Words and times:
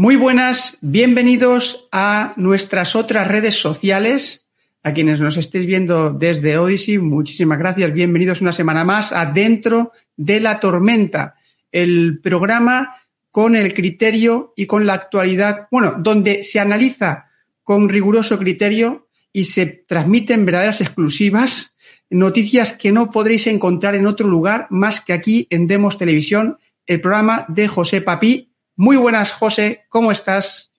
Muy 0.00 0.16
buenas, 0.16 0.78
bienvenidos 0.80 1.86
a 1.92 2.32
nuestras 2.36 2.96
otras 2.96 3.28
redes 3.28 3.56
sociales. 3.56 4.46
A 4.82 4.94
quienes 4.94 5.20
nos 5.20 5.36
estéis 5.36 5.66
viendo 5.66 6.10
desde 6.10 6.56
Odyssey, 6.56 6.96
muchísimas 6.96 7.58
gracias. 7.58 7.92
Bienvenidos 7.92 8.40
una 8.40 8.54
semana 8.54 8.82
más 8.82 9.12
a 9.12 9.26
Dentro 9.26 9.92
de 10.16 10.40
la 10.40 10.58
Tormenta, 10.58 11.34
el 11.70 12.18
programa 12.22 12.96
con 13.30 13.54
el 13.54 13.74
criterio 13.74 14.54
y 14.56 14.64
con 14.64 14.86
la 14.86 14.94
actualidad, 14.94 15.68
bueno, 15.70 15.96
donde 15.98 16.44
se 16.44 16.58
analiza 16.58 17.26
con 17.62 17.90
riguroso 17.90 18.38
criterio 18.38 19.06
y 19.34 19.44
se 19.44 19.66
transmiten 19.66 20.46
verdaderas 20.46 20.80
exclusivas, 20.80 21.76
noticias 22.08 22.72
que 22.72 22.90
no 22.90 23.10
podréis 23.10 23.46
encontrar 23.48 23.94
en 23.96 24.06
otro 24.06 24.26
lugar 24.26 24.66
más 24.70 25.02
que 25.02 25.12
aquí 25.12 25.46
en 25.50 25.66
Demos 25.66 25.98
Televisión, 25.98 26.56
el 26.86 27.02
programa 27.02 27.44
de 27.48 27.68
José 27.68 28.00
Papí. 28.00 28.49
Muy 28.80 28.96
buenas, 28.96 29.34
José, 29.34 29.84
¿cómo 29.90 30.10
estás? 30.10 30.72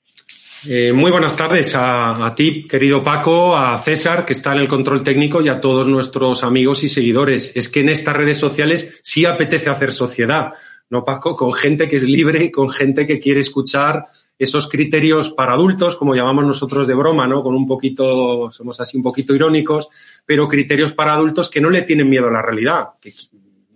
Eh, 0.67 0.91
muy 0.91 1.11
buenas 1.11 1.35
tardes 1.35 1.75
a, 1.75 2.25
a, 2.25 2.33
ti, 2.33 2.67
querido 2.67 3.03
Paco, 3.03 3.55
a 3.55 3.77
César, 3.77 4.25
que 4.25 4.33
está 4.33 4.53
en 4.53 4.57
el 4.57 4.67
control 4.67 5.03
técnico, 5.03 5.39
y 5.39 5.49
a 5.49 5.61
todos 5.61 5.87
nuestros 5.87 6.43
amigos 6.43 6.83
y 6.83 6.89
seguidores. 6.89 7.51
Es 7.53 7.69
que 7.69 7.81
en 7.81 7.89
estas 7.89 8.15
redes 8.15 8.39
sociales 8.39 8.97
sí 9.03 9.25
apetece 9.25 9.69
hacer 9.69 9.93
sociedad, 9.93 10.51
¿no, 10.89 11.05
Paco? 11.05 11.35
Con 11.35 11.53
gente 11.53 11.87
que 11.87 11.97
es 11.97 12.03
libre, 12.03 12.51
con 12.51 12.71
gente 12.71 13.05
que 13.05 13.19
quiere 13.19 13.41
escuchar 13.41 14.05
esos 14.39 14.67
criterios 14.67 15.29
para 15.29 15.53
adultos, 15.53 15.95
como 15.95 16.15
llamamos 16.15 16.43
nosotros 16.43 16.87
de 16.87 16.95
broma, 16.95 17.27
¿no? 17.27 17.43
Con 17.43 17.53
un 17.53 17.67
poquito, 17.67 18.51
somos 18.51 18.79
así 18.79 18.97
un 18.97 19.03
poquito 19.03 19.35
irónicos, 19.35 19.89
pero 20.25 20.47
criterios 20.47 20.91
para 20.91 21.13
adultos 21.13 21.51
que 21.51 21.61
no 21.61 21.69
le 21.69 21.83
tienen 21.83 22.09
miedo 22.09 22.29
a 22.29 22.31
la 22.31 22.41
realidad, 22.41 22.93
que 22.99 23.13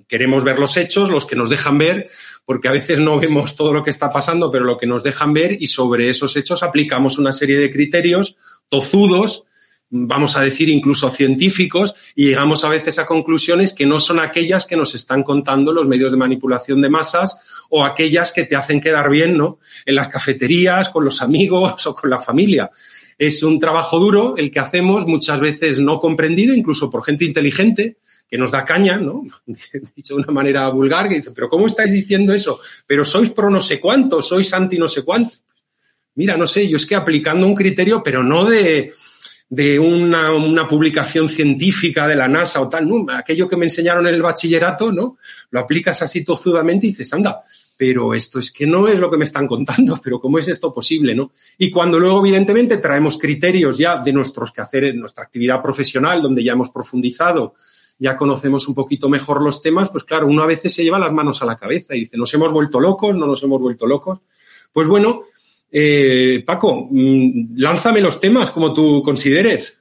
queremos 0.07 0.43
ver 0.43 0.59
los 0.59 0.77
hechos, 0.77 1.09
los 1.09 1.25
que 1.25 1.35
nos 1.35 1.49
dejan 1.49 1.77
ver, 1.77 2.09
porque 2.45 2.67
a 2.67 2.71
veces 2.71 2.99
no 2.99 3.19
vemos 3.19 3.55
todo 3.55 3.73
lo 3.73 3.83
que 3.83 3.89
está 3.89 4.11
pasando, 4.11 4.51
pero 4.51 4.63
lo 4.63 4.77
que 4.77 4.87
nos 4.87 5.03
dejan 5.03 5.33
ver 5.33 5.57
y 5.59 5.67
sobre 5.67 6.09
esos 6.09 6.35
hechos 6.37 6.63
aplicamos 6.63 7.17
una 7.17 7.33
serie 7.33 7.57
de 7.57 7.71
criterios 7.71 8.37
tozudos, 8.69 9.43
vamos 9.89 10.35
a 10.35 10.41
decir 10.41 10.69
incluso 10.69 11.09
científicos, 11.09 11.95
y 12.15 12.25
llegamos 12.27 12.63
a 12.63 12.69
veces 12.69 12.99
a 12.99 13.05
conclusiones 13.05 13.73
que 13.73 13.85
no 13.85 13.99
son 13.99 14.19
aquellas 14.19 14.65
que 14.65 14.75
nos 14.75 14.95
están 14.95 15.23
contando 15.23 15.73
los 15.73 15.87
medios 15.87 16.11
de 16.11 16.17
manipulación 16.17 16.81
de 16.81 16.89
masas 16.89 17.39
o 17.69 17.83
aquellas 17.83 18.31
que 18.31 18.45
te 18.45 18.55
hacen 18.55 18.81
quedar 18.81 19.09
bien, 19.09 19.37
¿no? 19.37 19.59
En 19.85 19.95
las 19.95 20.09
cafeterías, 20.09 20.89
con 20.89 21.05
los 21.05 21.21
amigos 21.21 21.85
o 21.87 21.95
con 21.95 22.09
la 22.09 22.19
familia. 22.19 22.71
Es 23.17 23.43
un 23.43 23.59
trabajo 23.59 23.99
duro 23.99 24.35
el 24.37 24.51
que 24.51 24.59
hacemos, 24.59 25.07
muchas 25.07 25.39
veces 25.39 25.79
no 25.79 25.99
comprendido, 25.99 26.53
incluso 26.53 26.89
por 26.89 27.03
gente 27.03 27.25
inteligente, 27.25 27.97
que 28.27 28.37
nos 28.37 28.51
da 28.51 28.65
caña, 28.65 28.97
¿no? 28.97 29.23
Dicho 29.95 30.15
de 30.15 30.21
una 30.21 30.31
manera 30.31 30.67
vulgar, 30.69 31.07
que 31.07 31.15
dice, 31.15 31.31
pero 31.31 31.49
¿cómo 31.49 31.67
estáis 31.67 31.91
diciendo 31.91 32.33
eso? 32.33 32.59
Pero 32.87 33.05
sois 33.05 33.29
pro 33.29 33.49
no 33.49 33.61
sé 33.61 33.79
cuánto, 33.79 34.21
sois 34.21 34.51
anti 34.53 34.77
no 34.77 34.87
sé 34.87 35.03
cuánto. 35.03 35.35
Mira, 36.15 36.37
no 36.37 36.47
sé, 36.47 36.67
yo 36.67 36.77
es 36.77 36.85
que 36.85 36.95
aplicando 36.95 37.45
un 37.45 37.55
criterio, 37.55 38.01
pero 38.01 38.23
no 38.23 38.45
de, 38.45 38.93
de 39.49 39.77
una, 39.77 40.31
una, 40.31 40.67
publicación 40.67 41.27
científica 41.27 42.07
de 42.07 42.15
la 42.15 42.27
NASA 42.27 42.61
o 42.61 42.69
tal, 42.69 42.87
no, 42.87 43.05
aquello 43.11 43.47
que 43.47 43.57
me 43.57 43.65
enseñaron 43.65 44.07
en 44.07 44.15
el 44.15 44.21
bachillerato, 44.21 44.91
¿no? 44.91 45.17
Lo 45.51 45.59
aplicas 45.59 46.01
así 46.01 46.23
tozudamente 46.23 46.87
y 46.87 46.89
dices, 46.91 47.11
anda, 47.13 47.43
pero 47.77 48.13
esto 48.13 48.39
es 48.39 48.51
que 48.51 48.65
no 48.65 48.87
es 48.87 48.97
lo 48.97 49.11
que 49.11 49.17
me 49.17 49.25
están 49.25 49.47
contando, 49.47 49.99
pero 50.03 50.19
¿cómo 50.19 50.39
es 50.39 50.47
esto 50.47 50.73
posible, 50.73 51.13
no? 51.13 51.33
Y 51.57 51.69
cuando 51.69 51.99
luego, 51.99 52.19
evidentemente, 52.19 52.77
traemos 52.77 53.17
criterios 53.17 53.77
ya 53.77 53.97
de 53.97 54.13
nuestros 54.13 54.51
quehaceres, 54.51 54.95
nuestra 54.95 55.25
actividad 55.25 55.61
profesional, 55.61 56.21
donde 56.21 56.43
ya 56.43 56.53
hemos 56.53 56.69
profundizado, 56.69 57.55
ya 57.97 58.15
conocemos 58.15 58.67
un 58.67 58.75
poquito 58.75 59.09
mejor 59.09 59.41
los 59.41 59.61
temas, 59.61 59.89
pues 59.89 60.03
claro, 60.03 60.27
uno 60.27 60.43
a 60.43 60.47
veces 60.47 60.73
se 60.73 60.83
lleva 60.83 60.99
las 60.99 61.13
manos 61.13 61.41
a 61.41 61.45
la 61.45 61.57
cabeza 61.57 61.95
y 61.95 62.01
dice, 62.01 62.17
¿nos 62.17 62.33
hemos 62.33 62.51
vuelto 62.51 62.79
locos? 62.79 63.15
¿No 63.15 63.25
nos 63.25 63.41
hemos 63.43 63.59
vuelto 63.61 63.87
locos? 63.87 64.19
Pues 64.73 64.87
bueno, 64.87 65.23
eh, 65.71 66.43
Paco, 66.45 66.87
mm, 66.89 67.57
lánzame 67.57 68.01
los 68.01 68.19
temas 68.19 68.51
como 68.51 68.73
tú 68.73 69.01
consideres. 69.03 69.79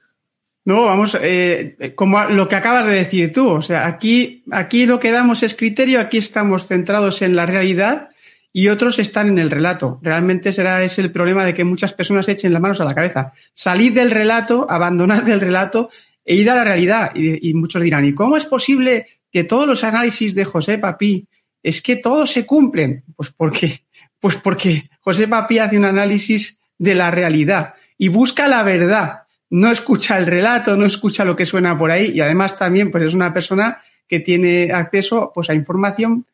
No, 0.63 0.85
vamos, 0.85 1.15
eh, 1.21 1.93
como 1.95 2.23
lo 2.23 2.47
que 2.47 2.55
acabas 2.55 2.87
de 2.87 2.93
decir 2.93 3.31
tú, 3.31 3.49
o 3.49 3.61
sea, 3.61 3.85
aquí, 3.85 4.43
aquí 4.51 4.87
lo 4.87 4.99
que 4.99 5.11
damos 5.11 5.43
es 5.43 5.53
criterio, 5.53 5.99
aquí 5.99 6.17
estamos 6.17 6.65
centrados 6.65 7.21
en 7.21 7.35
la 7.35 7.45
realidad 7.45 8.09
y 8.51 8.69
otros 8.69 8.99
están 8.99 9.27
en 9.27 9.37
el 9.37 9.51
relato. 9.51 9.99
Realmente 10.01 10.53
será 10.53 10.81
ese 10.81 11.01
el 11.01 11.11
problema 11.11 11.45
de 11.45 11.53
que 11.53 11.65
muchas 11.65 11.91
personas 11.91 12.29
echen 12.29 12.53
las 12.53 12.61
manos 12.61 12.79
a 12.79 12.85
la 12.85 12.95
cabeza. 12.95 13.33
Salid 13.53 13.93
del 13.93 14.11
relato, 14.11 14.65
abandonad 14.69 15.27
el 15.27 15.41
relato 15.41 15.89
e 16.25 16.35
id 16.35 16.47
a 16.47 16.55
la 16.55 16.63
realidad. 16.63 17.11
Y, 17.15 17.53
muchos 17.53 17.81
dirán, 17.81 18.05
¿y 18.05 18.13
cómo 18.13 18.35
es 18.35 18.45
posible 18.45 19.07
que 19.31 19.43
todos 19.43 19.67
los 19.67 19.83
análisis 19.83 20.33
de 20.33 20.43
José 20.43 20.79
Papí 20.79 21.27
es 21.61 21.81
que 21.81 21.95
todos 21.95 22.31
se 22.31 22.45
cumplen? 22.45 23.03
Pues 23.15 23.29
porque 23.29 23.85
pues 24.19 24.37
porque 24.37 24.89
José 25.01 25.27
Papi 25.27 25.59
hace 25.59 25.77
un 25.77 25.85
análisis 25.85 26.57
de 26.79 26.95
la 26.95 27.11
realidad 27.11 27.75
y 27.95 28.07
busca 28.07 28.47
la 28.47 28.63
verdad. 28.63 29.23
No 29.51 29.71
escucha 29.71 30.17
el 30.17 30.25
relato, 30.25 30.75
no 30.75 30.85
escucha 30.87 31.23
lo 31.23 31.35
que 31.35 31.45
suena 31.45 31.77
por 31.77 31.91
ahí 31.91 32.11
y 32.15 32.21
además 32.21 32.57
también 32.57 32.89
pues 32.89 33.03
es 33.03 33.13
una 33.13 33.31
persona 33.31 33.81
que 34.07 34.19
tiene 34.19 34.71
acceso 34.71 35.31
pues 35.33 35.51
a 35.51 35.53
información 35.53 36.25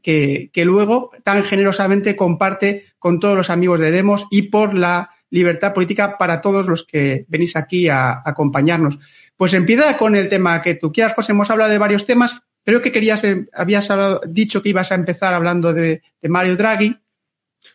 que, 0.00 0.50
que 0.52 0.64
luego 0.64 1.10
tan 1.24 1.42
generosamente 1.42 2.14
comparte 2.14 2.84
con 3.00 3.18
todos 3.18 3.36
los 3.36 3.50
amigos 3.50 3.80
de 3.80 3.90
Demos 3.90 4.28
y 4.30 4.42
por 4.42 4.74
la 4.74 5.10
libertad 5.30 5.74
política 5.74 6.18
para 6.18 6.40
todos 6.40 6.68
los 6.68 6.84
que 6.84 7.24
venís 7.28 7.56
aquí 7.56 7.88
a 7.88 8.20
acompañarnos. 8.24 8.98
Pues 9.40 9.54
empieza 9.54 9.96
con 9.96 10.16
el 10.16 10.28
tema 10.28 10.60
que 10.60 10.74
tú 10.74 10.92
quieras, 10.92 11.14
José. 11.14 11.32
Hemos 11.32 11.48
hablado 11.48 11.70
de 11.70 11.78
varios 11.78 12.04
temas. 12.04 12.42
Creo 12.62 12.82
que 12.82 12.92
querías, 12.92 13.24
eh, 13.24 13.46
habías 13.54 13.88
dicho 14.28 14.62
que 14.62 14.68
ibas 14.68 14.92
a 14.92 14.96
empezar 14.96 15.32
hablando 15.32 15.72
de, 15.72 16.02
de 16.20 16.28
Mario 16.28 16.58
Draghi. 16.58 16.94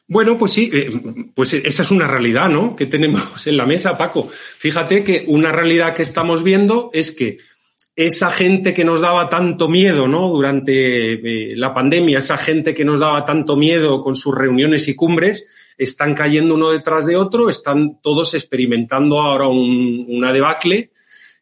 Bueno, 0.07 0.37
pues 0.37 0.51
sí, 0.53 0.69
eh, 0.71 0.91
pues 1.33 1.55
esa 1.55 1.81
es 1.81 1.89
una 1.89 2.07
realidad, 2.07 2.49
¿no? 2.49 2.75
Que 2.75 2.85
tenemos 2.85 3.47
en 3.47 3.57
la 3.57 3.65
mesa, 3.65 3.97
Paco. 3.97 4.29
Fíjate 4.29 5.03
que 5.03 5.23
una 5.25 5.51
realidad 5.51 5.95
que 5.95 6.03
estamos 6.03 6.43
viendo 6.43 6.91
es 6.93 7.09
que 7.11 7.39
esa 7.95 8.29
gente 8.29 8.75
que 8.75 8.85
nos 8.85 9.01
daba 9.01 9.27
tanto 9.31 9.67
miedo, 9.67 10.07
¿no? 10.07 10.29
Durante 10.29 11.13
eh, 11.13 11.55
la 11.55 11.73
pandemia, 11.73 12.19
esa 12.19 12.37
gente 12.37 12.75
que 12.75 12.85
nos 12.85 12.99
daba 12.99 13.25
tanto 13.25 13.55
miedo 13.55 14.03
con 14.03 14.13
sus 14.13 14.35
reuniones 14.37 14.87
y 14.87 14.93
cumbres, 14.93 15.47
están 15.79 16.13
cayendo 16.13 16.53
uno 16.53 16.69
detrás 16.69 17.07
de 17.07 17.15
otro, 17.15 17.49
están 17.49 17.99
todos 18.03 18.35
experimentando 18.35 19.19
ahora 19.19 19.47
un, 19.47 20.05
una 20.07 20.31
debacle 20.31 20.91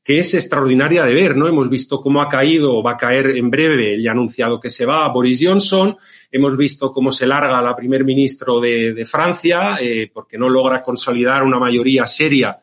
que 0.03 0.19
es 0.19 0.33
extraordinaria 0.33 1.05
de 1.05 1.13
ver, 1.13 1.37
¿no? 1.37 1.47
Hemos 1.47 1.69
visto 1.69 2.01
cómo 2.01 2.21
ha 2.21 2.27
caído 2.27 2.75
o 2.75 2.83
va 2.83 2.91
a 2.91 2.97
caer 2.97 3.37
en 3.37 3.49
breve, 3.49 3.97
ha 4.07 4.11
anunciado 4.11 4.59
que 4.59 4.69
se 4.69 4.85
va 4.85 5.07
Boris 5.07 5.39
Johnson, 5.41 5.95
hemos 6.31 6.57
visto 6.57 6.91
cómo 6.91 7.11
se 7.11 7.25
larga 7.25 7.61
la 7.61 7.75
primer 7.75 8.03
ministro 8.03 8.59
de, 8.59 8.93
de 8.93 9.05
Francia, 9.05 9.77
eh, 9.79 10.11
porque 10.13 10.37
no 10.37 10.49
logra 10.49 10.83
consolidar 10.83 11.43
una 11.43 11.57
mayoría 11.57 12.05
seria 12.05 12.59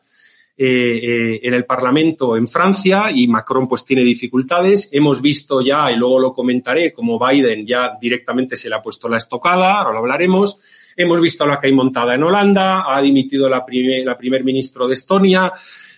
eh, 0.63 0.67
eh, 0.67 1.39
en 1.41 1.55
el 1.55 1.65
Parlamento 1.65 2.37
en 2.37 2.47
Francia 2.47 3.09
y 3.09 3.27
Macron 3.27 3.67
pues 3.67 3.83
tiene 3.83 4.03
dificultades. 4.03 4.89
Hemos 4.91 5.19
visto 5.19 5.59
ya, 5.61 5.89
y 5.91 5.95
luego 5.95 6.19
lo 6.19 6.33
comentaré, 6.33 6.93
como 6.93 7.17
Biden 7.17 7.65
ya 7.65 7.97
directamente 7.99 8.55
se 8.55 8.69
le 8.69 8.75
ha 8.75 8.81
puesto 8.81 9.09
la 9.09 9.17
estocada, 9.17 9.79
ahora 9.79 9.93
lo 9.93 9.97
hablaremos. 9.97 10.59
Hemos 10.95 11.19
visto 11.19 11.47
la 11.47 11.59
que 11.59 11.65
hay 11.65 11.73
montada 11.73 12.13
en 12.13 12.21
Holanda, 12.21 12.83
ha 12.85 13.01
dimitido 13.01 13.49
la 13.49 13.65
primer, 13.65 14.05
la 14.05 14.15
primer 14.15 14.43
ministro 14.43 14.87
de 14.87 14.93
Estonia. 14.93 15.51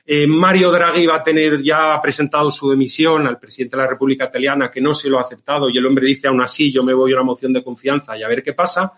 Eh, 0.06 0.28
Mario 0.28 0.69
Draghi 0.69 1.06
va 1.06 1.16
a 1.16 1.24
tener 1.24 1.64
ya 1.64 2.00
presentado 2.02 2.52
su 2.52 2.69
demisión 2.69 3.25
al 3.25 3.40
presidente 3.40 3.78
de 3.78 3.84
la 3.84 3.90
República 3.90 4.25
Italiana, 4.25 4.69
que 4.69 4.81
no 4.81 4.94
se 4.94 5.09
lo 5.09 5.18
ha 5.18 5.22
aceptado, 5.22 5.69
y 5.69 5.78
el 5.78 5.86
hombre 5.86 6.08
dice 6.08 6.28
aún 6.28 6.41
así, 6.41 6.74
yo 6.74 6.84
me 6.84 6.94
voy 6.94 7.14
a 7.14 7.16
una 7.16 7.24
moción 7.24 7.53
de 7.53 7.64
confianza 7.64 8.18
y 8.18 8.24
a 8.24 8.28
ver 8.28 8.44
qué 8.44 8.53
pasa. 8.53 8.94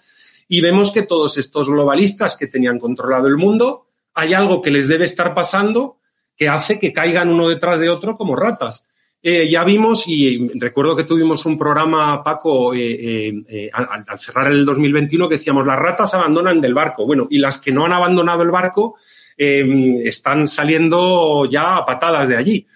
Y 0.48 0.62
vemos 0.62 0.92
que 0.92 1.04
todos 1.04 1.38
estos 1.38 1.70
globalistas 1.70 2.36
que 2.36 2.48
tenían 2.48 2.80
controlado 2.80 3.28
el 3.28 3.38
mundo, 3.38 3.88
hay 4.16 4.34
algo 4.34 4.62
que 4.62 4.72
les 4.72 4.88
debe 4.88 5.06
estar 5.06 5.34
pasando 5.36 5.98
que 6.36 6.50
hace 6.50 6.80
que 6.80 6.92
caigan 6.92 7.30
uno 7.30 7.48
detrás 7.48 7.80
de 7.80 7.90
otro 7.90 8.18
como 8.18 8.36
ratas. 8.36 8.86
Eh, 9.22 9.50
ya 9.50 9.64
vimos, 9.64 10.08
y 10.08 10.50
recuerdo 10.60 10.96
que 10.96 11.04
tuvimos 11.04 11.46
un 11.46 11.58
programa, 11.58 12.24
Paco, 12.24 12.74
eh, 12.76 13.70
al, 13.74 14.04
al, 14.08 14.20
cerrar 14.20 14.52
el 14.52 14.66
2021, 14.66 15.30
que 15.30 15.38
decíamos, 15.38 15.66
las 15.66 15.80
ratas 15.80 16.14
abandonan 16.14 16.62
del 16.62 16.74
barco. 16.74 17.06
Bueno, 17.06 17.28
y 17.30 17.38
las 17.40 17.60
que 17.60 17.72
no 17.72 17.86
han 17.86 17.94
abandonado 17.94 18.44
el 18.44 18.52
barco 18.52 18.96
eh, 19.38 20.02
están 20.04 20.48
saliendo 20.48 21.46
ya 21.46 21.78
a 21.78 21.86
patadas 21.86 22.30
de 22.30 22.38
allí. 22.38 22.68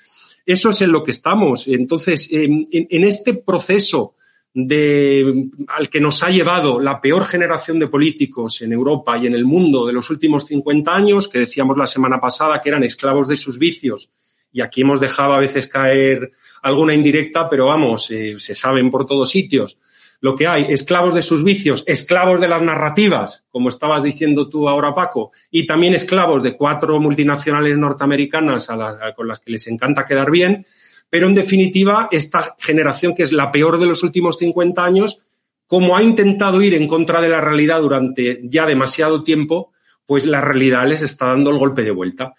Eso 0.45 0.71
es 0.71 0.81
en 0.81 0.91
lo 0.91 1.03
que 1.03 1.11
estamos. 1.11 1.67
Entonces, 1.67 2.29
en, 2.31 2.67
en 2.71 3.03
este 3.03 3.33
proceso 3.33 4.15
de, 4.53 5.49
al 5.67 5.89
que 5.89 6.01
nos 6.01 6.23
ha 6.23 6.29
llevado 6.29 6.79
la 6.79 6.99
peor 6.99 7.25
generación 7.25 7.79
de 7.79 7.87
políticos 7.87 8.61
en 8.61 8.73
Europa 8.73 9.17
y 9.17 9.27
en 9.27 9.35
el 9.35 9.45
mundo 9.45 9.85
de 9.85 9.93
los 9.93 10.09
últimos 10.09 10.45
50 10.45 10.95
años, 10.95 11.27
que 11.27 11.39
decíamos 11.39 11.77
la 11.77 11.87
semana 11.87 12.19
pasada 12.19 12.59
que 12.59 12.69
eran 12.69 12.83
esclavos 12.83 13.27
de 13.27 13.37
sus 13.37 13.59
vicios, 13.59 14.09
y 14.51 14.61
aquí 14.61 14.81
hemos 14.81 14.99
dejado 14.99 15.33
a 15.33 15.39
veces 15.39 15.67
caer 15.67 16.31
alguna 16.63 16.95
indirecta, 16.95 17.47
pero 17.47 17.67
vamos, 17.67 18.09
eh, 18.09 18.35
se 18.37 18.55
saben 18.55 18.89
por 18.89 19.05
todos 19.05 19.29
sitios 19.29 19.77
lo 20.21 20.35
que 20.35 20.47
hay, 20.47 20.65
esclavos 20.69 21.15
de 21.15 21.21
sus 21.21 21.43
vicios, 21.43 21.83
esclavos 21.87 22.41
de 22.41 22.49
las 22.49 22.61
narrativas, 22.61 23.45
como 23.49 23.69
estabas 23.69 24.03
diciendo 24.03 24.49
tú 24.49 24.67
ahora, 24.67 24.93
Paco, 24.93 25.31
y 25.49 25.65
también 25.65 25.93
esclavos 25.93 26.43
de 26.43 26.57
cuatro 26.57 26.99
multinacionales 26.99 27.77
norteamericanas 27.77 28.69
a 28.69 28.75
la, 28.75 29.13
con 29.15 29.27
las 29.27 29.39
que 29.39 29.51
les 29.51 29.67
encanta 29.67 30.05
quedar 30.05 30.29
bien, 30.29 30.65
pero 31.09 31.27
en 31.27 31.35
definitiva, 31.35 32.07
esta 32.11 32.55
generación, 32.59 33.15
que 33.15 33.23
es 33.23 33.31
la 33.31 33.51
peor 33.51 33.79
de 33.79 33.87
los 33.87 34.03
últimos 34.03 34.37
50 34.37 34.83
años, 34.83 35.19
como 35.65 35.95
ha 35.95 36.03
intentado 36.03 36.61
ir 36.61 36.73
en 36.73 36.87
contra 36.87 37.21
de 37.21 37.29
la 37.29 37.41
realidad 37.41 37.81
durante 37.81 38.41
ya 38.43 38.65
demasiado 38.65 39.23
tiempo, 39.23 39.71
pues 40.05 40.25
la 40.25 40.41
realidad 40.41 40.87
les 40.87 41.01
está 41.01 41.27
dando 41.27 41.51
el 41.51 41.57
golpe 41.57 41.83
de 41.83 41.91
vuelta. 41.91 42.33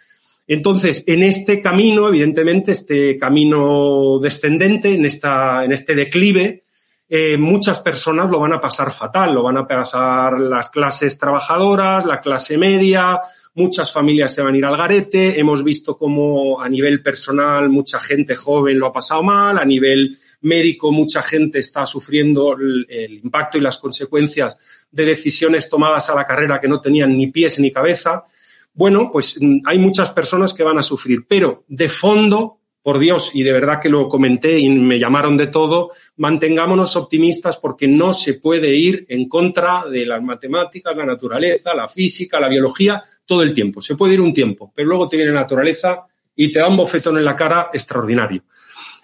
Entonces, 0.47 1.05
en 1.07 1.23
este 1.23 1.63
camino, 1.63 2.09
evidentemente, 2.09 2.73
este 2.73 3.17
camino 3.17 4.19
descendente, 4.21 4.93
en, 4.95 5.05
esta, 5.05 5.65
en 5.65 5.71
este 5.73 5.95
declive, 5.95 6.65
eh, 7.13 7.37
muchas 7.37 7.81
personas 7.81 8.31
lo 8.31 8.39
van 8.39 8.53
a 8.53 8.61
pasar 8.61 8.93
fatal, 8.93 9.35
lo 9.35 9.43
van 9.43 9.57
a 9.57 9.67
pasar 9.67 10.39
las 10.39 10.69
clases 10.69 11.19
trabajadoras, 11.19 12.07
la 12.07 12.21
clase 12.21 12.57
media, 12.57 13.21
muchas 13.55 13.93
familias 13.93 14.33
se 14.33 14.43
van 14.43 14.55
a 14.55 14.59
ir 14.59 14.65
al 14.65 14.77
garete, 14.77 15.41
hemos 15.41 15.65
visto 15.65 15.97
cómo 15.97 16.63
a 16.63 16.69
nivel 16.69 17.03
personal 17.03 17.69
mucha 17.69 17.99
gente 17.99 18.37
joven 18.37 18.79
lo 18.79 18.87
ha 18.87 18.93
pasado 18.93 19.25
mal, 19.25 19.59
a 19.59 19.65
nivel 19.65 20.21
médico 20.43 20.93
mucha 20.93 21.21
gente 21.21 21.59
está 21.59 21.85
sufriendo 21.85 22.53
el, 22.53 22.87
el 22.89 23.15
impacto 23.15 23.59
y 23.59 23.61
las 23.61 23.79
consecuencias 23.79 24.57
de 24.89 25.05
decisiones 25.05 25.69
tomadas 25.69 26.09
a 26.11 26.15
la 26.15 26.25
carrera 26.25 26.61
que 26.61 26.69
no 26.69 26.81
tenían 26.81 27.17
ni 27.17 27.27
pies 27.27 27.59
ni 27.59 27.73
cabeza. 27.73 28.25
Bueno, 28.73 29.11
pues 29.13 29.37
mm, 29.41 29.63
hay 29.67 29.79
muchas 29.79 30.11
personas 30.11 30.55
que 30.55 30.63
van 30.63 30.79
a 30.79 30.85
sufrir, 30.85 31.27
pero 31.27 31.65
de 31.67 31.89
fondo, 31.89 32.60
por 32.83 32.99
Dios, 32.99 33.31
y 33.35 33.43
de 33.43 33.53
verdad 33.53 33.81
que 33.81 33.89
lo 33.89 34.09
comenté 34.09 34.59
y 34.59 34.69
me 34.69 34.99
llamaron 34.99 35.37
de 35.37 35.49
todo, 35.49 35.91
mantengámonos 36.17 36.97
optimistas 36.97 37.59
porque 37.59 37.87
no 37.87 38.15
se 38.15 38.35
puede 38.35 38.75
ir 38.75 39.05
en 39.09 39.29
contra 39.29 39.85
de 39.85 40.07
las 40.07 40.23
matemáticas, 40.23 40.97
la 40.97 41.05
naturaleza, 41.05 41.75
la 41.75 41.89
física, 41.89 42.41
la 42.41 42.49
biología, 42.49 43.03
todo 43.27 43.43
el 43.43 43.53
tiempo. 43.53 43.83
Se 43.83 43.97
puede 43.97 44.15
ir 44.15 44.21
un 44.21 44.33
tiempo, 44.33 44.73
pero 44.75 44.89
luego 44.89 45.09
te 45.09 45.17
viene 45.17 45.33
la 45.33 45.41
naturaleza 45.41 46.07
y 46.35 46.51
te 46.51 46.59
da 46.59 46.69
un 46.69 46.77
bofetón 46.77 47.19
en 47.19 47.25
la 47.25 47.37
cara 47.37 47.69
extraordinario. 47.73 48.45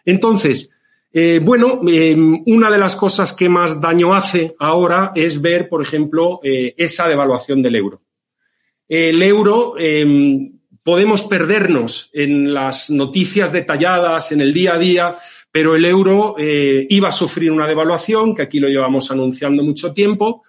Entonces, 0.05 0.71
eh, 1.13 1.41
bueno, 1.43 1.81
em, 1.87 2.43
una 2.47 2.71
de 2.71 2.79
las 2.79 2.97
cosas 2.97 3.33
que 3.33 3.49
más 3.49 3.81
daño 3.81 4.15
hace 4.15 4.55
ahora 4.59 5.13
es 5.15 5.41
ver, 5.41 5.69
por 5.69 5.83
ejemplo, 5.83 6.41
eh, 6.43 6.75
esa 6.77 7.09
devaluación 7.09 7.63
del 7.63 7.77
euro 7.77 8.01
el 8.89 9.23
euro, 9.23 9.75
podemos 10.87 11.23
perdernos 11.23 12.11
en 12.13 12.55
las 12.55 12.91
noticias 12.91 13.51
detalladas, 13.51 14.31
en 14.31 14.41
el 14.41 14.55
día 14.55 14.75
a 14.75 14.79
día, 14.79 15.19
pero 15.51 15.75
el 15.75 15.85
euro 15.85 16.37
eh, 16.39 16.87
iba 16.89 17.09
a 17.09 17.13
sufrir 17.13 17.51
una 17.51 17.67
devaluación, 17.67 18.37
que 18.37 18.43
aquí 18.43 18.61
lo 18.61 18.69
llevamos 18.69 19.11
anunciando 19.11 19.65
mucho 19.65 19.93
tiempo, 19.93 20.45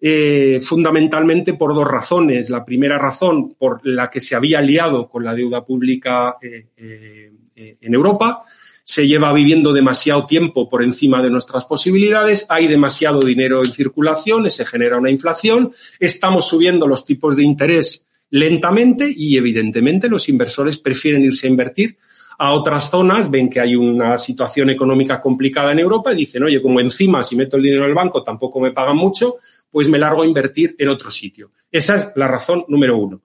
eh, 0.00 0.60
fundamentalmente 0.62 1.52
por 1.52 1.74
dos 1.74 1.86
razones. 1.86 2.48
La 2.48 2.64
primera 2.64 2.98
razón 2.98 3.52
por 3.52 3.86
la 3.86 4.08
que 4.08 4.22
se 4.22 4.34
había 4.34 4.62
liado 4.62 5.10
con 5.10 5.24
la 5.24 5.34
deuda 5.34 5.62
pública 5.62 6.38
eh, 6.40 7.30
en 7.54 7.94
Europa, 7.94 8.44
se 8.82 9.06
lleva 9.06 9.30
viviendo 9.34 9.74
demasiado 9.74 10.24
tiempo 10.24 10.70
por 10.70 10.82
encima 10.82 11.20
de 11.20 11.28
nuestras 11.28 11.66
posibilidades, 11.66 12.46
hay 12.48 12.66
demasiado 12.66 13.20
dinero 13.20 13.62
en 13.62 13.70
circulación, 13.70 14.50
se 14.50 14.64
genera 14.64 14.96
una 14.96 15.10
inflación, 15.10 15.74
estamos 16.00 16.48
subiendo 16.48 16.86
los 16.86 17.04
tipos 17.04 17.36
de 17.36 17.42
interés 17.42 18.06
lentamente 18.32 19.12
y 19.14 19.36
evidentemente 19.36 20.08
los 20.08 20.28
inversores 20.28 20.78
prefieren 20.78 21.22
irse 21.22 21.46
a 21.46 21.50
invertir 21.50 21.98
a 22.38 22.52
otras 22.54 22.90
zonas, 22.90 23.30
ven 23.30 23.50
que 23.50 23.60
hay 23.60 23.76
una 23.76 24.18
situación 24.18 24.70
económica 24.70 25.20
complicada 25.20 25.70
en 25.70 25.78
Europa 25.78 26.12
y 26.12 26.16
dicen, 26.16 26.42
oye, 26.42 26.60
como 26.62 26.80
encima 26.80 27.22
si 27.22 27.36
meto 27.36 27.56
el 27.56 27.62
dinero 27.62 27.84
en 27.84 27.90
el 27.90 27.94
banco 27.94 28.24
tampoco 28.24 28.58
me 28.58 28.72
pagan 28.72 28.96
mucho, 28.96 29.36
pues 29.70 29.86
me 29.86 29.98
largo 29.98 30.22
a 30.22 30.26
invertir 30.26 30.74
en 30.78 30.88
otro 30.88 31.10
sitio. 31.10 31.52
Esa 31.70 31.96
es 31.96 32.08
la 32.16 32.26
razón 32.26 32.64
número 32.68 32.96
uno. 32.96 33.20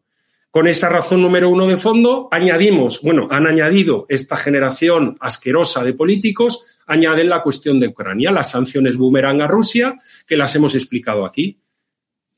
Con 0.51 0.67
esa 0.67 0.89
razón 0.89 1.21
número 1.21 1.49
uno 1.49 1.67
de 1.67 1.77
fondo, 1.77 2.27
añadimos, 2.29 3.01
bueno, 3.01 3.27
han 3.31 3.47
añadido 3.47 4.05
esta 4.09 4.35
generación 4.35 5.17
asquerosa 5.21 5.85
de 5.85 5.93
políticos, 5.93 6.63
añaden 6.85 7.29
la 7.29 7.43
cuestión 7.43 7.79
de 7.79 7.87
Ucrania, 7.87 8.31
las 8.31 8.51
sanciones 8.51 8.97
boomerang 8.97 9.41
a 9.41 9.47
Rusia, 9.47 10.01
que 10.25 10.35
las 10.35 10.53
hemos 10.55 10.75
explicado 10.75 11.25
aquí. 11.25 11.59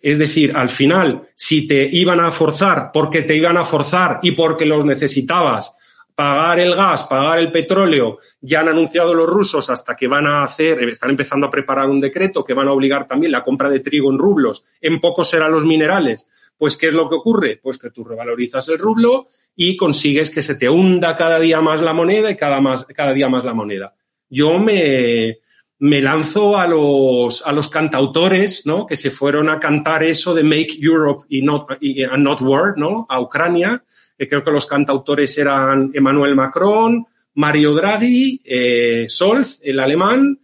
Es 0.02 0.18
decir, 0.18 0.54
al 0.56 0.70
final, 0.70 1.30
si 1.36 1.68
te 1.68 1.90
iban 1.92 2.20
a 2.20 2.32
forzar 2.32 2.92
porque 2.94 3.22
te 3.22 3.36
iban 3.36 3.58
a 3.58 3.66
forzar 3.66 4.20
y 4.22 4.32
porque 4.32 4.66
los 4.66 4.86
necesitabas, 4.86 5.74
pagar 6.16 6.60
el 6.60 6.76
gas, 6.76 7.04
pagar 7.04 7.40
el 7.40 7.52
petróleo, 7.52 8.18
ya 8.42 8.62
han 8.62 8.70
anunciado 8.70 9.14
los 9.14 9.28
rusos 9.28 9.70
hasta 9.70 9.96
que 9.96 10.08
van 10.08 10.28
a 10.28 10.44
hacer, 10.44 10.84
están 10.84 11.12
empezando 11.12 11.48
a 11.48 11.50
preparar 11.50 11.90
un 11.90 12.02
decreto 12.02 12.44
que 12.44 12.54
van 12.54 12.68
a 12.68 12.74
obligar 12.74 13.08
también 13.08 13.32
la 13.32 13.44
compra 13.44 13.70
de 13.70 13.80
trigo 13.80 14.12
en 14.12 14.18
rublos, 14.18 14.66
en 14.82 15.00
poco 15.00 15.24
serán 15.24 15.54
los 15.54 15.64
minerales, 15.64 16.28
pues, 16.58 16.76
¿qué 16.76 16.90
es 16.90 16.94
lo 16.94 17.10
que 17.10 17.16
ocurre? 17.16 17.60
Pues 17.64 17.78
que 17.78 17.90
tú 17.90 18.04
revalorizas 18.04 18.68
el 18.68 18.78
rublo 18.78 19.30
y 19.56 19.78
consigues 19.78 20.30
que 20.30 20.44
se 20.44 20.56
te 20.56 20.70
hunda 20.70 21.16
cada 21.16 21.40
día 21.40 21.62
más 21.62 21.82
la 21.82 21.94
moneda 21.94 22.30
y 22.30 22.36
cada, 22.36 22.60
más, 22.60 22.86
cada 22.94 23.14
día 23.14 23.30
más 23.30 23.46
la 23.46 23.54
moneda. 23.54 23.96
Yo 24.30 24.60
me, 24.60 25.40
me 25.80 26.02
lanzo 26.02 26.58
a 26.58 26.68
los, 26.68 27.42
a 27.46 27.54
los 27.54 27.70
cantautores, 27.70 28.66
¿no? 28.66 28.86
Que 28.86 28.98
se 28.98 29.12
fueron 29.12 29.50
a 29.50 29.60
cantar 29.60 30.04
eso 30.04 30.34
de 30.34 30.44
Make 30.44 30.78
Europe 30.80 31.26
y 31.30 31.42
not, 31.42 31.68
y, 31.80 32.04
and 32.04 32.24
not 32.24 32.42
War, 32.42 32.78
¿no? 32.78 33.06
A 33.10 33.20
Ucrania. 33.22 33.84
Creo 34.18 34.44
que 34.44 34.52
los 34.52 34.66
cantautores 34.66 35.38
eran 35.38 35.92
Emmanuel 35.94 36.36
Macron, 36.36 37.06
Mario 37.36 37.74
Draghi, 37.74 38.42
eh, 38.44 39.06
Solz, 39.08 39.60
el 39.64 39.80
alemán, 39.80 40.40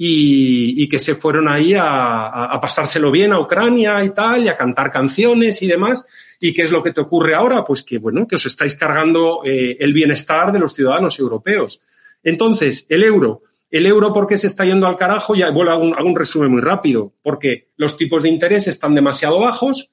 y, 0.00 0.88
que 0.88 1.00
se 1.00 1.16
fueron 1.16 1.48
ahí 1.48 1.74
a, 1.76 2.58
pasárselo 2.62 3.10
bien 3.10 3.32
a 3.32 3.40
Ucrania 3.40 4.02
y 4.04 4.10
tal, 4.10 4.44
y 4.44 4.48
a 4.48 4.56
cantar 4.56 4.90
canciones 4.90 5.60
y 5.60 5.66
demás. 5.66 6.06
¿Y 6.40 6.54
qué 6.54 6.62
es 6.62 6.70
lo 6.70 6.82
que 6.82 6.92
te 6.92 7.00
ocurre 7.00 7.34
ahora? 7.34 7.64
Pues 7.64 7.82
que, 7.82 7.98
bueno, 7.98 8.26
que 8.26 8.36
os 8.36 8.46
estáis 8.46 8.76
cargando 8.76 9.42
eh, 9.44 9.76
el 9.80 9.92
bienestar 9.92 10.52
de 10.52 10.60
los 10.60 10.72
ciudadanos 10.72 11.18
europeos. 11.18 11.80
Entonces, 12.22 12.86
el 12.88 13.02
euro. 13.02 13.42
El 13.70 13.86
euro, 13.86 14.12
¿por 14.12 14.26
qué 14.26 14.38
se 14.38 14.46
está 14.46 14.64
yendo 14.64 14.86
al 14.86 14.96
carajo? 14.96 15.34
Ya, 15.34 15.50
un, 15.50 15.68
hago 15.68 16.08
un 16.08 16.16
resumen 16.16 16.50
muy 16.50 16.60
rápido. 16.60 17.14
Porque 17.22 17.70
los 17.76 17.96
tipos 17.96 18.22
de 18.22 18.30
interés 18.30 18.66
están 18.66 18.94
demasiado 18.94 19.38
bajos 19.40 19.90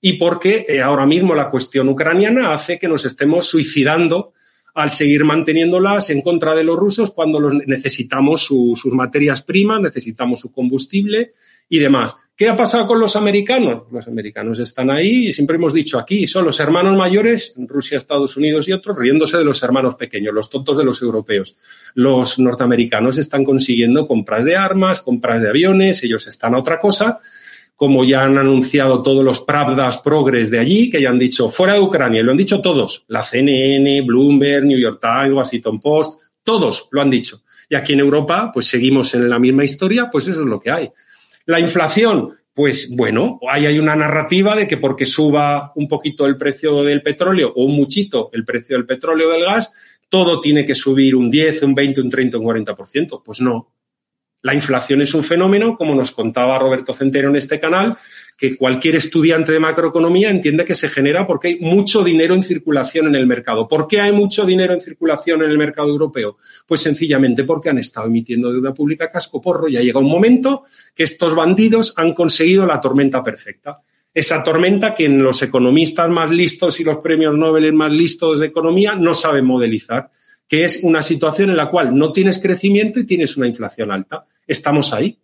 y 0.00 0.14
porque 0.14 0.64
eh, 0.68 0.80
ahora 0.80 1.06
mismo 1.06 1.34
la 1.34 1.50
cuestión 1.50 1.88
ucraniana 1.88 2.52
hace 2.52 2.78
que 2.78 2.88
nos 2.88 3.04
estemos 3.04 3.46
suicidando 3.46 4.32
al 4.74 4.90
seguir 4.90 5.24
manteniéndolas 5.24 6.10
en 6.10 6.22
contra 6.22 6.54
de 6.54 6.62
los 6.62 6.76
rusos 6.76 7.10
cuando 7.10 7.40
los 7.40 7.52
necesitamos 7.66 8.42
sus 8.42 8.86
materias 8.86 9.42
primas, 9.42 9.80
necesitamos 9.80 10.40
su 10.40 10.52
combustible 10.52 11.34
y 11.68 11.80
demás. 11.80 12.14
¿Qué 12.38 12.48
ha 12.48 12.56
pasado 12.56 12.86
con 12.86 13.00
los 13.00 13.16
americanos? 13.16 13.82
Los 13.90 14.06
americanos 14.06 14.60
están 14.60 14.90
ahí 14.90 15.26
y 15.26 15.32
siempre 15.32 15.56
hemos 15.56 15.74
dicho 15.74 15.98
aquí, 15.98 16.28
son 16.28 16.44
los 16.44 16.60
hermanos 16.60 16.96
mayores, 16.96 17.52
Rusia, 17.66 17.98
Estados 17.98 18.36
Unidos 18.36 18.68
y 18.68 18.72
otros, 18.72 18.96
riéndose 18.96 19.36
de 19.38 19.44
los 19.44 19.60
hermanos 19.64 19.96
pequeños, 19.96 20.32
los 20.32 20.48
tontos 20.48 20.78
de 20.78 20.84
los 20.84 21.02
europeos. 21.02 21.56
Los 21.94 22.38
norteamericanos 22.38 23.18
están 23.18 23.44
consiguiendo 23.44 24.06
compras 24.06 24.44
de 24.44 24.54
armas, 24.54 25.00
compras 25.00 25.42
de 25.42 25.48
aviones, 25.48 26.04
ellos 26.04 26.28
están 26.28 26.54
a 26.54 26.58
otra 26.58 26.78
cosa 26.78 27.18
como 27.74 28.04
ya 28.04 28.24
han 28.24 28.38
anunciado 28.38 29.02
todos 29.02 29.24
los 29.24 29.40
Pravdas 29.40 29.98
progres 29.98 30.50
de 30.50 30.60
allí, 30.60 30.90
que 30.90 31.02
ya 31.02 31.10
han 31.10 31.18
dicho 31.18 31.48
fuera 31.48 31.74
de 31.74 31.80
Ucrania, 31.80 32.20
y 32.20 32.22
lo 32.22 32.30
han 32.30 32.36
dicho 32.36 32.60
todos, 32.60 33.04
la 33.08 33.24
CNN, 33.24 34.02
Bloomberg, 34.02 34.64
New 34.64 34.78
York 34.78 35.00
Times, 35.00 35.34
Washington 35.34 35.80
Post, 35.80 36.20
todos 36.44 36.88
lo 36.92 37.00
han 37.00 37.10
dicho. 37.10 37.42
Y 37.68 37.74
aquí 37.74 37.94
en 37.94 38.00
Europa, 38.00 38.52
pues 38.54 38.66
seguimos 38.66 39.12
en 39.14 39.28
la 39.28 39.40
misma 39.40 39.64
historia, 39.64 40.08
pues 40.10 40.28
eso 40.28 40.40
es 40.40 40.46
lo 40.46 40.60
que 40.60 40.70
hay. 40.70 40.90
La 41.48 41.60
inflación, 41.60 42.36
pues 42.52 42.94
bueno, 42.94 43.40
ahí 43.48 43.64
hay 43.64 43.78
una 43.78 43.96
narrativa 43.96 44.54
de 44.54 44.68
que 44.68 44.76
porque 44.76 45.06
suba 45.06 45.72
un 45.76 45.88
poquito 45.88 46.26
el 46.26 46.36
precio 46.36 46.82
del 46.82 47.00
petróleo 47.00 47.54
o 47.56 47.64
un 47.64 47.74
muchito 47.74 48.28
el 48.34 48.44
precio 48.44 48.76
del 48.76 48.84
petróleo 48.84 49.30
del 49.30 49.44
gas, 49.46 49.72
todo 50.10 50.42
tiene 50.42 50.66
que 50.66 50.74
subir 50.74 51.16
un 51.16 51.30
10, 51.30 51.62
un 51.62 51.74
20, 51.74 52.02
un 52.02 52.10
30, 52.10 52.36
un 52.36 52.44
40%. 52.44 53.22
Pues 53.24 53.40
no, 53.40 53.72
la 54.42 54.52
inflación 54.52 55.00
es 55.00 55.14
un 55.14 55.22
fenómeno, 55.22 55.74
como 55.74 55.94
nos 55.94 56.10
contaba 56.10 56.58
Roberto 56.58 56.92
Centeno 56.92 57.30
en 57.30 57.36
este 57.36 57.58
canal, 57.58 57.96
que 58.38 58.56
cualquier 58.56 58.94
estudiante 58.94 59.50
de 59.50 59.58
macroeconomía 59.58 60.30
entiende 60.30 60.64
que 60.64 60.76
se 60.76 60.88
genera 60.88 61.26
porque 61.26 61.48
hay 61.48 61.58
mucho 61.58 62.04
dinero 62.04 62.34
en 62.34 62.44
circulación 62.44 63.08
en 63.08 63.16
el 63.16 63.26
mercado. 63.26 63.66
¿Por 63.66 63.88
qué 63.88 64.00
hay 64.00 64.12
mucho 64.12 64.46
dinero 64.46 64.72
en 64.72 64.80
circulación 64.80 65.42
en 65.42 65.50
el 65.50 65.58
mercado 65.58 65.88
europeo? 65.88 66.38
Pues 66.64 66.80
sencillamente 66.80 67.42
porque 67.42 67.68
han 67.68 67.78
estado 67.78 68.06
emitiendo 68.06 68.52
deuda 68.52 68.72
pública 68.72 69.10
casco 69.10 69.42
porro 69.42 69.68
y 69.68 69.76
ha 69.76 69.82
llegado 69.82 70.06
un 70.06 70.12
momento 70.12 70.64
que 70.94 71.02
estos 71.02 71.34
bandidos 71.34 71.92
han 71.96 72.14
conseguido 72.14 72.64
la 72.64 72.80
tormenta 72.80 73.24
perfecta. 73.24 73.82
Esa 74.14 74.44
tormenta 74.44 74.94
que 74.94 75.06
en 75.06 75.20
los 75.20 75.42
economistas 75.42 76.08
más 76.08 76.30
listos 76.30 76.78
y 76.78 76.84
los 76.84 76.98
premios 76.98 77.34
Nobel 77.34 77.72
más 77.72 77.90
listos 77.90 78.38
de 78.38 78.46
economía 78.46 78.94
no 78.94 79.14
saben 79.14 79.44
modelizar 79.44 80.10
que 80.46 80.64
es 80.64 80.80
una 80.82 81.02
situación 81.02 81.50
en 81.50 81.56
la 81.56 81.68
cual 81.68 81.94
no 81.94 82.10
tienes 82.10 82.38
crecimiento 82.38 82.98
y 82.98 83.04
tienes 83.04 83.36
una 83.36 83.46
inflación 83.46 83.92
alta. 83.92 84.26
Estamos 84.46 84.94
ahí. 84.94 85.18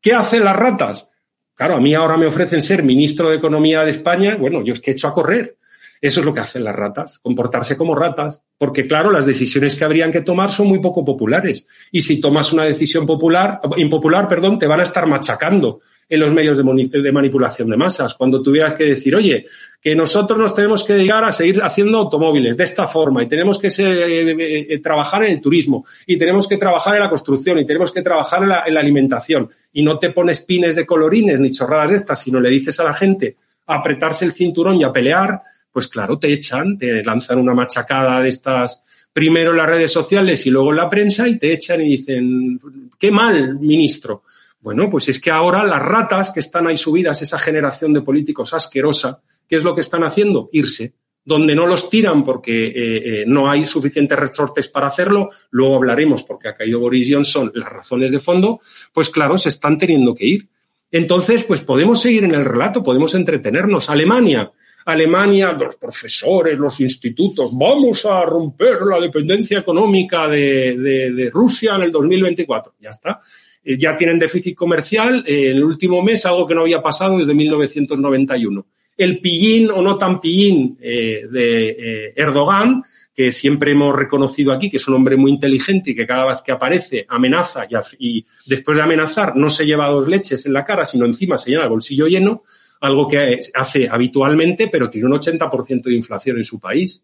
¿Qué 0.00 0.12
hacen 0.12 0.44
las 0.44 0.54
ratas? 0.54 1.08
Claro, 1.56 1.76
a 1.76 1.80
mí 1.80 1.94
ahora 1.94 2.18
me 2.18 2.26
ofrecen 2.26 2.62
ser 2.62 2.82
ministro 2.82 3.30
de 3.30 3.36
Economía 3.36 3.82
de 3.82 3.90
España. 3.90 4.36
Bueno, 4.36 4.62
yo 4.62 4.74
es 4.74 4.80
que 4.80 4.90
he 4.90 4.94
hecho 4.94 5.08
a 5.08 5.12
correr. 5.14 5.56
Eso 6.00 6.20
es 6.20 6.26
lo 6.26 6.34
que 6.34 6.40
hacen 6.40 6.64
las 6.64 6.76
ratas, 6.76 7.18
comportarse 7.22 7.76
como 7.76 7.94
ratas, 7.94 8.40
porque 8.58 8.86
claro, 8.86 9.10
las 9.10 9.26
decisiones 9.26 9.76
que 9.76 9.84
habrían 9.84 10.12
que 10.12 10.22
tomar 10.22 10.50
son 10.50 10.68
muy 10.68 10.80
poco 10.80 11.04
populares. 11.04 11.66
Y 11.90 12.02
si 12.02 12.20
tomas 12.20 12.52
una 12.52 12.64
decisión 12.64 13.06
popular, 13.06 13.60
impopular, 13.76 14.28
perdón, 14.28 14.58
te 14.58 14.66
van 14.66 14.80
a 14.80 14.84
estar 14.84 15.06
machacando 15.06 15.80
en 16.08 16.20
los 16.20 16.32
medios 16.32 16.56
de, 16.56 17.12
manipulación 17.12 17.68
de 17.68 17.76
masas. 17.76 18.14
Cuando 18.14 18.42
tuvieras 18.42 18.74
que 18.74 18.84
decir, 18.84 19.14
oye, 19.16 19.46
que 19.80 19.94
nosotros 19.94 20.38
nos 20.38 20.54
tenemos 20.54 20.84
que 20.84 20.94
dedicar 20.94 21.24
a 21.24 21.32
seguir 21.32 21.60
haciendo 21.62 21.98
automóviles 21.98 22.56
de 22.56 22.64
esta 22.64 22.86
forma 22.86 23.22
y 23.22 23.28
tenemos 23.28 23.58
que 23.58 23.68
eh, 23.68 24.66
eh, 24.68 24.78
trabajar 24.78 25.24
en 25.24 25.32
el 25.32 25.40
turismo 25.40 25.84
y 26.06 26.16
tenemos 26.16 26.46
que 26.46 26.56
trabajar 26.56 26.94
en 26.94 27.00
la 27.00 27.10
construcción 27.10 27.58
y 27.58 27.66
tenemos 27.66 27.92
que 27.92 28.02
trabajar 28.02 28.42
en 28.42 28.48
la, 28.50 28.64
en 28.66 28.74
la 28.74 28.80
alimentación 28.80 29.50
y 29.72 29.82
no 29.82 29.98
te 29.98 30.10
pones 30.10 30.40
pines 30.40 30.76
de 30.76 30.86
colorines 30.86 31.38
ni 31.40 31.50
chorradas 31.50 31.92
estas, 31.92 32.20
sino 32.20 32.40
le 32.40 32.50
dices 32.50 32.78
a 32.80 32.84
la 32.84 32.94
gente 32.94 33.36
apretarse 33.66 34.24
el 34.24 34.32
cinturón 34.32 34.76
y 34.76 34.84
a 34.84 34.92
pelear, 34.92 35.42
pues 35.76 35.88
claro, 35.88 36.18
te 36.18 36.32
echan, 36.32 36.78
te 36.78 37.04
lanzan 37.04 37.38
una 37.38 37.52
machacada 37.52 38.22
de 38.22 38.30
estas 38.30 38.82
primero 39.12 39.50
en 39.50 39.58
las 39.58 39.66
redes 39.66 39.92
sociales 39.92 40.46
y 40.46 40.50
luego 40.50 40.70
en 40.70 40.76
la 40.76 40.88
prensa 40.88 41.28
y 41.28 41.36
te 41.38 41.52
echan 41.52 41.82
y 41.82 41.98
dicen, 41.98 42.58
qué 42.98 43.10
mal, 43.10 43.58
ministro. 43.58 44.22
Bueno, 44.58 44.88
pues 44.88 45.10
es 45.10 45.20
que 45.20 45.30
ahora 45.30 45.64
las 45.64 45.82
ratas 45.82 46.30
que 46.30 46.40
están 46.40 46.66
ahí 46.66 46.78
subidas, 46.78 47.20
esa 47.20 47.38
generación 47.38 47.92
de 47.92 48.00
políticos 48.00 48.54
asquerosa, 48.54 49.20
¿qué 49.46 49.56
es 49.56 49.64
lo 49.64 49.74
que 49.74 49.82
están 49.82 50.02
haciendo? 50.02 50.48
Irse. 50.50 50.94
Donde 51.22 51.54
no 51.54 51.66
los 51.66 51.90
tiran 51.90 52.24
porque 52.24 52.68
eh, 52.68 52.72
eh, 53.20 53.24
no 53.26 53.50
hay 53.50 53.66
suficientes 53.66 54.18
resortes 54.18 54.68
para 54.68 54.86
hacerlo, 54.86 55.28
luego 55.50 55.76
hablaremos 55.76 56.22
porque 56.22 56.48
ha 56.48 56.54
caído 56.54 56.80
Boris 56.80 57.06
Johnson 57.10 57.52
las 57.54 57.68
razones 57.68 58.12
de 58.12 58.20
fondo, 58.20 58.62
pues 58.94 59.10
claro, 59.10 59.36
se 59.36 59.50
están 59.50 59.76
teniendo 59.76 60.14
que 60.14 60.24
ir. 60.24 60.48
Entonces, 60.90 61.44
pues 61.44 61.60
podemos 61.60 62.00
seguir 62.00 62.24
en 62.24 62.34
el 62.34 62.46
relato, 62.46 62.82
podemos 62.82 63.14
entretenernos. 63.14 63.90
Alemania, 63.90 64.52
Alemania, 64.86 65.52
los 65.52 65.76
profesores, 65.76 66.58
los 66.58 66.80
institutos, 66.80 67.50
vamos 67.52 68.06
a 68.06 68.24
romper 68.24 68.82
la 68.82 68.98
dependencia 68.98 69.58
económica 69.58 70.26
de, 70.28 70.76
de 70.76 71.30
Rusia 71.30 71.76
en 71.76 71.82
el 71.82 71.92
2024. 71.92 72.74
Ya 72.80 72.90
está. 72.90 73.20
Eh, 73.66 73.76
ya 73.76 73.96
tienen 73.96 74.20
déficit 74.20 74.56
comercial 74.56 75.24
eh, 75.26 75.50
en 75.50 75.56
el 75.56 75.64
último 75.64 76.00
mes, 76.00 76.24
algo 76.24 76.46
que 76.46 76.54
no 76.54 76.60
había 76.60 76.80
pasado 76.80 77.18
desde 77.18 77.34
1991. 77.34 78.64
El 78.96 79.20
pillín 79.20 79.70
o 79.70 79.82
no 79.82 79.98
tan 79.98 80.20
pillín 80.20 80.78
eh, 80.80 81.26
de 81.28 82.12
Erdogan, 82.14 82.84
que 83.12 83.32
siempre 83.32 83.72
hemos 83.72 83.96
reconocido 83.96 84.52
aquí 84.52 84.70
que 84.70 84.76
es 84.76 84.86
un 84.86 84.94
hombre 84.94 85.16
muy 85.16 85.32
inteligente 85.32 85.90
y 85.90 85.96
que 85.96 86.06
cada 86.06 86.26
vez 86.26 86.42
que 86.42 86.52
aparece 86.52 87.06
amenaza 87.08 87.66
y, 87.68 87.74
y, 87.98 88.26
después 88.46 88.76
de 88.76 88.84
amenazar 88.84 89.34
no 89.34 89.50
se 89.50 89.66
lleva 89.66 89.88
dos 89.88 90.06
leches 90.06 90.46
en 90.46 90.52
la 90.52 90.64
cara, 90.64 90.84
sino 90.84 91.04
encima 91.04 91.36
se 91.36 91.50
llena 91.50 91.64
el 91.64 91.70
bolsillo 91.70 92.06
lleno, 92.06 92.44
algo 92.80 93.08
que 93.08 93.40
hace 93.54 93.88
habitualmente, 93.88 94.68
pero 94.68 94.90
tiene 94.90 95.06
un 95.06 95.14
80% 95.14 95.82
de 95.82 95.94
inflación 95.94 96.36
en 96.36 96.44
su 96.44 96.60
país. 96.60 97.02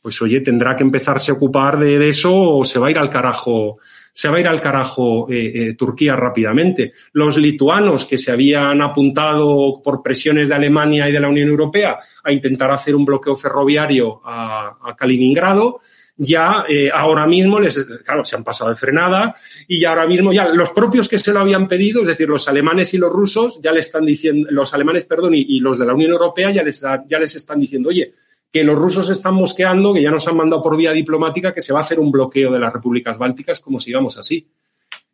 Pues 0.00 0.20
oye, 0.22 0.40
tendrá 0.40 0.76
que 0.76 0.84
empezarse 0.84 1.30
a 1.30 1.34
ocupar 1.34 1.78
de, 1.78 2.08
eso 2.08 2.32
o 2.32 2.64
se 2.64 2.78
va 2.78 2.86
a 2.88 2.90
ir 2.90 2.98
al 2.98 3.10
carajo 3.10 3.78
se 4.18 4.28
va 4.28 4.38
a 4.38 4.40
ir 4.40 4.48
al 4.48 4.60
carajo 4.60 5.30
eh, 5.30 5.52
eh, 5.54 5.74
Turquía 5.74 6.16
rápidamente. 6.16 6.92
Los 7.12 7.36
lituanos 7.36 8.04
que 8.04 8.18
se 8.18 8.32
habían 8.32 8.82
apuntado 8.82 9.80
por 9.80 10.02
presiones 10.02 10.48
de 10.48 10.56
Alemania 10.56 11.08
y 11.08 11.12
de 11.12 11.20
la 11.20 11.28
Unión 11.28 11.48
Europea 11.48 12.00
a 12.24 12.32
intentar 12.32 12.68
hacer 12.72 12.96
un 12.96 13.04
bloqueo 13.04 13.36
ferroviario 13.36 14.20
a, 14.24 14.96
Kaliningrado, 14.98 15.82
ya 16.18 16.64
eh, 16.68 16.90
ahora 16.92 17.26
mismo 17.26 17.58
les, 17.60 17.82
claro, 18.04 18.24
se 18.24 18.36
han 18.36 18.44
pasado 18.44 18.70
de 18.70 18.76
frenada 18.76 19.34
y 19.66 19.84
ahora 19.84 20.06
mismo 20.06 20.32
ya 20.32 20.48
los 20.48 20.70
propios 20.70 21.08
que 21.08 21.18
se 21.18 21.32
lo 21.32 21.40
habían 21.40 21.68
pedido, 21.68 22.02
es 22.02 22.08
decir, 22.08 22.28
los 22.28 22.48
alemanes 22.48 22.92
y 22.92 22.98
los 22.98 23.12
rusos 23.12 23.58
ya 23.62 23.72
le 23.72 23.80
están 23.80 24.04
diciendo, 24.04 24.48
los 24.50 24.74
alemanes, 24.74 25.04
perdón, 25.04 25.34
y, 25.34 25.46
y 25.48 25.60
los 25.60 25.78
de 25.78 25.86
la 25.86 25.94
Unión 25.94 26.10
Europea 26.10 26.50
ya 26.50 26.62
les, 26.62 26.84
ya 27.08 27.18
les 27.18 27.36
están 27.36 27.60
diciendo, 27.60 27.88
oye, 27.88 28.12
que 28.50 28.64
los 28.64 28.76
rusos 28.76 29.10
están 29.10 29.34
mosqueando, 29.34 29.92
que 29.92 30.02
ya 30.02 30.10
nos 30.10 30.26
han 30.26 30.36
mandado 30.36 30.62
por 30.62 30.76
vía 30.76 30.92
diplomática 30.92 31.52
que 31.52 31.60
se 31.60 31.72
va 31.72 31.80
a 31.80 31.82
hacer 31.82 32.00
un 32.00 32.10
bloqueo 32.10 32.52
de 32.52 32.58
las 32.58 32.72
repúblicas 32.72 33.18
bálticas 33.18 33.60
como 33.60 33.78
sigamos 33.78 34.16
así. 34.16 34.48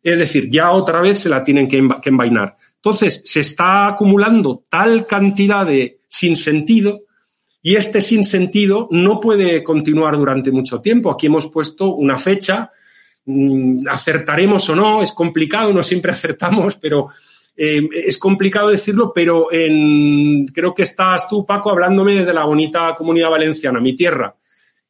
Es 0.01 0.19
decir, 0.19 0.49
ya 0.49 0.71
otra 0.71 1.01
vez 1.01 1.19
se 1.19 1.29
la 1.29 1.43
tienen 1.43 1.67
que, 1.67 1.77
envainar. 1.77 2.57
Entonces, 2.75 3.21
se 3.25 3.39
está 3.41 3.87
acumulando 3.87 4.63
tal 4.69 5.07
cantidad 5.07 5.65
de 5.65 6.01
sinsentido 6.07 7.01
y 7.65 7.77
este 7.77 7.99
sinsentido 8.03 8.87
no 8.91 9.19
puede 9.19 9.63
continuar 9.63 10.15
durante 10.17 10.51
mucho 10.51 10.81
tiempo. 10.81 11.09
Aquí 11.09 11.25
hemos 11.25 11.47
puesto 11.47 11.95
una 11.95 12.19
fecha, 12.19 12.71
mm, 13.25 13.87
acertaremos 13.89 14.69
o 14.69 14.75
no, 14.75 15.01
es 15.01 15.11
complicado, 15.11 15.73
no 15.73 15.81
siempre 15.81 16.11
acertamos, 16.11 16.75
pero 16.75 17.07
eh, 17.57 17.81
es 17.91 18.19
complicado 18.19 18.69
decirlo, 18.69 19.11
pero 19.11 19.51
en, 19.51 20.45
creo 20.53 20.75
que 20.75 20.83
estás 20.83 21.27
tú, 21.27 21.43
Paco, 21.43 21.71
hablándome 21.71 22.13
desde 22.13 22.35
la 22.35 22.45
bonita 22.45 22.93
comunidad 22.95 23.31
valenciana, 23.31 23.79
mi 23.79 23.95
tierra. 23.95 24.35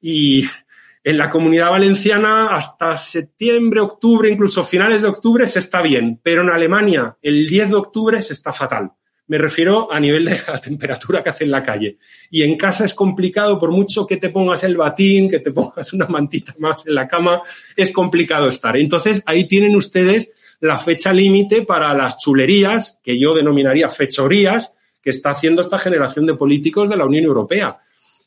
Y 0.01 0.44
en 1.05 1.17
la 1.17 1.29
comunidad 1.29 1.72
valenciana 1.72 2.58
hasta 2.58 2.98
septiembre, 2.98 3.79
octubre, 3.79 4.29
incluso 4.29 4.65
finales 4.65 5.01
de 5.01 5.08
octubre 5.08 5.48
se 5.48 5.60
está 5.60 5.82
bien, 5.82 6.20
pero 6.22 6.41
en 6.41 6.50
Alemania 6.50 7.15
el 7.22 7.48
10 7.48 7.70
de 7.70 7.75
octubre 7.75 8.22
se 8.22 8.34
está 8.34 8.51
fatal. 8.51 8.91
Me 9.27 9.38
refiero 9.39 9.91
a 9.91 10.00
nivel 10.00 10.25
de 10.25 10.39
la 10.48 10.62
temperatura 10.62 11.24
que 11.24 11.29
hace 11.29 11.46
en 11.46 11.51
la 11.51 11.63
calle. 11.63 11.98
Y 12.29 12.44
en 12.44 12.58
casa 12.58 12.86
es 12.86 12.94
complicado, 12.94 13.60
por 13.60 13.72
mucho 13.72 14.05
que 14.05 14.17
te 14.17 14.29
pongas 14.29 14.63
el 14.63 14.77
batín, 14.77 15.29
que 15.29 15.39
te 15.39 15.51
pongas 15.51 15.94
una 15.94 16.08
mantita 16.08 16.55
más 16.60 16.86
en 16.86 16.96
la 16.96 17.08
cama, 17.08 17.41
es 17.75 17.91
complicado 17.91 18.48
estar. 18.48 18.77
Entonces, 18.77 19.24
ahí 19.25 19.46
tienen 19.46 19.75
ustedes 19.75 20.32
la 20.60 20.77
fecha 20.77 21.12
límite 21.12 21.63
para 21.63 21.94
las 21.94 22.17
chulerías, 22.20 23.00
que 23.03 23.20
yo 23.20 23.34
denominaría 23.34 23.89
fechorías, 23.89 24.77
que 25.01 25.10
está 25.10 25.32
haciendo 25.32 25.62
esta 25.62 25.77
generación 25.77 26.25
de 26.25 26.36
políticos 26.36 26.89
de 26.89 26.98
la 26.98 27.05
Unión 27.05 27.25
Europea. 27.25 27.79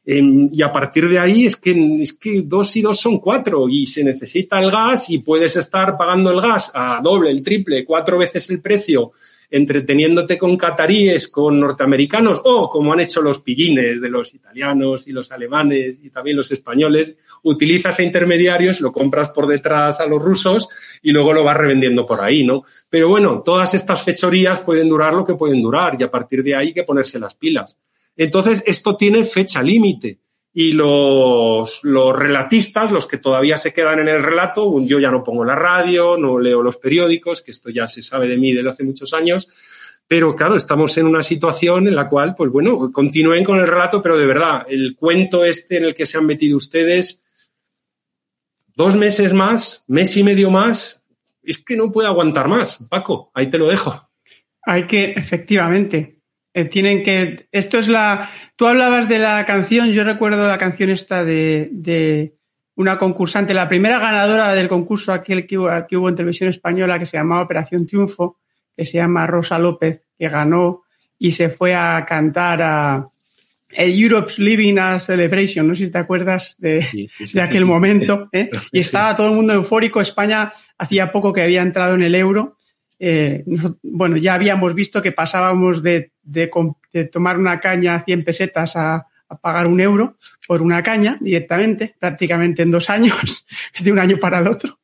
Em, 0.05 0.49
y 0.53 0.63
a 0.63 0.73
partir 0.73 1.09
de 1.09 1.19
ahí 1.19 1.47
es 1.47 1.57
que, 1.57 1.73
es 2.01 2.13
que 2.15 2.43
dos 2.45 2.75
y 2.77 2.83
dos 2.83 2.99
son 2.99 3.19
cuatro 3.19 3.69
y 3.69 3.87
se 3.87 4.03
necesita 4.03 4.59
el 4.59 4.71
gas 4.71 5.11
y 5.11 5.19
puedes 5.19 5.57
estar 5.57 5.97
pagando 5.99 6.31
el 6.31 6.41
gas 6.41 6.71
a 6.73 7.01
doble, 7.03 7.31
el 7.31 7.43
triple, 7.43 7.85
cuatro 7.85 8.17
veces 8.17 8.49
el 8.51 8.61
precio 8.61 9.13
entreteniéndote 9.51 10.37
con 10.37 10.57
cataríes, 10.57 11.29
con 11.29 11.59
norteamericanos 11.59 12.41
o 12.45 12.69
como 12.69 12.93
han 12.93 13.01
hecho 13.01 13.23
los 13.23 13.41
pillines 13.41 14.01
de 14.01 14.09
los 14.11 14.35
italianos 14.35 15.09
y 15.09 15.13
los 15.13 15.33
alemanes 15.33 15.99
y 16.03 16.11
también 16.11 16.37
los 16.37 16.53
españoles, 16.53 17.17
utilizas 17.43 17.99
a 17.99 18.03
intermediarios, 18.03 18.81
lo 18.81 18.93
compras 18.93 19.31
por 19.31 19.47
detrás 19.47 20.01
a 20.01 20.07
los 20.07 20.23
rusos 20.23 20.69
y 21.03 21.13
luego 21.13 21.33
lo 21.33 21.45
vas 21.45 21.57
revendiendo 21.57 22.05
por 22.05 22.21
ahí, 22.21 22.45
¿no? 22.45 22.65
Pero 22.91 23.09
bueno, 23.09 23.43
todas 23.45 23.75
estas 23.75 24.03
fechorías 24.03 24.61
pueden 24.61 24.89
durar 24.89 25.15
lo 25.15 25.25
que 25.25 25.35
pueden 25.35 25.63
durar 25.63 25.97
y 25.99 26.03
a 26.03 26.11
partir 26.11 26.43
de 26.43 26.55
ahí 26.55 26.69
hay 26.69 26.75
que 26.75 26.85
ponerse 26.85 27.19
las 27.19 27.35
pilas. 27.35 27.79
Entonces, 28.17 28.63
esto 28.67 28.97
tiene 28.97 29.25
fecha 29.25 29.63
límite 29.63 30.19
y 30.61 30.73
los, 30.73 31.85
los 31.85 32.19
relatistas, 32.19 32.91
los 32.91 33.07
que 33.07 33.19
todavía 33.19 33.57
se 33.57 33.73
quedan 33.73 34.01
en 34.01 34.09
el 34.09 34.25
relato, 34.25 34.81
yo 34.81 34.99
ya 34.99 35.09
no 35.09 35.23
pongo 35.23 35.45
la 35.45 35.55
radio, 35.55 36.17
no 36.19 36.41
leo 36.41 36.65
los 36.65 36.79
periódicos, 36.79 37.43
que 37.43 37.53
esto 37.53 37.71
ya 37.71 37.87
se 37.87 38.03
sabe 38.03 38.27
de 38.27 38.39
mí 38.39 38.53
desde 38.53 38.71
hace 38.71 38.83
muchos 38.83 39.15
años, 39.15 39.49
pero 40.09 40.35
claro, 40.35 40.57
estamos 40.57 40.99
en 40.99 41.07
una 41.07 41.23
situación 41.23 41.87
en 41.87 41.95
la 41.95 42.09
cual, 42.09 42.35
pues 42.35 42.51
bueno, 42.51 42.91
continúen 42.91 43.45
con 43.45 43.61
el 43.61 43.69
relato, 43.69 44.03
pero 44.03 44.19
de 44.19 44.27
verdad, 44.27 44.67
el 44.69 44.97
cuento 44.97 45.45
este 45.45 45.77
en 45.77 45.85
el 45.85 45.95
que 45.95 46.07
se 46.07 46.19
han 46.19 46.27
metido 46.27 46.57
ustedes, 46.57 47.23
dos 48.75 48.97
meses 48.97 49.33
más, 49.33 49.85
mes 49.87 50.17
y 50.17 50.25
medio 50.25 50.51
más, 50.51 51.05
es 51.41 51.59
que 51.59 51.77
no 51.77 51.93
puede 51.93 52.09
aguantar 52.09 52.49
más. 52.49 52.79
Paco, 52.91 53.31
ahí 53.33 53.49
te 53.49 53.59
lo 53.59 53.69
dejo. 53.69 54.11
Hay 54.63 54.89
que, 54.89 55.13
efectivamente, 55.13 56.18
eh, 56.59 56.65
tienen 56.65 57.05
que. 57.05 57.47
Esto 57.53 57.79
es 57.79 57.87
la. 57.87 58.29
Tú 58.57 58.67
hablabas 58.67 59.09
de 59.09 59.21
la 59.21 59.45
canción, 59.45 59.93
yo 59.93 60.03
recuerdo 60.03 60.49
la 60.49 60.59
canción 60.59 60.91
esta 60.91 61.25
de, 61.25 61.69
de 61.71 62.35
una 62.75 62.99
concursante, 62.99 63.55
la 63.55 63.69
primera 63.69 64.01
ganadora 64.01 64.53
del 64.55 64.67
concurso 64.69 65.13
aquel 65.13 65.47
que 65.47 65.57
hubo, 65.57 65.71
que 65.87 65.97
hubo 65.97 66.09
en 66.09 66.17
televisión 66.17 66.49
española 66.49 66.99
que 66.99 67.07
se 67.07 67.17
llamaba 67.17 67.43
Operación 67.43 67.87
Triunfo, 67.87 68.39
que 68.77 68.85
se 68.85 68.99
llama 68.99 69.25
Rosa 69.29 69.57
López, 69.57 70.03
que 70.19 70.29
ganó 70.29 70.83
y 71.17 71.31
se 71.31 71.49
fue 71.49 71.77
a 71.77 72.05
cantar 72.05 72.63
a 72.63 73.09
el 73.71 74.03
Europe's 74.03 74.41
Living 74.41 74.79
a 74.79 74.99
Celebration, 74.99 75.69
no 75.69 75.77
sé 75.77 75.87
si 75.87 75.93
te 75.93 75.99
acuerdas 75.99 76.57
de, 76.59 76.83
sí, 76.83 77.07
sí, 77.07 77.29
sí, 77.29 77.35
de 77.35 77.43
aquel 77.43 77.67
momento, 77.67 78.29
¿eh? 78.33 78.51
y 78.73 78.81
estaba 78.81 79.15
todo 79.15 79.29
el 79.29 79.37
mundo 79.37 79.53
eufórico. 79.53 80.01
España 80.01 80.53
hacía 80.77 81.13
poco 81.13 81.33
que 81.33 81.43
había 81.43 81.63
entrado 81.63 81.95
en 81.95 82.03
el 82.03 82.17
euro 82.17 82.57
eh, 82.99 83.45
bueno, 83.83 84.17
ya 84.17 84.35
habíamos 84.35 84.75
visto 84.75 85.01
que 85.01 85.13
pasábamos 85.13 85.83
de, 85.83 86.13
de, 86.29 86.51
tomar 87.11 87.39
una 87.39 87.61
caña 87.61 87.95
a 87.95 88.05
100 88.05 88.25
pesetas 88.25 88.77
a, 88.77 89.07
pagar 89.43 89.67
un 89.67 89.79
euro 89.79 90.17
por 90.47 90.63
una 90.63 90.83
caña 90.83 91.19
directamente, 91.21 91.95
prácticamente 91.99 92.63
en 92.63 92.71
dos 92.71 92.89
años, 92.89 93.47
de 93.79 93.93
un 93.93 93.99
año 93.99 94.17
para 94.17 94.39
el 94.39 94.47
otro. 94.47 94.79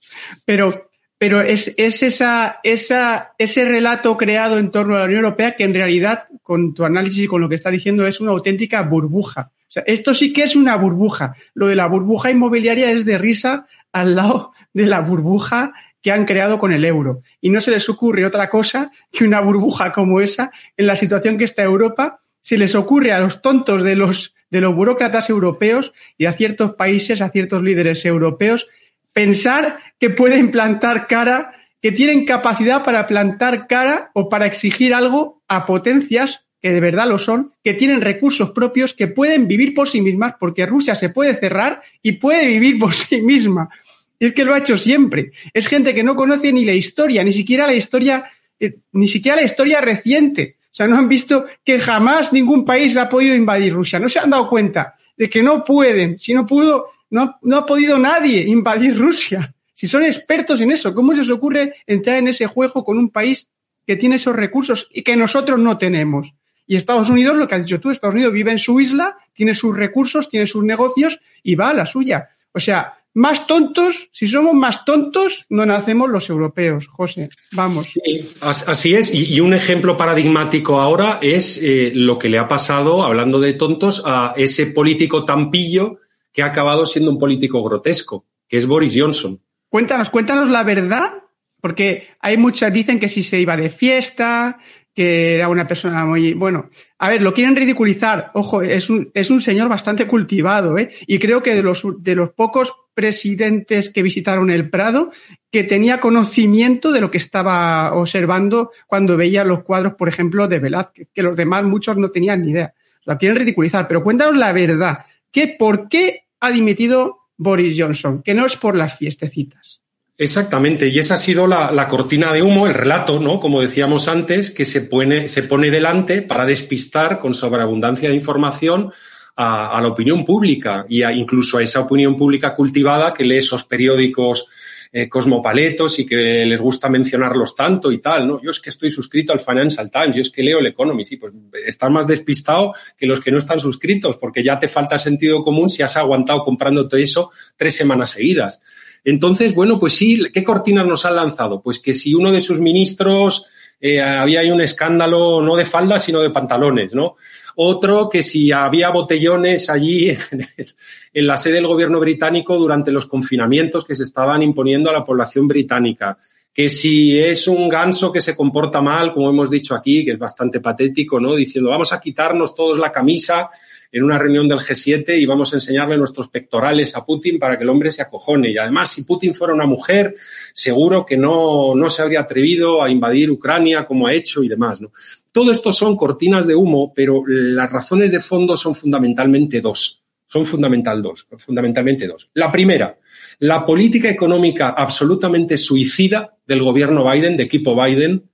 Pero, 0.45 0.91
pero 1.17 1.41
es, 1.41 1.73
es 1.79 2.03
esa, 2.03 2.61
esa, 2.63 3.33
ese 3.39 3.65
relato 3.65 4.19
creado 4.19 4.59
en 4.59 4.71
torno 4.71 4.97
a 4.97 4.99
la 4.99 5.05
Unión 5.07 5.25
Europea 5.25 5.57
que 5.57 5.65
en 5.65 5.73
realidad, 5.73 6.25
con 6.43 6.75
tu 6.75 6.85
análisis 6.85 7.25
y 7.25 7.27
con 7.27 7.41
lo 7.41 7.49
que 7.49 7.55
está 7.55 7.71
diciendo, 7.71 8.07
es 8.07 8.21
una 8.21 8.33
auténtica 8.33 8.83
burbuja. 8.83 9.51
Esto 9.87 10.13
sí 10.15 10.33
que 10.33 10.43
es 10.43 10.57
una 10.57 10.77
burbuja. 10.77 11.35
Lo 11.55 11.67
de 11.67 11.77
la 11.77 11.87
burbuja 11.87 12.31
inmobiliaria 12.31 12.91
es 12.91 13.05
de 13.05 13.19
risa 13.19 13.67
al 13.93 14.15
lado 14.15 14.53
de 14.73 14.87
la 14.87 15.01
burbuja 15.01 15.73
que 16.05 16.13
han 16.13 16.27
creado 16.27 16.59
con 16.59 16.71
el 16.71 16.85
euro. 16.85 17.23
Y 17.41 17.49
no 17.49 17.63
se 17.63 17.71
les 17.71 17.89
ocurre 17.89 18.27
otra 18.27 18.51
cosa 18.51 18.93
que 19.11 19.25
una 19.25 19.41
burbuja 19.41 19.91
como 19.91 20.21
esa 20.21 20.53
en 20.77 20.87
la 20.87 20.97
situación 20.97 21.39
que 21.39 21.45
está 21.45 21.63
Europa. 21.63 22.21
Se 22.43 22.59
les 22.59 22.75
ocurre 22.75 23.11
a 23.13 23.21
los 23.21 23.41
tontos 23.41 23.83
de 23.83 23.97
los, 23.97 24.35
de 24.51 24.61
los 24.61 24.77
burócratas 24.77 25.31
europeos 25.31 25.95
y 26.19 26.27
a 26.27 26.35
ciertos 26.35 26.75
países, 26.75 27.23
a 27.23 27.31
ciertos 27.31 27.63
líderes 27.63 28.05
europeos, 28.05 28.69
pensar 29.15 29.79
que 29.99 30.11
pueden 30.11 30.51
plantar 30.51 31.07
cara, 31.07 31.53
que 31.81 31.91
tienen 31.91 32.27
capacidad 32.27 32.85
para 32.85 33.07
plantar 33.07 33.67
cara 33.67 34.11
o 34.13 34.29
para 34.29 34.45
exigir 34.45 34.93
algo 34.93 35.43
a 35.49 35.65
potencias 35.65 36.45
que 36.61 36.73
de 36.73 36.81
verdad 36.81 37.09
lo 37.09 37.17
son, 37.17 37.53
que 37.63 37.73
tienen 37.73 38.03
recursos 38.03 38.51
propios, 38.51 38.93
que 38.93 39.07
pueden 39.07 39.49
vivir 39.49 39.75
por 39.75 39.89
sí 39.89 40.03
mismas, 40.03 40.35
porque 40.39 40.67
Rusia 40.67 40.97
se 40.97 41.09
puede 41.09 41.35
cerrar 41.35 41.83
y 42.03 42.13
puede 42.13 42.47
vivir 42.47 42.79
por 42.79 42.95
sí 42.95 43.23
misma. 43.23 43.71
Es 44.19 44.33
que 44.33 44.45
lo 44.45 44.55
ha 44.55 44.59
hecho 44.59 44.79
siempre. 44.79 45.33
Es 45.53 45.67
gente 45.67 45.95
que 45.95 46.03
no 46.03 46.17
conoce 46.17 46.53
ni 46.53 46.65
la 46.65 46.73
historia, 46.73 47.23
ni 47.25 47.33
siquiera 47.33 47.67
la 47.67 47.75
historia, 47.75 48.25
eh, 48.59 48.77
ni 48.93 49.09
siquiera 49.09 49.37
la 49.37 49.45
historia 49.45 49.81
reciente. 49.81 50.57
O 50.63 50.75
sea, 50.75 50.87
no 50.87 50.97
han 50.97 51.09
visto 51.09 51.47
que 51.65 51.79
jamás 51.79 52.33
ningún 52.33 52.65
país 52.65 52.97
ha 52.97 53.09
podido 53.09 53.35
invadir 53.35 53.73
Rusia. 53.73 54.01
No 54.01 54.09
se 54.09 54.19
han 54.19 54.31
dado 54.31 54.49
cuenta 54.49 54.97
de 55.17 55.31
que 55.31 55.43
no 55.43 55.63
pueden. 55.63 56.19
Si 56.19 56.35
no 56.35 56.47
pudo, 56.47 56.87
no, 57.11 57.39
no 57.43 57.57
ha 57.59 57.67
podido 57.67 57.99
nadie 57.99 58.41
invadir 58.41 58.99
Rusia. 58.99 59.55
Si 59.73 59.89
son 59.89 60.05
expertos 60.05 60.61
en 60.61 60.71
eso, 60.71 60.95
¿cómo 60.95 61.13
se 61.13 61.19
les 61.19 61.31
ocurre 61.31 61.75
entrar 61.87 62.17
en 62.17 62.29
ese 62.29 62.47
juego 62.47 62.85
con 62.85 62.99
un 62.99 63.11
país 63.11 63.49
que 63.87 63.97
tiene 63.97 64.17
esos 64.17 64.35
recursos 64.35 64.89
y 64.93 65.03
que 65.03 65.17
nosotros 65.17 65.59
no 65.59 65.79
tenemos? 65.79 66.35
Y 66.67 66.77
Estados 66.77 67.11
Unidos, 67.11 67.37
lo 67.37 67.47
que 67.47 67.57
has 67.57 67.67
dicho 67.67 67.81
tú, 67.81 67.91
Estados 67.91 68.15
Unidos 68.15 68.33
vive 68.33 68.51
en 68.51 68.59
su 68.59 68.81
isla, 68.81 69.17
tiene 69.33 69.55
sus 69.55 69.77
recursos, 69.77 70.29
tiene 70.29 70.47
sus 70.47 70.65
negocios 70.65 71.21
y 71.43 71.55
va 71.55 71.71
a 71.71 71.75
la 71.75 71.87
suya. 71.87 72.31
O 72.53 72.61
sea, 72.61 72.95
más 73.15 73.47
tontos, 73.47 74.09
si 74.13 74.27
somos 74.27 74.55
más 74.55 74.85
tontos, 74.85 75.47
no 75.49 75.65
nacemos 75.65 76.11
los 76.11 76.29
europeos, 76.29 76.89
José. 76.89 77.29
Vamos. 77.53 77.95
así 78.41 78.95
es. 78.95 79.15
Y, 79.15 79.41
un 79.41 79.55
ejemplo 79.55 79.97
paradigmático 79.97 80.81
ahora 80.81 81.21
es 81.23 81.61
eh, 81.63 81.93
lo 81.95 82.19
que 82.19 82.29
le 82.29 82.39
ha 82.39 82.49
pasado, 82.49 83.05
hablando 83.05 83.39
de 83.39 83.55
tontos, 83.55 84.03
a 84.05 84.35
ese 84.37 84.67
político 84.67 85.25
tampillo 85.25 86.01
que 86.33 86.43
ha 86.43 86.47
acabado 86.47 86.87
siendo 86.87 87.13
un 87.13 87.19
político 87.19 87.63
grotesco, 87.63 88.27
que 88.49 88.59
es 88.59 88.67
Boris 88.67 88.95
Johnson. 88.97 89.41
Cuéntanos, 89.69 90.11
cuéntanos 90.11 90.49
la 90.49 90.65
verdad, 90.65 91.13
porque 91.61 92.09
hay 92.21 92.37
muchas, 92.37 92.73
dicen 92.73 92.99
que 92.99 93.09
si 93.09 93.23
se 93.23 93.39
iba 93.39 93.57
de 93.57 93.71
fiesta, 93.71 94.59
que 94.95 95.35
era 95.35 95.49
una 95.49 95.67
persona 95.67 96.05
muy, 96.05 96.35
bueno, 96.35 96.67
a 96.99 97.09
ver, 97.09 97.21
lo 97.21 97.35
quieren 97.35 97.57
ridiculizar, 97.57 98.31
ojo, 98.35 98.63
es 98.63 98.89
un, 98.89 99.11
es 99.13 99.29
un 99.29 99.43
señor 99.43 99.69
bastante 99.69 100.07
cultivado, 100.07 100.79
¿eh? 100.79 100.91
Y 101.07 101.19
creo 101.19 101.43
que 101.43 101.55
de 101.55 101.63
los, 101.63 101.83
de 101.99 102.15
los 102.15 102.31
pocos 102.31 102.73
presidentes 102.95 103.91
que 103.91 104.03
visitaron 104.03 104.51
el 104.51 104.71
Prado, 104.71 105.11
que 105.51 105.65
tenía 105.65 106.01
conocimiento 106.01 106.93
de 106.93 107.01
lo 107.01 107.11
que 107.11 107.19
estaba 107.19 107.93
observando 107.93 108.71
cuando 108.87 109.17
veía 109.17 109.45
los 109.45 109.65
cuadros, 109.65 109.95
por 109.95 110.09
ejemplo, 110.09 110.47
de 110.47 110.61
Velázquez, 110.61 111.09
que 111.13 111.23
los 111.25 111.37
demás 111.37 111.65
muchos 111.65 111.97
no 111.97 112.11
tenían 112.11 112.43
ni 112.43 112.53
idea. 112.53 112.73
Lo 113.05 113.19
quieren 113.19 113.37
ridiculizar, 113.37 113.89
pero 113.89 114.03
cuéntanos 114.03 114.37
la 114.37 114.53
verdad, 114.53 115.07
que 115.33 115.49
por 115.59 115.89
qué 115.89 116.27
ha 116.39 116.53
dimitido 116.53 117.19
Boris 117.37 117.75
Johnson, 117.77 118.23
que 118.23 118.35
no 118.35 118.47
es 118.47 118.57
por 118.57 118.77
las 118.77 118.97
fiestecitas. 118.97 119.84
Exactamente, 120.17 120.89
y 120.89 120.99
esa 121.01 121.15
ha 121.15 121.19
sido 121.19 121.49
la, 121.49 121.89
cortina 121.89 122.33
de 122.33 122.41
humo, 122.41 122.69
el 122.69 122.75
relato, 122.75 123.19
¿no? 123.19 123.41
Como 123.41 123.61
decíamos 123.61 124.07
antes, 124.07 124.53
que 124.53 124.65
se 124.65 124.83
pone, 124.83 125.29
se 125.29 125.43
pone 125.43 125.73
delante 125.73 126.23
para 126.23 126.47
despistar 126.47 127.19
con 127.19 127.35
sobreabundancia 127.35 128.09
de 128.09 128.15
información 128.15 128.93
a, 129.35 129.81
la 129.83 129.89
opinión 129.89 130.25
pública 130.25 130.87
y 130.89 131.03
incluso 131.03 131.59
a 131.59 131.65
esa 131.65 131.81
opinión 131.81 132.17
pública 132.17 132.55
cultivada 132.55 133.13
que 133.13 133.25
lee 133.25 133.39
esos 133.39 133.65
periódicos 133.65 134.47
eh, 134.93 135.09
cosmopaletos 135.09 135.99
y 135.99 136.07
que 136.07 136.47
les 136.47 136.61
gusta 136.61 136.89
mencionarlos 136.89 137.57
tanto 137.57 137.91
y 137.91 137.99
tal, 137.99 138.29
¿no? 138.29 138.41
Yo 138.41 138.53
es 138.53 138.61
que 138.61 138.71
estoy 138.71 138.91
suscrito 138.91 139.33
al 139.33 139.41
Financial 139.41 139.91
Times, 139.91 140.15
yo 140.15 140.23
es 140.23 140.31
que 140.31 140.45
leo 140.45 140.61
el 140.61 140.69
Economist, 140.69 141.11
y 141.11 141.17
pues 141.17 141.33
estás 141.67 141.91
más 141.91 142.07
despistado 142.07 142.73
que 142.97 143.07
los 143.07 143.21
que 143.21 143.33
no 143.33 143.39
están 143.39 143.59
suscritos, 143.59 144.17
porque 144.19 144.45
ya 144.45 144.61
te 144.61 144.69
falta 144.69 144.97
sentido 145.01 145.43
común 145.43 145.69
si 145.69 145.83
has 145.83 145.97
aguantado 145.97 146.45
comprándote 146.45 147.03
eso 147.03 147.33
tres 147.57 147.75
semanas 147.75 148.11
seguidas. 148.13 148.61
Entonces, 149.05 149.55
bueno, 149.55 149.79
pues 149.79 149.95
sí, 149.95 150.23
¿qué 150.33 150.43
cortinas 150.43 150.87
nos 150.87 151.05
han 151.05 151.17
lanzado? 151.17 151.61
Pues 151.61 151.79
que 151.79 151.95
si 151.95 152.15
uno 152.15 152.33
de 152.33 152.41
sus 152.41 152.59
ministros 152.59 153.47
eh, 153.81 154.01
había 154.01 154.53
un 154.53 154.63
escándalo 154.63 155.43
no 155.43 155.57
de 155.57 155.67
falda, 155.67 155.99
sino 156.01 156.21
de 156.21 156.31
pantalones, 156.31 156.95
¿no? 156.95 157.17
Otro 157.57 158.09
que 158.09 158.23
si 158.23 158.51
había 158.51 158.91
botellones 158.91 159.69
allí 159.71 160.09
en, 161.13 161.27
la 161.27 161.37
sede 161.37 161.55
del 161.55 161.67
gobierno 161.67 162.01
británico 162.01 162.57
durante 162.57 162.91
los 162.91 163.07
confinamientos 163.07 163.85
que 163.85 163.95
se 163.95 164.03
estaban 164.05 164.43
imponiendo 164.43 164.91
a 164.91 164.95
la 164.95 165.05
población 165.05 165.47
británica 165.47 166.19
que 166.53 166.71
si 166.71 167.19
es 167.19 167.49
un 167.49 167.69
ganso 167.69 168.13
que 168.13 168.21
se 168.21 168.37
comporta 168.37 168.81
mal, 168.81 169.13
como 169.13 169.29
hemos 169.29 169.51
dicho 169.51 169.75
aquí, 169.75 170.05
que 170.05 170.13
es 170.13 170.19
bastante 170.19 170.61
patético, 170.61 171.19
¿no? 171.19 171.35
Diciendo, 171.35 171.71
vamos 171.71 171.93
a 171.93 172.01
quitarnos 172.01 172.55
todos 172.55 172.79
la 172.79 172.93
camisa 172.93 173.51
en 173.95 174.03
una 174.03 174.19
reunión 174.19 174.49
del 174.49 174.59
G7 174.59 175.17
y 175.21 175.25
vamos 175.25 175.53
a 175.53 175.57
enseñarle 175.57 175.97
nuestros 175.97 176.27
pectorales 176.27 176.97
a 176.97 177.07
Putin 177.07 177.39
para 177.39 177.57
que 177.57 177.63
el 177.63 177.71
hombre 177.71 177.93
se 177.93 178.03
acojone. 178.03 178.51
Y 178.51 178.59
además, 178.59 178.91
si 178.91 179.05
Putin 179.05 179.37
fuera 179.37 179.55
una 179.55 179.67
mujer, 179.67 180.17
seguro 180.53 181.07
que 181.07 181.17
no, 181.17 181.77
no 181.77 181.89
se 181.89 182.03
habría 182.03 182.23
atrevido 182.23 182.83
a 182.83 182.91
invadir 182.91 183.31
Ucrania 183.31 183.87
como 183.87 184.09
ha 184.09 184.13
hecho 184.13 184.43
y 184.43 184.49
demás. 184.49 184.81
¿no? 184.81 184.91
Todo 185.31 185.53
esto 185.53 185.73
son 185.73 185.97
cortinas 185.97 186.49
de 186.49 186.57
humo, 186.57 186.93
pero 186.93 187.23
las 187.25 187.71
razones 187.71 188.11
de 188.11 188.19
fondo 188.19 188.57
son 188.57 188.75
fundamentalmente 188.75 189.61
dos. 189.61 190.03
Son 190.27 190.45
fundamental 190.45 191.01
dos, 191.01 191.29
fundamentalmente 191.39 192.09
dos. 192.09 192.29
La 192.35 192.51
primera, 192.51 192.99
la 193.39 193.65
política 193.65 194.11
económica 194.11 194.71
absolutamente 194.77 195.57
suicida 195.57 196.37
del 196.45 196.63
gobierno 196.63 197.09
Biden, 197.09 197.37
de 197.37 197.45
equipo 197.45 197.81
Biden, 197.81 198.25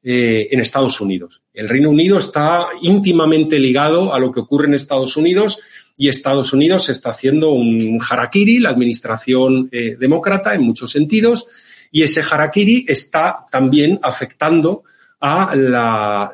eh, 0.00 0.46
en 0.52 0.60
Estados 0.60 1.00
Unidos. 1.00 1.42
El 1.58 1.68
Reino 1.68 1.90
Unido 1.90 2.18
está 2.18 2.68
íntimamente 2.82 3.58
ligado 3.58 4.14
a 4.14 4.20
lo 4.20 4.30
que 4.30 4.38
ocurre 4.38 4.68
en 4.68 4.74
Estados 4.74 5.16
Unidos 5.16 5.58
y 5.96 6.08
Estados 6.08 6.52
Unidos 6.52 6.88
está 6.88 7.10
haciendo 7.10 7.50
un 7.50 7.98
harakiri, 8.08 8.60
la 8.60 8.68
administración 8.68 9.68
eh, 9.72 9.96
demócrata 9.98 10.54
en 10.54 10.62
muchos 10.62 10.92
sentidos, 10.92 11.48
y 11.90 12.04
ese 12.04 12.20
harakiri 12.20 12.84
está 12.86 13.44
también 13.50 13.98
afectando 14.04 14.84
a 15.20 15.52
la, 15.56 16.30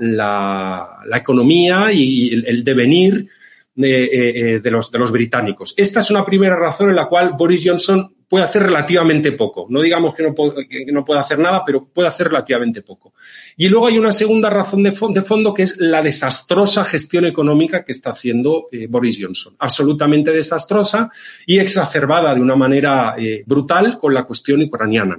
economía 1.14 1.90
y 1.90 2.44
el, 2.46 2.62
devenir 2.62 3.26
de, 3.74 4.56
eh, 4.56 4.70
los, 4.70 4.90
de 4.90 4.98
los 4.98 5.10
británicos. 5.10 5.72
Esta 5.78 6.00
es 6.00 6.10
una 6.10 6.26
primera 6.26 6.56
razón 6.56 6.90
en 6.90 6.96
la 6.96 7.06
cual 7.06 7.32
Boris 7.32 7.62
Johnson 7.64 8.13
puede 8.28 8.44
hacer 8.44 8.62
relativamente 8.62 9.32
poco. 9.32 9.66
No 9.68 9.80
digamos 9.80 10.14
que 10.14 10.22
no, 10.22 10.34
que 10.34 10.92
no 10.92 11.04
puede 11.04 11.20
hacer 11.20 11.38
nada, 11.38 11.62
pero 11.64 11.84
puede 11.84 12.08
hacer 12.08 12.28
relativamente 12.28 12.82
poco. 12.82 13.14
Y 13.56 13.68
luego 13.68 13.86
hay 13.86 13.98
una 13.98 14.12
segunda 14.12 14.50
razón 14.50 14.82
de, 14.82 14.92
fondo 14.92 15.54
que 15.54 15.62
es 15.62 15.76
la 15.78 16.02
desastrosa 16.02 16.84
gestión 16.84 17.24
económica 17.24 17.84
que 17.84 17.92
está 17.92 18.10
haciendo 18.10 18.66
eh, 18.72 18.86
Boris 18.88 19.18
Johnson. 19.20 19.54
Absolutamente 19.58 20.32
desastrosa 20.32 21.10
y 21.46 21.58
exacerbada 21.58 22.34
de 22.34 22.40
una 22.40 22.56
manera 22.56 23.14
eh, 23.18 23.42
brutal 23.46 23.98
con 23.98 24.14
la 24.14 24.24
cuestión 24.24 24.62
ucraniana. 24.62 25.16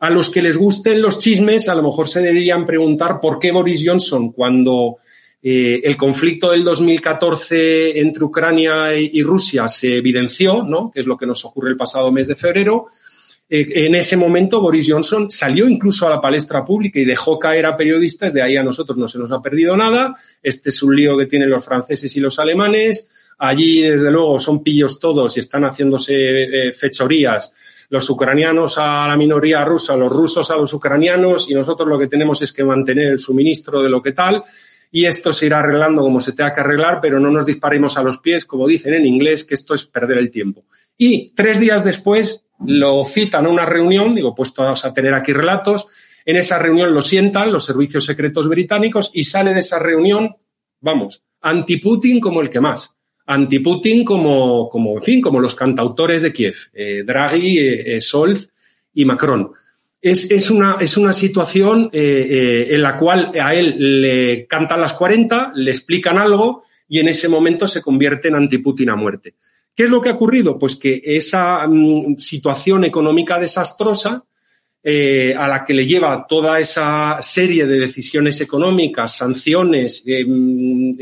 A 0.00 0.10
los 0.10 0.28
que 0.28 0.42
les 0.42 0.56
gusten 0.56 1.00
los 1.00 1.18
chismes, 1.18 1.68
a 1.68 1.74
lo 1.74 1.82
mejor 1.82 2.08
se 2.08 2.20
deberían 2.20 2.66
preguntar 2.66 3.20
por 3.20 3.38
qué 3.38 3.52
Boris 3.52 3.82
Johnson, 3.86 4.32
cuando 4.32 4.96
eh, 5.46 5.82
el 5.84 5.98
conflicto 5.98 6.52
del 6.52 6.64
2014 6.64 8.00
entre 8.00 8.24
Ucrania 8.24 8.94
y, 8.94 9.22
Rusia 9.22 9.68
se 9.68 9.98
evidenció, 9.98 10.62
¿no? 10.62 10.90
que 10.90 11.00
es 11.00 11.06
lo 11.06 11.18
que 11.18 11.26
nos 11.26 11.44
ocurre 11.44 11.68
el 11.68 11.76
pasado 11.76 12.10
mes 12.10 12.28
de 12.28 12.34
febrero. 12.34 12.86
Eh, 13.46 13.66
en 13.84 13.94
ese 13.94 14.16
momento 14.16 14.62
Boris 14.62 14.86
Johnson 14.88 15.30
salió 15.30 15.68
incluso 15.68 16.06
a 16.06 16.10
la 16.10 16.18
palestra 16.18 16.64
pública 16.64 16.98
y 16.98 17.04
dejó 17.04 17.38
caer 17.38 17.66
a 17.66 17.76
periodistas, 17.76 18.32
de 18.32 18.40
ahí 18.40 18.56
a 18.56 18.62
nosotros 18.62 18.96
no 18.96 19.06
se 19.06 19.18
nos 19.18 19.32
ha 19.32 19.42
perdido 19.42 19.76
nada, 19.76 20.16
este 20.42 20.70
es 20.70 20.82
un 20.82 20.96
lío 20.96 21.14
que 21.18 21.26
tienen 21.26 21.50
los 21.50 21.62
franceses 21.62 22.16
y 22.16 22.20
los 22.20 22.38
alemanes, 22.38 23.10
allí 23.36 23.82
desde 23.82 24.10
luego 24.10 24.40
son 24.40 24.62
pillos 24.62 24.98
todos 24.98 25.36
y 25.36 25.40
están 25.40 25.64
haciéndose 25.64 26.14
eh, 26.14 26.72
fechorías 26.72 27.52
los 27.90 28.08
ucranianos 28.08 28.78
a 28.78 29.06
la 29.06 29.16
minoría 29.18 29.62
rusa, 29.62 29.94
los 29.94 30.10
rusos 30.10 30.50
a 30.50 30.56
los 30.56 30.72
ucranianos 30.72 31.50
y 31.50 31.54
nosotros 31.54 31.86
lo 31.86 31.98
que 31.98 32.06
tenemos 32.06 32.40
es 32.40 32.50
que 32.50 32.64
mantener 32.64 33.08
el 33.08 33.18
suministro 33.18 33.82
de 33.82 33.90
lo 33.90 34.02
que 34.02 34.12
tal 34.12 34.42
y 34.94 35.06
esto 35.06 35.32
se 35.32 35.46
irá 35.46 35.58
arreglando 35.58 36.02
como 36.02 36.20
se 36.20 36.30
tenga 36.30 36.52
que 36.52 36.60
arreglar, 36.60 37.00
pero 37.02 37.18
no 37.18 37.28
nos 37.28 37.44
disparemos 37.44 37.96
a 37.96 38.02
los 38.04 38.18
pies, 38.18 38.44
como 38.44 38.68
dicen 38.68 38.94
en 38.94 39.04
inglés, 39.04 39.42
que 39.42 39.54
esto 39.54 39.74
es 39.74 39.84
perder 39.86 40.18
el 40.18 40.30
tiempo. 40.30 40.66
Y 40.96 41.32
tres 41.34 41.58
días 41.58 41.82
después 41.82 42.44
lo 42.64 43.04
citan 43.04 43.46
a 43.46 43.48
una 43.48 43.66
reunión, 43.66 44.14
digo, 44.14 44.36
pues 44.36 44.54
vamos 44.54 44.84
a 44.84 44.94
tener 44.94 45.12
aquí 45.12 45.32
relatos, 45.32 45.88
en 46.24 46.36
esa 46.36 46.60
reunión 46.60 46.94
lo 46.94 47.02
sientan 47.02 47.50
los 47.50 47.64
servicios 47.64 48.04
secretos 48.04 48.48
británicos 48.48 49.10
y 49.12 49.24
sale 49.24 49.52
de 49.52 49.60
esa 49.60 49.80
reunión, 49.80 50.36
vamos, 50.78 51.24
anti-Putin 51.40 52.20
como 52.20 52.40
el 52.40 52.48
que 52.48 52.60
más. 52.60 52.96
Anti-Putin 53.26 54.04
como, 54.04 54.68
como, 54.68 54.98
en 54.98 55.02
fin, 55.02 55.20
como 55.20 55.40
los 55.40 55.56
cantautores 55.56 56.22
de 56.22 56.32
Kiev, 56.32 56.54
eh, 56.72 57.02
Draghi, 57.04 57.58
eh, 57.58 57.96
eh, 57.96 58.00
Solz 58.00 58.48
y 58.92 59.04
Macron 59.04 59.50
es, 60.04 60.30
es, 60.30 60.50
una, 60.50 60.76
es 60.80 60.98
una 60.98 61.14
situación 61.14 61.88
eh, 61.90 61.98
eh, 61.98 62.74
en 62.74 62.82
la 62.82 62.94
cual 62.98 63.30
a 63.40 63.54
él 63.54 64.02
le 64.02 64.46
cantan 64.46 64.82
las 64.82 64.92
40, 64.92 65.52
le 65.54 65.70
explican 65.70 66.18
algo 66.18 66.64
y 66.86 66.98
en 66.98 67.08
ese 67.08 67.26
momento 67.26 67.66
se 67.66 67.80
convierte 67.80 68.28
en 68.28 68.34
antiputin 68.34 68.90
a 68.90 68.96
muerte. 68.96 69.36
¿Qué 69.74 69.84
es 69.84 69.88
lo 69.88 70.02
que 70.02 70.10
ha 70.10 70.12
ocurrido? 70.12 70.58
Pues 70.58 70.76
que 70.76 71.00
esa 71.02 71.66
mm, 71.66 72.18
situación 72.18 72.84
económica 72.84 73.38
desastrosa, 73.38 74.26
eh, 74.82 75.34
a 75.38 75.48
la 75.48 75.64
que 75.64 75.72
le 75.72 75.86
lleva 75.86 76.26
toda 76.28 76.60
esa 76.60 77.16
serie 77.22 77.64
de 77.64 77.80
decisiones 77.80 78.42
económicas, 78.42 79.16
sanciones, 79.16 80.04
mm, 80.06 80.98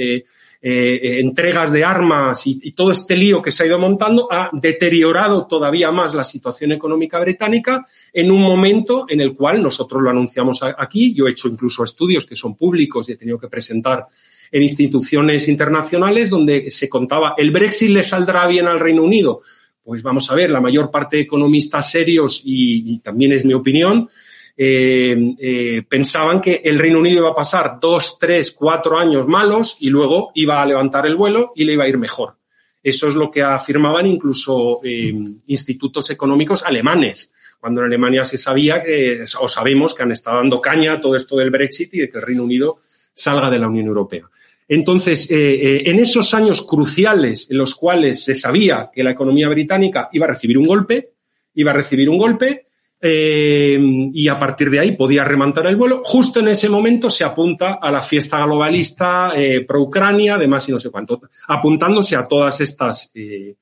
eh, 0.64 1.18
entregas 1.18 1.72
de 1.72 1.85
armas 1.85 2.46
y, 2.46 2.70
todo 2.70 2.92
este 2.92 3.16
lío 3.16 3.42
que 3.42 3.51
se 3.51 3.64
ha 3.64 3.66
ido 3.66 3.81
montando 3.81 4.29
ha 4.31 4.48
deteriorado 4.53 5.46
todavía 5.48 5.90
más 5.90 6.14
la 6.14 6.25
situación 6.25 6.70
económica 6.70 7.18
británica 7.18 7.88
en 8.12 8.31
un 8.31 8.40
momento 8.40 9.07
en 9.09 9.20
el 9.20 9.35
cual 9.35 9.61
nosotros 9.61 10.01
lo 10.01 10.11
anunciamos 10.11 10.62
aquí. 10.62 11.12
Yo 11.14 11.27
he 11.27 11.33
hecho 11.33 11.48
incluso 11.48 11.83
estudios 11.83 12.27
que 12.27 12.37
son 12.37 12.55
públicos 12.55 13.09
y 13.09 13.12
he 13.12 13.16
tenido 13.16 13.40
que 13.40 13.48
presentar 13.48 14.07
en 14.53 14.62
instituciones 14.62 15.48
internacionales 15.48 16.31
donde 16.31 16.70
se 16.70 16.88
contaba 16.88 17.35
el 17.37 17.51
Brexit 17.51 17.90
le 17.90 18.05
saldrá 18.05 18.46
bien 18.46 18.68
al 18.68 18.79
Reino 18.79 19.03
Unido. 19.03 19.40
Pues 19.83 20.01
vamos 20.05 20.31
a 20.31 20.37
ver, 20.37 20.53
la 20.53 20.61
mayor 20.61 20.92
parte 20.92 21.16
de 21.16 21.22
economistas 21.22 21.90
serios, 21.90 22.40
y 22.44 23.01
también 23.01 23.33
es 23.33 23.44
mi 23.44 23.53
opinión, 23.53 24.09
eh, 24.57 25.35
eh, 25.38 25.83
pensaban 25.88 26.41
que 26.41 26.61
el 26.65 26.79
Reino 26.79 26.99
Unido 26.99 27.21
iba 27.21 27.31
a 27.31 27.35
pasar 27.35 27.79
dos, 27.81 28.19
tres, 28.19 28.53
cuatro 28.53 28.99
años 28.99 29.27
malos 29.27 29.77
y 29.81 29.88
luego 29.88 30.31
iba 30.35 30.61
a 30.61 30.67
levantar 30.67 31.07
el 31.07 31.17
vuelo 31.17 31.53
y 31.57 31.65
le 31.65 31.73
iba 31.73 31.85
a 31.85 31.88
ir 31.88 31.99
mejor. 31.99 32.37
Eso 32.83 33.09
es 33.09 33.15
lo 33.15 33.31
que 33.31 33.43
afirmaban 33.43 34.07
incluso 34.07 34.81
eh, 34.85 35.15
institutos 35.47 36.11
económicos 36.11 36.62
alemanes, 36.65 37.33
cuando 37.61 37.81
en 37.81 37.87
Alemania 37.87 38.25
se 38.25 38.38
sabía 38.38 38.83
que, 38.83 39.25
o 39.41 39.49
sabemos 39.49 39.95
que 39.95 40.03
han 40.03 40.12
estado 40.12 40.38
dando 40.38 40.61
caña 40.61 40.95
a 40.95 41.01
todo 41.01 41.17
esto 41.17 41.37
del 41.37 41.51
Brexit 41.51 41.95
y 41.95 42.01
de 42.01 42.11
que 42.11 42.19
el 42.19 42.27
Reino 42.27 42.43
Unido 42.43 42.81
salga 43.15 43.49
de 43.49 43.59
la 43.59 43.69
Unión 43.69 43.87
Europea. 43.87 44.29
Entonces, 44.69 45.29
en 45.31 45.99
esos 45.99 46.33
años 46.35 46.62
cruciales 46.62 47.49
en 47.51 47.59
los 47.59 47.75
cuales 47.75 48.25
se 48.25 48.35
sabía 48.35 48.91
que 48.93 49.05
la 49.05 49.11
economía 49.11 49.49
británica 49.49 50.09
iba 50.12 50.25
a 50.25 50.31
recibir 50.31 50.57
un 50.57 50.67
golpe, 50.67 51.12
iba 51.55 51.73
a 51.73 51.75
recibir 51.75 52.09
un 52.09 52.19
golpe, 52.19 52.67
eh, 53.05 53.77
y 54.15 54.29
a 54.29 54.38
partir 54.38 54.71
de 54.71 54.79
ahí 54.79 54.93
podía 54.93 55.25
remontar 55.25 55.67
el 55.67 55.75
vuelo. 55.75 56.03
Justo 56.05 56.38
en 56.38 56.47
ese 56.47 56.69
momento 56.69 57.11
se 57.11 57.25
apunta 57.25 57.81
a 57.83 57.91
la 57.91 58.01
fiesta 58.01 58.45
globalista 58.45 59.33
eh, 59.35 59.65
pro-Ucrania, 59.67 60.37
además 60.37 60.69
y 60.69 60.73
no 60.73 60.79
sé 60.79 60.88
cuánto, 60.88 61.21
apuntándose 61.49 62.15
a 62.15 62.23
todas 62.23 62.61
estas 62.61 63.11
eh, 63.12 63.57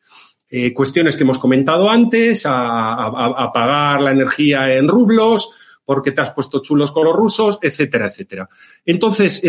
cuestiones 0.74 1.16
que 1.16 1.22
hemos 1.22 1.38
comentado 1.38 1.88
antes, 1.88 2.42
a, 2.44 3.50
pagar 3.54 4.02
la 4.02 4.10
energía 4.10 4.74
en 4.74 4.86
rublos, 4.86 5.52
porque 5.86 6.12
te 6.12 6.20
has 6.20 6.32
puesto 6.32 6.60
chulos 6.60 6.92
con 6.92 7.04
los 7.04 7.16
rusos, 7.16 7.58
etcétera, 7.62 8.08
etcétera. 8.08 8.46
Entonces, 8.84 9.42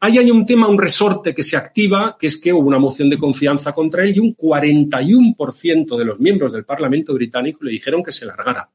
ahí 0.00 0.18
hay 0.18 0.30
un 0.30 0.46
tema, 0.46 0.68
un 0.68 0.78
resorte 0.78 1.34
que 1.34 1.42
se 1.42 1.56
activa, 1.56 2.16
que 2.18 2.28
es 2.28 2.38
que 2.38 2.52
hubo 2.52 2.66
una 2.66 2.78
moción 2.78 3.10
de 3.10 3.18
confianza 3.18 3.72
contra 3.72 4.04
él 4.04 4.16
y 4.16 4.20
un 4.20 4.34
41% 4.34 5.96
de 5.98 6.04
los 6.04 6.18
miembros 6.18 6.52
del 6.52 6.64
Parlamento 6.64 7.12
británico 7.12 7.62
le 7.62 7.72
dijeron 7.72 8.02
que 8.02 8.12
se 8.12 8.24
largara 8.24 8.70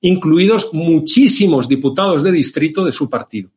incluidos 0.00 0.70
muchísimos 0.72 1.68
diputados 1.68 2.22
de 2.22 2.32
distrito 2.32 2.84
de 2.84 2.92
su 2.92 3.08
partido. 3.08 3.50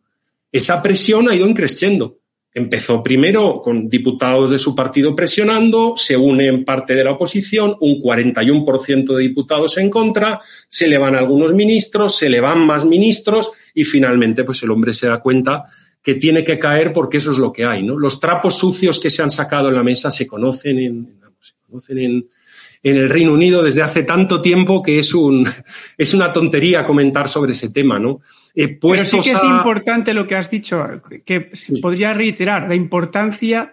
Esa 0.51 0.81
presión 0.81 1.29
ha 1.29 1.35
ido 1.35 1.47
increciendo. 1.47 2.17
Empezó 2.55 3.01
primero 3.01 3.61
con 3.63 3.89
diputados 3.89 4.51
de 4.51 4.59
su 4.59 4.75
partido 4.75 5.15
presionando, 5.15 5.95
se 5.97 6.15
une 6.15 6.47
en 6.47 6.63
parte 6.63 6.93
de 6.93 7.03
la 7.03 7.11
oposición, 7.11 7.75
un 7.79 7.99
41% 7.99 9.15
de 9.15 9.21
diputados 9.21 9.77
en 9.79 9.89
contra, 9.89 10.39
se 10.67 10.87
le 10.87 10.99
van 10.99 11.15
algunos 11.15 11.53
ministros, 11.53 12.15
se 12.15 12.29
le 12.29 12.39
van 12.39 12.59
más 12.59 12.85
ministros 12.85 13.51
y 13.73 13.85
finalmente 13.85 14.43
pues 14.43 14.61
el 14.61 14.69
hombre 14.69 14.93
se 14.93 15.07
da 15.07 15.19
cuenta 15.19 15.65
que 16.03 16.13
tiene 16.13 16.43
que 16.43 16.59
caer 16.59 16.93
porque 16.93 17.17
eso 17.17 17.31
es 17.31 17.39
lo 17.39 17.51
que 17.51 17.65
hay, 17.65 17.81
¿no? 17.81 17.97
Los 17.97 18.19
trapos 18.19 18.55
sucios 18.55 18.99
que 18.99 19.09
se 19.09 19.23
han 19.23 19.31
sacado 19.31 19.69
en 19.69 19.75
la 19.75 19.83
mesa 19.83 20.11
se 20.11 20.27
conocen 20.27 20.77
en, 20.77 21.13
se 21.39 21.53
conocen 21.67 21.97
en, 21.97 22.27
en 22.83 22.97
el 22.97 23.09
Reino 23.09 23.33
Unido 23.33 23.63
desde 23.63 23.81
hace 23.81 24.03
tanto 24.03 24.41
tiempo 24.41 24.83
que 24.83 24.99
es, 24.99 25.13
un, 25.13 25.49
es 25.97 26.13
una 26.13 26.31
tontería 26.33 26.85
comentar 26.85 27.29
sobre 27.29 27.53
ese 27.53 27.69
tema, 27.69 27.97
¿no? 27.97 28.19
Eh, 28.53 28.77
Pero 28.79 29.03
sí 29.03 29.19
que 29.21 29.31
es 29.31 29.43
importante 29.43 30.13
lo 30.13 30.27
que 30.27 30.35
has 30.35 30.51
dicho, 30.51 31.01
que 31.25 31.51
podría 31.81 32.13
reiterar 32.13 32.67
la 32.67 32.75
importancia 32.75 33.71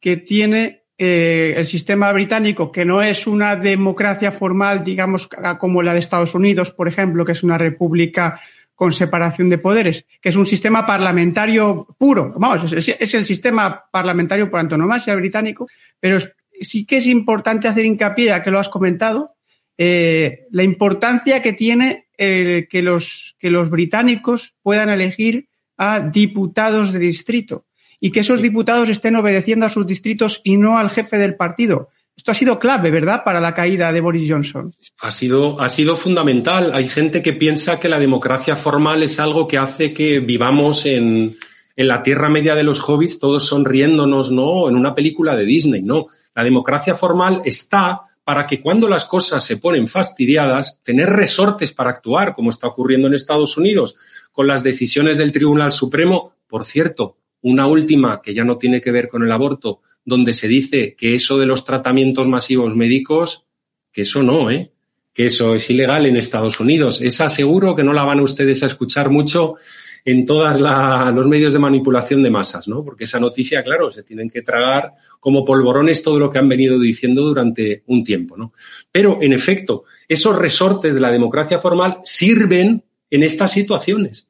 que 0.00 0.18
tiene 0.18 0.82
eh, 0.98 1.54
el 1.56 1.64
sistema 1.64 2.12
británico, 2.12 2.70
que 2.70 2.84
no 2.84 3.00
es 3.00 3.26
una 3.26 3.56
democracia 3.56 4.32
formal, 4.32 4.84
digamos, 4.84 5.28
como 5.58 5.82
la 5.82 5.94
de 5.94 6.00
Estados 6.00 6.34
Unidos, 6.34 6.72
por 6.72 6.88
ejemplo, 6.88 7.24
que 7.24 7.32
es 7.32 7.42
una 7.42 7.56
república 7.56 8.40
con 8.74 8.92
separación 8.92 9.48
de 9.48 9.58
poderes, 9.58 10.04
que 10.20 10.28
es 10.28 10.36
un 10.36 10.46
sistema 10.46 10.86
parlamentario 10.86 11.86
puro. 11.98 12.34
Vamos, 12.36 12.70
es, 12.72 12.88
es 12.88 13.14
el 13.14 13.24
sistema 13.24 13.84
parlamentario 13.90 14.50
por 14.50 14.60
antonomasia 14.60 15.14
británico, 15.14 15.66
pero 15.98 16.18
es 16.18 16.30
sí 16.60 16.84
que 16.84 16.98
es 16.98 17.06
importante 17.06 17.68
hacer 17.68 17.84
hincapié, 17.84 18.26
ya 18.26 18.42
que 18.42 18.50
lo 18.50 18.58
has 18.58 18.68
comentado, 18.68 19.34
eh, 19.76 20.46
la 20.50 20.62
importancia 20.64 21.40
que 21.42 21.52
tiene 21.52 22.08
que, 22.16 22.82
los, 22.82 23.36
que 23.38 23.48
los 23.48 23.70
británicos 23.70 24.54
puedan 24.62 24.90
elegir 24.90 25.48
a 25.76 26.00
diputados 26.00 26.92
de 26.92 26.98
distrito 26.98 27.66
y 28.00 28.10
que 28.10 28.20
esos 28.20 28.42
diputados 28.42 28.88
estén 28.88 29.16
obedeciendo 29.16 29.66
a 29.66 29.70
sus 29.70 29.86
distritos 29.86 30.40
y 30.42 30.56
no 30.56 30.78
al 30.78 30.90
jefe 30.90 31.16
del 31.16 31.36
partido. 31.36 31.90
Esto 32.16 32.32
ha 32.32 32.34
sido 32.34 32.58
clave, 32.58 32.90
¿verdad?, 32.90 33.22
para 33.24 33.40
la 33.40 33.54
caída 33.54 33.92
de 33.92 34.00
Boris 34.00 34.28
Johnson. 34.28 34.74
Ha 35.00 35.12
sido, 35.12 35.60
ha 35.60 35.68
sido 35.68 35.96
fundamental. 35.96 36.72
Hay 36.74 36.88
gente 36.88 37.22
que 37.22 37.32
piensa 37.32 37.78
que 37.78 37.88
la 37.88 38.00
democracia 38.00 38.56
formal 38.56 39.04
es 39.04 39.20
algo 39.20 39.46
que 39.46 39.58
hace 39.58 39.92
que 39.92 40.18
vivamos 40.18 40.84
en, 40.84 41.36
en 41.76 41.88
la 41.88 42.02
tierra 42.02 42.28
media 42.28 42.56
de 42.56 42.64
los 42.64 42.80
hobbits, 42.80 43.20
todos 43.20 43.46
sonriéndonos, 43.46 44.32
¿no? 44.32 44.68
En 44.68 44.74
una 44.74 44.96
película 44.96 45.36
de 45.36 45.44
Disney, 45.44 45.82
¿no? 45.82 46.08
La 46.38 46.44
democracia 46.44 46.94
formal 46.94 47.42
está 47.44 48.02
para 48.22 48.46
que 48.46 48.60
cuando 48.60 48.86
las 48.86 49.06
cosas 49.06 49.42
se 49.42 49.56
ponen 49.56 49.88
fastidiadas, 49.88 50.80
tener 50.84 51.10
resortes 51.10 51.72
para 51.72 51.90
actuar, 51.90 52.36
como 52.36 52.50
está 52.50 52.68
ocurriendo 52.68 53.08
en 53.08 53.14
Estados 53.14 53.56
Unidos, 53.56 53.96
con 54.30 54.46
las 54.46 54.62
decisiones 54.62 55.18
del 55.18 55.32
Tribunal 55.32 55.72
Supremo. 55.72 56.34
Por 56.46 56.64
cierto, 56.64 57.16
una 57.40 57.66
última 57.66 58.22
que 58.22 58.34
ya 58.34 58.44
no 58.44 58.56
tiene 58.56 58.80
que 58.80 58.92
ver 58.92 59.08
con 59.08 59.24
el 59.24 59.32
aborto, 59.32 59.80
donde 60.04 60.32
se 60.32 60.46
dice 60.46 60.94
que 60.94 61.16
eso 61.16 61.38
de 61.38 61.46
los 61.46 61.64
tratamientos 61.64 62.28
masivos 62.28 62.76
médicos, 62.76 63.44
que 63.90 64.02
eso 64.02 64.22
no, 64.22 64.48
¿eh? 64.48 64.70
que 65.12 65.26
eso 65.26 65.56
es 65.56 65.68
ilegal 65.70 66.06
en 66.06 66.16
Estados 66.16 66.60
Unidos. 66.60 67.00
Esa 67.00 67.30
seguro 67.30 67.74
que 67.74 67.82
no 67.82 67.92
la 67.92 68.04
van 68.04 68.20
ustedes 68.20 68.62
a 68.62 68.66
escuchar 68.66 69.10
mucho 69.10 69.56
en 70.04 70.24
todos 70.24 70.60
los 70.60 71.26
medios 71.26 71.52
de 71.52 71.58
manipulación 71.58 72.22
de 72.22 72.30
masas, 72.30 72.68
¿no? 72.68 72.84
Porque 72.84 73.04
esa 73.04 73.18
noticia, 73.18 73.62
claro, 73.62 73.90
se 73.90 74.02
tienen 74.02 74.30
que 74.30 74.42
tragar 74.42 74.94
como 75.20 75.44
polvorones 75.44 76.02
todo 76.02 76.18
lo 76.18 76.30
que 76.30 76.38
han 76.38 76.48
venido 76.48 76.78
diciendo 76.78 77.22
durante 77.22 77.82
un 77.86 78.04
tiempo, 78.04 78.36
¿no? 78.36 78.52
Pero, 78.92 79.18
en 79.20 79.32
efecto, 79.32 79.84
esos 80.08 80.36
resortes 80.36 80.94
de 80.94 81.00
la 81.00 81.10
democracia 81.10 81.58
formal 81.58 81.98
sirven 82.04 82.84
en 83.10 83.22
estas 83.22 83.52
situaciones 83.52 84.27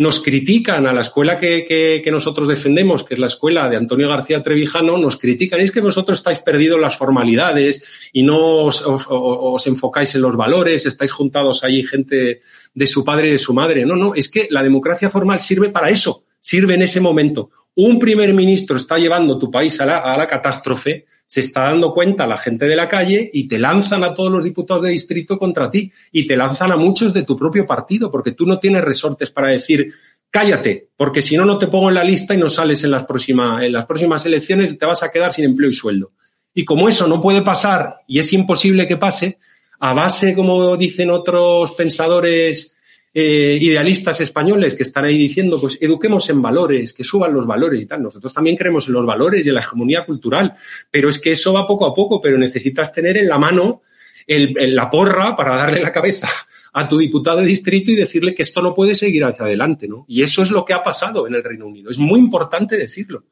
nos 0.00 0.20
critican 0.20 0.86
a 0.86 0.94
la 0.94 1.02
escuela 1.02 1.38
que, 1.38 2.02
nosotros 2.10 2.48
defendemos, 2.48 3.04
que 3.04 3.12
es 3.12 3.20
la 3.20 3.26
escuela 3.26 3.68
de 3.68 3.76
Antonio 3.76 4.08
García 4.08 4.42
Trevijano, 4.42 4.96
nos 4.96 5.18
critican, 5.18 5.60
y 5.60 5.64
es 5.64 5.72
que 5.72 5.82
vosotros 5.82 6.16
estáis 6.16 6.38
perdidos 6.38 6.76
en 6.76 6.80
las 6.80 6.96
formalidades 6.96 7.84
y 8.10 8.22
no 8.22 8.38
os, 8.38 9.66
enfocáis 9.66 10.14
en 10.14 10.22
los 10.22 10.36
valores, 10.36 10.86
estáis 10.86 11.12
juntados 11.12 11.62
ahí 11.64 11.82
gente 11.82 12.40
de 12.72 12.86
su 12.86 13.04
padre 13.04 13.28
y 13.28 13.32
de 13.32 13.38
su 13.38 13.52
madre. 13.52 13.84
No, 13.84 13.94
no, 13.94 14.14
es 14.14 14.30
que 14.30 14.48
la 14.50 14.62
democracia 14.62 15.10
formal 15.10 15.38
sirve 15.38 15.68
para 15.68 15.90
eso, 15.90 16.24
sirve 16.40 16.76
en 16.76 16.82
ese 16.82 17.02
momento. 17.02 17.50
Un 17.74 17.98
primer 17.98 18.32
ministro 18.32 18.78
está 18.78 18.96
llevando 18.96 19.38
tu 19.38 19.50
país 19.50 19.82
a 19.82 19.84
la, 19.84 19.98
a 19.98 20.16
la 20.16 20.26
catástrofe, 20.26 21.04
se 21.30 21.42
está 21.42 21.62
dando 21.62 21.94
cuenta 21.94 22.26
la 22.26 22.36
gente 22.36 22.66
de 22.66 22.74
la 22.74 22.88
calle 22.88 23.30
y 23.32 23.46
te 23.46 23.56
lanzan 23.56 24.02
a 24.02 24.12
todos 24.12 24.32
los 24.32 24.42
diputados 24.42 24.82
de 24.82 24.90
distrito 24.90 25.38
contra 25.38 25.70
ti 25.70 25.92
y 26.10 26.26
te 26.26 26.36
lanzan 26.36 26.72
a 26.72 26.76
muchos 26.76 27.14
de 27.14 27.22
tu 27.22 27.36
propio 27.36 27.64
partido 27.64 28.10
porque 28.10 28.32
tú 28.32 28.46
no 28.46 28.58
tienes 28.58 28.82
resortes 28.82 29.30
para 29.30 29.46
decir 29.46 29.94
cállate, 30.28 30.88
porque 30.96 31.22
si 31.22 31.36
no, 31.36 31.44
no 31.44 31.56
te 31.56 31.68
pongo 31.68 31.88
en 31.88 31.94
la 31.94 32.02
lista 32.02 32.34
y 32.34 32.36
no 32.36 32.50
sales 32.50 32.82
en 32.82 32.90
las, 32.90 33.04
próximas, 33.04 33.62
en 33.62 33.70
las 33.70 33.86
próximas 33.86 34.26
elecciones 34.26 34.76
te 34.76 34.84
vas 34.84 35.04
a 35.04 35.12
quedar 35.12 35.32
sin 35.32 35.44
empleo 35.44 35.70
y 35.70 35.72
sueldo. 35.72 36.10
Y 36.52 36.64
como 36.64 36.88
eso 36.88 37.06
no 37.06 37.20
puede 37.20 37.42
pasar 37.42 38.00
y 38.08 38.18
es 38.18 38.32
imposible 38.32 38.88
que 38.88 38.96
pase, 38.96 39.38
a 39.78 39.94
base, 39.94 40.34
como 40.34 40.76
dicen 40.76 41.10
otros 41.10 41.70
pensadores 41.74 42.74
eh, 43.12 43.58
idealistas 43.60 44.20
españoles 44.20 44.74
que 44.74 44.84
están 44.84 45.04
ahí 45.04 45.18
diciendo, 45.18 45.60
pues 45.60 45.78
eduquemos 45.80 46.28
en 46.30 46.40
valores, 46.40 46.92
que 46.92 47.04
suban 47.04 47.34
los 47.34 47.46
valores 47.46 47.82
y 47.82 47.86
tal. 47.86 48.02
Nosotros 48.02 48.32
también 48.32 48.56
creemos 48.56 48.86
en 48.88 48.94
los 48.94 49.06
valores 49.06 49.44
y 49.44 49.48
en 49.48 49.56
la 49.56 49.60
hegemonía 49.60 50.04
cultural, 50.04 50.54
pero 50.90 51.08
es 51.08 51.18
que 51.18 51.32
eso 51.32 51.52
va 51.52 51.66
poco 51.66 51.86
a 51.86 51.94
poco, 51.94 52.20
pero 52.20 52.38
necesitas 52.38 52.92
tener 52.92 53.16
en 53.16 53.28
la 53.28 53.38
mano 53.38 53.82
la 54.26 54.88
porra 54.88 55.34
para 55.34 55.56
darle 55.56 55.80
la 55.80 55.92
cabeza 55.92 56.28
a 56.72 56.86
tu 56.86 56.98
diputado 56.98 57.38
de 57.38 57.46
distrito 57.46 57.90
y 57.90 57.96
decirle 57.96 58.34
que 58.34 58.42
esto 58.42 58.62
no 58.62 58.74
puede 58.74 58.94
seguir 58.94 59.24
hacia 59.24 59.44
adelante, 59.44 59.88
¿no? 59.88 60.04
Y 60.06 60.22
eso 60.22 60.42
es 60.42 60.50
lo 60.52 60.64
que 60.64 60.72
ha 60.72 60.82
pasado 60.82 61.26
en 61.26 61.34
el 61.34 61.42
Reino 61.42 61.66
Unido. 61.66 61.90
Es 61.90 61.98
muy 61.98 62.20
importante 62.20 62.76
decirlo 62.76 63.24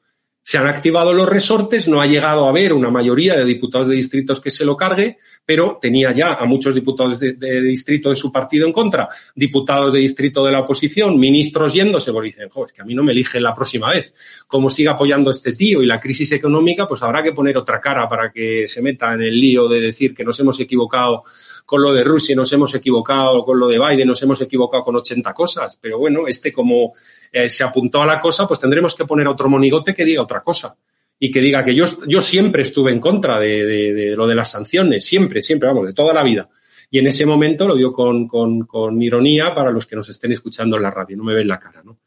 se 0.49 0.57
han 0.57 0.67
activado 0.67 1.13
los 1.13 1.29
resortes, 1.29 1.89
no 1.89 2.01
ha 2.01 2.07
llegado 2.07 2.47
a 2.47 2.49
haber 2.49 2.73
una 2.73 2.91
mayoría 2.91 3.37
de 3.37 3.45
diputados 3.45 3.87
de 3.87 3.97
distritos 3.97 4.41
que 4.41 4.51
se 4.51 4.65
lo 4.65 4.79
cargue, 4.79 5.19
pero 5.45 5.79
tenía 5.79 6.11
ya 6.13 6.37
a 6.37 6.47
muchos 6.47 6.75
diputados 6.75 7.21
de, 7.21 7.35
distrito 7.61 8.09
de 8.09 8.17
su 8.17 8.33
partido 8.33 8.67
en 8.67 8.73
contra, 8.73 9.11
diputados 9.35 9.93
de 9.93 9.99
distrito 9.99 10.43
de 10.47 10.53
la 10.53 10.61
oposición, 10.61 11.21
ministros 11.21 11.75
yéndose, 11.75 12.13
porque 12.13 12.29
dicen, 12.29 12.49
joder, 12.49 12.69
es 12.69 12.73
que 12.73 12.81
a 12.81 12.87
mí 12.87 12.95
no 12.95 13.03
me 13.03 13.13
eligen 13.13 13.43
la 13.43 13.55
próxima 13.55 13.91
vez. 13.91 14.15
Como 14.47 14.71
siga 14.71 14.93
apoyando 14.93 15.31
este 15.31 15.53
tío 15.53 15.83
y 15.83 15.87
la 15.87 16.01
crisis 16.01 16.33
económica, 16.33 16.89
pues 16.89 17.03
habrá 17.03 17.23
que 17.23 17.33
poner 17.33 17.59
otra 17.59 17.79
cara 17.79 18.09
para 18.09 18.33
que 18.33 18.67
se 18.69 18.81
meta 18.81 19.13
en 19.13 19.21
el 19.21 19.39
lío 19.39 19.69
de 19.69 19.83
decir 19.83 20.15
que 20.15 20.25
nos 20.25 20.41
hemos 20.41 20.59
equivocado 20.61 21.25
con 21.69 21.83
lo 21.83 21.93
de 21.93 22.03
Rusia 22.03 22.35
nos 22.35 22.51
hemos 22.55 22.75
equivocado, 22.75 23.45
con 23.45 23.59
lo 23.59 23.69
de 23.69 23.79
Biden 23.79 24.09
nos 24.09 24.23
hemos 24.23 24.41
equivocado 24.41 24.83
con 24.83 24.97
80 24.97 25.35
cosas. 25.35 25.79
Pero 25.79 25.99
bueno, 25.99 26.27
este 26.27 26.51
como 26.51 26.95
eh, 27.31 27.51
se 27.51 27.63
apuntó 27.63 28.01
a 28.01 28.07
la 28.07 28.19
cosa, 28.19 28.49
pues 28.49 28.59
tendremos 28.59 28.95
que 28.95 29.05
poner 29.05 29.29
otro 29.29 29.51
monigote 29.51 29.95
que 29.95 30.03
diga 30.03 30.23
otra 30.23 30.43
cosa. 30.43 30.75
y 31.21 31.31
que 31.31 31.43
diga 31.43 31.63
que 31.63 31.75
yo, 31.75 31.85
yo 32.07 32.23
siempre 32.23 32.63
estuve 32.63 32.91
en 32.91 33.01
contra 33.01 33.39
de, 33.39 33.67
de, 33.67 34.17
lo 34.17 34.27
de 34.27 34.35
las 34.35 34.51
sanciones, 34.51 35.05
siempre, 35.05 35.43
siempre, 35.43 35.69
vamos, 35.69 35.87
de 35.87 35.93
toda 35.93 36.15
la 36.15 36.23
vida. 36.23 36.49
Y 36.91 37.01
en 37.01 37.07
ese 37.07 37.27
momento 37.27 37.69
lo 37.69 37.77
digo 37.77 37.93
con, 37.93 38.27
con, 38.27 38.61
con 38.63 39.03
ironía 39.03 39.53
para 39.53 39.71
los 39.71 39.85
que 39.85 39.95
nos 39.95 40.09
estén 40.09 40.33
escuchando 40.33 40.77
en 40.77 40.85
la 40.85 40.91
radio, 40.91 41.19
no 41.19 41.25
me 41.25 41.35
ven 41.35 41.49
la 41.49 41.59
cara, 41.59 41.83
¿no? 41.85 41.99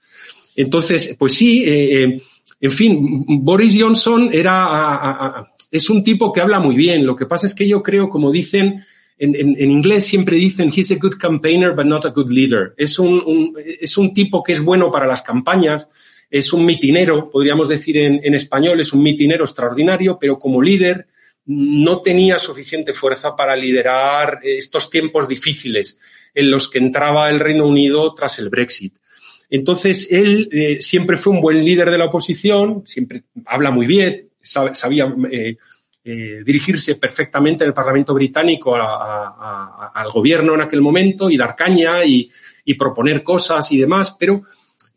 Entonces, 0.55 1.15
pues 1.19 1.35
sí, 1.35 1.69
eh, 1.69 2.03
eh, 2.03 2.21
en 2.61 2.71
fin, 2.71 3.25
Boris 3.27 3.77
Johnson 3.79 4.31
era, 4.33 5.53
es 5.69 5.87
un 5.87 6.03
tipo 6.03 6.31
que 6.31 6.41
habla 6.41 6.59
muy 6.59 6.75
bien. 6.75 7.05
Lo 7.05 7.15
que 7.15 7.27
pasa 7.27 7.45
es 7.45 7.53
que 7.53 7.67
yo 7.67 7.83
creo, 7.83 8.09
como 8.09 8.31
dicen, 8.31 8.83
en, 9.21 9.35
en, 9.35 9.71
inglés 9.71 10.05
siempre 10.05 10.35
dicen, 10.35 10.71
he's 10.75 10.91
a 10.91 10.95
good 10.95 11.17
campaigner, 11.19 11.75
but 11.75 11.85
not 11.85 12.05
a 12.05 12.09
good 12.09 12.31
leader. 12.31 12.73
Es 12.75 12.97
un, 12.97 13.21
un, 13.25 13.55
es 13.79 13.97
un 13.97 14.13
tipo 14.13 14.41
que 14.41 14.53
es 14.53 14.61
bueno 14.61 14.91
para 14.91 15.05
las 15.05 15.21
campañas, 15.21 15.89
es 16.29 16.51
un 16.53 16.65
mitinero, 16.65 17.29
podríamos 17.29 17.69
decir 17.69 17.97
en, 17.97 18.19
en 18.23 18.33
español, 18.33 18.79
es 18.79 18.93
un 18.93 19.03
mitinero 19.03 19.45
extraordinario, 19.45 20.17
pero 20.19 20.39
como 20.39 20.61
líder 20.61 21.07
no 21.45 22.01
tenía 22.01 22.39
suficiente 22.39 22.93
fuerza 22.93 23.35
para 23.35 23.55
liderar 23.55 24.39
estos 24.43 24.89
tiempos 24.89 25.27
difíciles 25.27 25.99
en 26.33 26.49
los 26.49 26.69
que 26.69 26.79
entraba 26.79 27.29
el 27.29 27.39
Reino 27.39 27.67
Unido 27.67 28.13
tras 28.15 28.39
el 28.39 28.49
Brexit. 28.49 28.95
Entonces, 29.51 30.07
él 30.11 30.49
eh, 30.51 30.77
siempre 30.79 31.17
fue 31.17 31.33
un 31.33 31.41
buen 31.41 31.63
líder 31.63 31.91
de 31.91 31.97
la 31.97 32.05
oposición, 32.05 32.83
siempre 32.85 33.23
habla 33.45 33.69
muy 33.69 33.85
bien, 33.85 34.29
sabe, 34.41 34.73
sabía 34.75 35.13
eh, 35.31 35.57
eh, 36.03 36.41
dirigirse 36.43 36.95
perfectamente 36.95 37.63
en 37.63 37.67
el 37.67 37.73
Parlamento 37.75 38.13
británico 38.15 38.75
al 38.75 40.11
gobierno 40.11 40.55
en 40.55 40.61
aquel 40.61 40.81
momento 40.81 41.29
y 41.29 41.37
dar 41.37 41.55
caña 41.55 42.03
y, 42.03 42.31
proponer 42.77 43.21
cosas 43.21 43.69
y 43.73 43.77
demás, 43.77 44.15
pero 44.17 44.43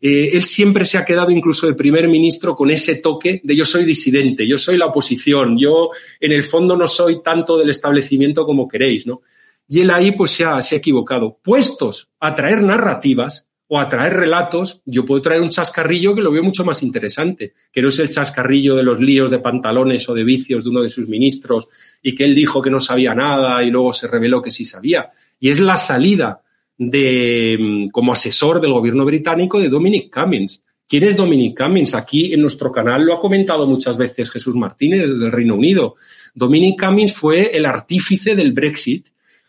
eh, 0.01 0.29
él 0.31 0.43
siempre 0.45 0.85
se 0.85 0.97
ha 0.97 1.03
quedado 1.03 1.29
incluso 1.29 1.67
el 1.67 1.75
primer 1.75 2.07
ministro 2.07 2.55
con 2.55 2.71
ese 2.71 2.95
toque 2.95 3.41
de 3.43 3.55
yo 3.55 3.65
soy 3.65 3.83
disidente, 3.83 4.47
yo 4.47 4.57
soy 4.57 4.77
la 4.77 4.85
oposición, 4.85 5.57
yo 5.59 5.89
en 6.21 6.31
el 6.31 6.41
fondo 6.41 6.77
no 6.77 6.87
soy 6.87 7.21
tanto 7.21 7.57
del 7.57 7.69
establecimiento 7.69 8.45
como 8.45 8.67
queréis, 8.67 9.05
¿no? 9.05 9.21
Y 9.67 9.81
él 9.81 9.91
ahí 9.91 10.13
pues 10.13 10.31
se 10.31 10.45
ha, 10.45 10.61
se 10.61 10.75
ha 10.75 10.77
equivocado. 10.77 11.37
Puestos 11.43 12.07
a 12.19 12.33
traer 12.33 12.61
narrativas, 12.61 13.49
o 13.67 13.79
a 13.79 13.87
traer 13.89 14.13
relatos, 14.13 14.81
yo 14.85 15.05
puedo 15.05 15.21
traer 15.21 15.41
un 15.41 15.49
chascarrillo 15.49 16.13
que 16.13 16.21
lo 16.21 16.31
veo 16.31 16.43
mucho 16.43 16.63
más 16.63 16.83
interesante, 16.83 17.53
que 17.71 17.81
no 17.81 17.89
es 17.89 17.97
el 17.97 18.09
chascarrillo 18.09 18.75
de 18.75 18.83
los 18.83 18.99
líos 18.99 19.31
de 19.31 19.39
pantalones 19.39 20.07
o 20.07 20.13
de 20.13 20.23
vicios 20.23 20.63
de 20.63 20.69
uno 20.69 20.83
de 20.83 20.89
sus 20.89 21.07
ministros 21.07 21.67
y 22.01 22.13
que 22.13 22.25
él 22.25 22.35
dijo 22.35 22.61
que 22.61 22.69
no 22.69 22.79
sabía 22.79 23.15
nada 23.15 23.63
y 23.63 23.71
luego 23.71 23.91
se 23.91 24.07
reveló 24.07 24.41
que 24.41 24.51
sí 24.51 24.65
sabía. 24.65 25.09
Y 25.39 25.49
es 25.49 25.59
la 25.59 25.77
salida 25.77 26.41
de, 26.77 27.57
mm, 27.59 27.89
como 27.89 28.13
asesor 28.13 28.61
del 28.61 28.73
gobierno 28.73 29.03
británico 29.03 29.59
de 29.59 29.69
Dominic 29.69 30.13
Cummings. 30.13 30.63
¿Quién 30.87 31.03
es 31.03 31.17
Dominic 31.17 31.57
Cummings? 31.57 31.95
Aquí 31.95 32.33
en 32.33 32.41
nuestro 32.41 32.71
canal 32.71 33.03
lo 33.03 33.15
ha 33.15 33.19
comentado 33.19 33.65
muchas 33.65 33.97
veces 33.97 34.29
Jesús 34.29 34.55
Martínez 34.55 35.09
desde 35.09 35.25
el 35.25 35.31
Reino 35.31 35.55
Unido. 35.55 35.95
Dominic 36.35 36.79
Cummings 36.85 37.15
fue 37.15 37.57
el 37.57 37.65
artífice 37.65 38.35
del 38.35 38.51
Brexit 38.51 39.07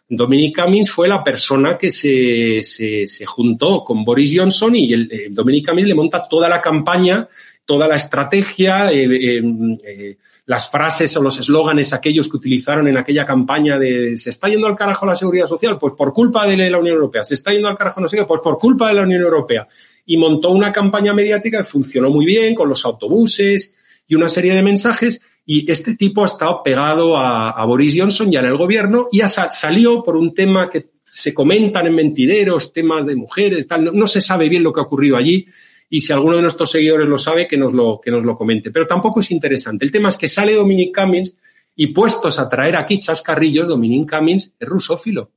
Dominic 0.09 0.62
Cummings 0.62 0.90
fue 0.90 1.09
la 1.09 1.25
persona 1.25 1.77
que 1.77 1.90
se, 1.90 2.61
se, 2.62 3.07
se 3.07 3.27
juntó 3.27 3.83
con 3.83 4.05
Boris 4.05 4.33
Johnson 4.37 4.77
y 4.77 4.92
el, 4.92 5.09
eh, 5.11 5.29
Dominic 5.31 5.69
Cummings 5.69 5.88
le 5.88 5.95
monta 5.95 6.29
toda 6.29 6.49
la 6.49 6.61
campaña, 6.61 7.29
toda 7.66 7.88
la 7.88 7.97
estrategia, 7.97 8.90
eh, 8.92 9.05
eh, 9.05 9.42
eh, 9.85 10.16
las 10.47 10.71
frases 10.71 11.16
o 11.16 11.23
los 11.23 11.38
eslóganes 11.40 11.92
aquellos 11.92 12.29
que 12.29 12.37
utilizaron 12.37 12.87
en 12.87 12.97
aquella 12.97 13.25
campaña 13.25 13.81
de 13.81 14.16
se 14.16 14.31
está 14.31 14.49
yendo 14.49 14.69
al 14.69 14.77
carajo 14.77 15.05
la 15.05 15.16
seguridad 15.16 15.49
social, 15.49 15.77
pues 15.77 15.95
por 15.95 16.12
culpa 16.12 16.47
de 16.47 16.57
la 16.71 16.79
Unión 16.79 16.95
Europea, 16.95 17.25
se 17.25 17.35
está 17.35 17.53
yendo 17.53 17.69
al 17.69 17.77
carajo 17.77 18.01
no 18.01 18.07
sé 18.07 18.16
qué, 18.16 18.25
pues 18.25 18.40
por 18.40 18.57
culpa 18.57 18.87
de 18.88 18.95
la 18.95 19.03
Unión 19.03 19.23
Europea. 19.23 19.66
Y 20.07 20.16
montó 20.16 20.51
una 20.51 20.71
campaña 20.71 21.12
mediática 21.12 21.59
que 21.59 21.64
funcionó 21.64 22.11
muy 22.11 22.25
bien 22.25 22.55
con 22.55 22.69
los 22.69 22.85
autobuses 22.85 23.75
y 24.07 24.14
una 24.14 24.29
serie 24.29 24.55
de 24.55 24.62
mensajes 24.62 25.21
y 25.48 25.70
este 25.70 25.94
tipo 25.94 26.24
ha 26.24 26.26
estado 26.26 26.61
pegado 26.64 27.16
a, 27.16 27.64
Boris 27.64 27.94
Johnson 27.96 28.30
ya 28.30 28.40
en 28.40 28.46
el 28.46 28.56
gobierno 28.56 29.09
y 29.12 29.20
ha 29.20 29.28
salió 29.28 30.02
por 30.02 30.16
un 30.16 30.35
tema 30.35 30.68
que 30.68 30.90
se 31.09 31.32
comentan 31.32 31.87
en 31.87 31.94
mentideros, 31.94 32.72
temas 32.72 33.06
de 33.06 33.14
mujeres, 33.14 33.68
tal. 33.68 33.85
No, 33.85 33.92
no, 33.92 34.06
se 34.09 34.20
sabe 34.20 34.48
bien 34.48 34.64
lo 34.64 34.72
que 34.72 34.80
ha 34.80 34.82
ocurrido 34.82 35.16
allí. 35.16 35.46
Y 35.88 36.00
si 36.00 36.12
alguno 36.12 36.35
de 36.35 36.42
nuestros 36.42 36.72
seguidores 36.72 37.09
lo 37.09 37.16
sabe, 37.16 37.46
que 37.46 37.56
nos 37.56 37.72
lo, 37.72 38.00
que 38.02 38.11
nos 38.11 38.24
lo 38.24 38.37
comente. 38.37 38.72
Pero 38.72 38.88
tampoco 38.88 39.20
es 39.20 39.30
interesante. 39.30 39.85
El 39.85 39.92
tema 39.92 40.09
es 40.09 40.16
que 40.16 40.26
sale 40.26 40.52
Dominic 40.52 40.94
Cummings 40.98 41.37
y 41.76 41.87
puestos 41.88 42.40
a 42.40 42.48
traer 42.48 42.74
aquí 42.74 42.98
chascarrillos, 42.98 43.68
Dominic 43.68 44.11
Cummings 44.11 44.56
es 44.59 44.68
rusófilo. 44.68 45.30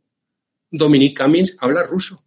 Dominic 0.72 1.22
Cummings 1.22 1.56
habla 1.62 1.84
ruso. 1.84 2.24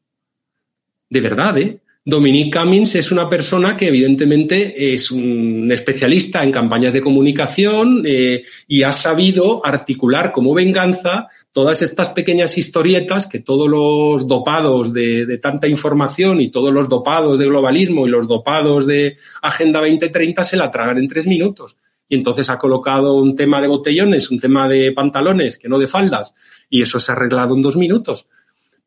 De 1.11 1.21
verdad, 1.21 1.59
¿eh? 1.59 1.81
Dominic 2.05 2.59
Cummings 2.59 2.97
es 2.97 3.13
una 3.13 3.29
persona 3.29 3.77
que 3.77 3.87
evidentemente 3.87 4.93
es 4.93 5.13
un 5.13 5.71
especialista 5.71 6.43
en 6.43 6.51
campañas 6.51 6.93
de 6.93 7.01
comunicación 7.01 8.03
eh, 8.05 8.43
y 8.67 8.83
ha 8.83 8.93
sabido 8.93 9.65
articular 9.65 10.33
como 10.33 10.53
venganza 10.53 11.29
todas 11.53 11.81
estas 11.81 12.09
pequeñas 12.09 12.59
historietas 12.59 13.29
que 13.29 13.39
todos 13.39 13.69
los 13.69 14.27
dopados 14.27 14.93
de, 14.93 15.27
de, 15.27 15.39
tanta 15.39 15.69
información 15.69 16.41
y 16.41 16.51
todos 16.51 16.73
los 16.73 16.89
dopados 16.89 17.39
de 17.39 17.47
globalismo 17.47 18.05
y 18.05 18.11
los 18.11 18.27
dopados 18.27 18.85
de 18.85 19.19
Agenda 19.41 19.79
2030 19.79 20.43
se 20.43 20.57
la 20.57 20.73
tragan 20.73 20.99
en 20.99 21.07
tres 21.07 21.29
minutos. 21.29 21.77
Y 22.09 22.17
entonces 22.17 22.51
ha 22.51 22.59
colocado 22.59 23.15
un 23.15 23.37
tema 23.37 23.61
de 23.61 23.69
botellones, 23.69 24.29
un 24.33 24.41
tema 24.41 24.69
de 24.69 24.91
pantalones, 24.91 25.57
que 25.57 25.69
no 25.69 25.79
de 25.79 25.87
faldas, 25.87 26.35
y 26.69 26.83
eso 26.83 26.99
se 26.99 27.13
ha 27.13 27.15
arreglado 27.15 27.55
en 27.55 27.63
dos 27.63 27.77
minutos 27.77 28.27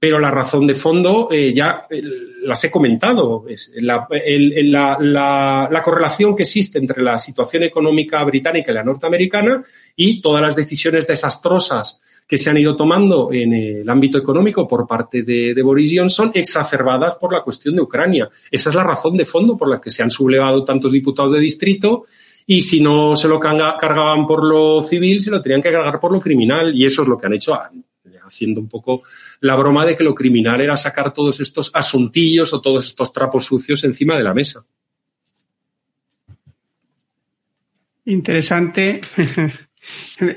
pero 0.05 0.19
la 0.19 0.29
razón 0.29 0.67
de 0.67 0.75
fondo 0.75 1.29
eh, 1.31 1.51
ya 1.51 1.87
eh, 1.89 1.99
las 2.43 2.63
he 2.63 2.69
comentado. 2.69 3.43
La, 3.77 4.07
el, 4.11 4.71
la, 4.71 4.99
la, 5.01 5.67
la, 5.71 5.81
correlación 5.81 6.35
que 6.35 6.43
existe 6.43 6.77
entre 6.77 7.01
la 7.01 7.17
situación 7.17 7.63
económica 7.63 8.23
británica 8.23 8.71
y 8.71 8.75
la 8.75 8.83
norteamericana 8.83 9.63
y 9.95 10.21
todas 10.21 10.43
las 10.43 10.55
decisiones 10.55 11.07
desastrosas 11.07 11.99
que 12.27 12.37
se 12.37 12.51
han 12.51 12.59
ido 12.59 12.75
tomando 12.75 13.33
en 13.33 13.51
el 13.51 13.89
ámbito 13.89 14.19
económico 14.19 14.67
por 14.67 14.85
parte 14.85 15.23
de, 15.23 15.55
de, 15.55 15.63
Boris 15.63 15.91
Johnson, 15.95 16.29
exacerbadas 16.35 17.15
por 17.15 17.33
la 17.33 17.41
cuestión 17.41 17.73
de 17.73 17.81
Ucrania. 17.81 18.29
Esa 18.51 18.69
es 18.69 18.75
la 18.75 18.83
razón 18.83 19.17
de 19.17 19.25
fondo 19.25 19.57
por 19.57 19.67
la 19.67 19.81
que 19.81 19.89
se 19.89 20.03
han 20.03 20.11
sublevado 20.11 20.63
tantos 20.63 20.91
diputados 20.91 21.33
de 21.33 21.39
distrito 21.39 22.05
y 22.45 22.61
si 22.61 22.79
no 22.79 23.15
se 23.15 23.27
lo 23.27 23.39
cargaban 23.39 24.27
por 24.27 24.45
lo 24.45 24.83
civil, 24.83 25.19
se 25.19 25.31
lo 25.31 25.41
tenían 25.41 25.63
que 25.63 25.71
cargar 25.71 25.99
por 25.99 26.11
lo 26.11 26.21
criminal 26.21 26.75
y 26.75 26.85
eso 26.85 27.01
es 27.01 27.07
lo 27.07 27.17
que 27.17 27.25
han 27.25 27.33
hecho 27.33 27.57
haciendo 28.23 28.61
un 28.61 28.69
poco 28.69 29.01
la 29.41 29.55
broma 29.55 29.85
de 29.85 29.95
que 29.95 30.03
lo 30.03 30.15
criminal 30.15 30.61
era 30.61 30.77
sacar 30.77 31.13
todos 31.13 31.39
estos 31.39 31.71
asuntillos 31.73 32.53
o 32.53 32.61
todos 32.61 32.85
estos 32.85 33.13
trapos 33.13 33.45
sucios 33.45 33.83
encima 33.83 34.17
de 34.17 34.23
la 34.23 34.33
mesa. 34.33 34.65
Interesante. 38.05 39.01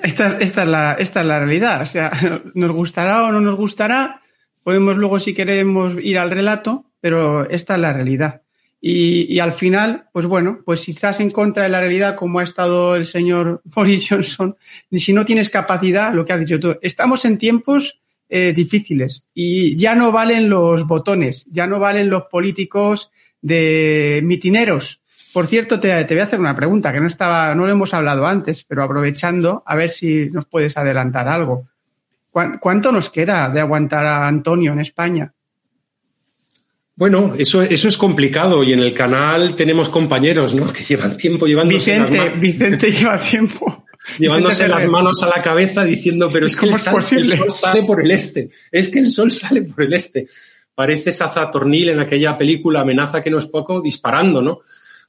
Esta, 0.03 0.39
esta, 0.41 0.63
es 0.63 0.69
la, 0.69 0.93
esta 0.95 1.21
es 1.21 1.27
la 1.27 1.39
realidad. 1.39 1.81
O 1.81 1.87
sea, 1.87 2.13
nos 2.55 2.71
gustará 2.71 3.25
o 3.25 3.33
no 3.33 3.41
nos 3.41 3.57
gustará. 3.57 4.21
Podemos 4.63 4.99
luego, 4.99 5.19
si 5.21 5.33
queremos, 5.33 5.95
ir 6.03 6.19
al 6.19 6.31
relato, 6.31 6.85
pero 7.01 7.49
esta 7.49 7.77
es 7.77 7.81
la 7.81 7.93
realidad. 7.95 8.43
Y, 8.81 9.33
y, 9.35 9.41
al 9.41 9.53
final, 9.53 10.09
pues 10.13 10.27
bueno, 10.27 10.61
pues 10.65 10.87
estás 10.89 11.21
en 11.21 11.31
contra 11.31 11.63
de 11.63 11.69
la 11.71 11.81
realidad, 11.81 12.15
como 12.15 12.39
ha 12.39 12.45
estado 12.45 12.95
el 12.95 13.07
señor 13.07 13.63
Boris 13.65 14.07
Johnson, 14.09 14.57
si 14.93 15.13
no 15.13 15.25
tienes 15.25 15.49
capacidad, 15.51 16.13
lo 16.13 16.25
que 16.25 16.35
has 16.35 16.41
dicho 16.41 16.61
tú, 16.61 16.77
estamos 16.83 17.25
en 17.25 17.39
tiempos 17.39 18.01
eh, 18.29 18.53
difíciles 18.53 19.25
y 19.33 19.77
ya 19.77 19.95
no 19.95 20.12
valen 20.12 20.51
los 20.51 20.87
botones, 20.87 21.47
ya 21.51 21.67
no 21.67 21.79
valen 21.79 22.11
los 22.11 22.25
políticos 22.25 23.11
de 23.41 24.21
mitineros. 24.25 25.01
Por 25.33 25.47
cierto, 25.47 25.81
te, 25.81 26.05
te 26.05 26.14
voy 26.14 26.21
a 26.21 26.25
hacer 26.25 26.41
una 26.41 26.55
pregunta 26.55 26.93
que 26.93 27.01
no 27.01 27.07
estaba, 27.07 27.55
no 27.55 27.64
lo 27.67 27.73
hemos 27.73 27.95
hablado 27.95 28.27
antes, 28.27 28.64
pero 28.64 28.83
aprovechando, 28.83 29.62
a 29.64 29.77
ver 29.77 29.91
si 29.91 30.27
nos 30.31 30.47
puedes 30.47 30.77
adelantar 30.77 31.29
algo. 31.29 31.69
¿Cuánto 32.31 32.93
nos 32.93 33.11
queda 33.11 33.49
de 33.49 33.61
aguantar 33.61 34.05
a 34.05 34.29
Antonio 34.29 34.73
en 34.73 34.81
España? 34.81 35.33
Bueno, 36.95 37.35
eso, 37.38 37.62
eso 37.62 37.88
es 37.88 37.97
complicado 37.97 38.62
y 38.62 38.73
en 38.73 38.81
el 38.81 38.93
canal 38.93 39.55
tenemos 39.55 39.88
compañeros, 39.88 40.55
¿no? 40.55 40.73
Que 40.73 40.85
llevan 40.85 41.17
tiempo 41.17 41.47
llevando. 41.47 41.75
Vicente, 41.75 42.31
Vicente 42.38 42.93
lleva 42.93 43.19
tiempo 43.19 43.85
llevándose 44.18 44.68
las 44.68 44.87
manos 44.87 45.23
a 45.23 45.27
la 45.27 45.42
cabeza 45.42 45.85
diciendo, 45.85 46.29
pero 46.33 46.47
es 46.47 46.57
que 46.57 46.68
es 46.68 46.83
sal, 46.83 46.97
el, 47.12 47.27
sol 47.27 47.53
sale 47.53 47.83
por 47.83 48.03
el 48.03 48.11
este, 48.11 48.51
es 48.71 48.88
que 48.88 48.99
el 48.99 49.11
sol 49.11 49.31
sale 49.31 49.62
por 49.62 49.83
el 49.85 49.92
este. 49.94 50.29
Parece 50.75 51.11
Sazatornil 51.11 51.88
en 51.88 52.01
aquella 52.01 52.37
película 52.38 52.81
Amenaza 52.81 53.23
que 53.23 53.31
no 53.31 53.38
es 53.38 53.47
poco, 53.47 53.81
disparando, 53.81 54.42
¿no? 54.42 54.61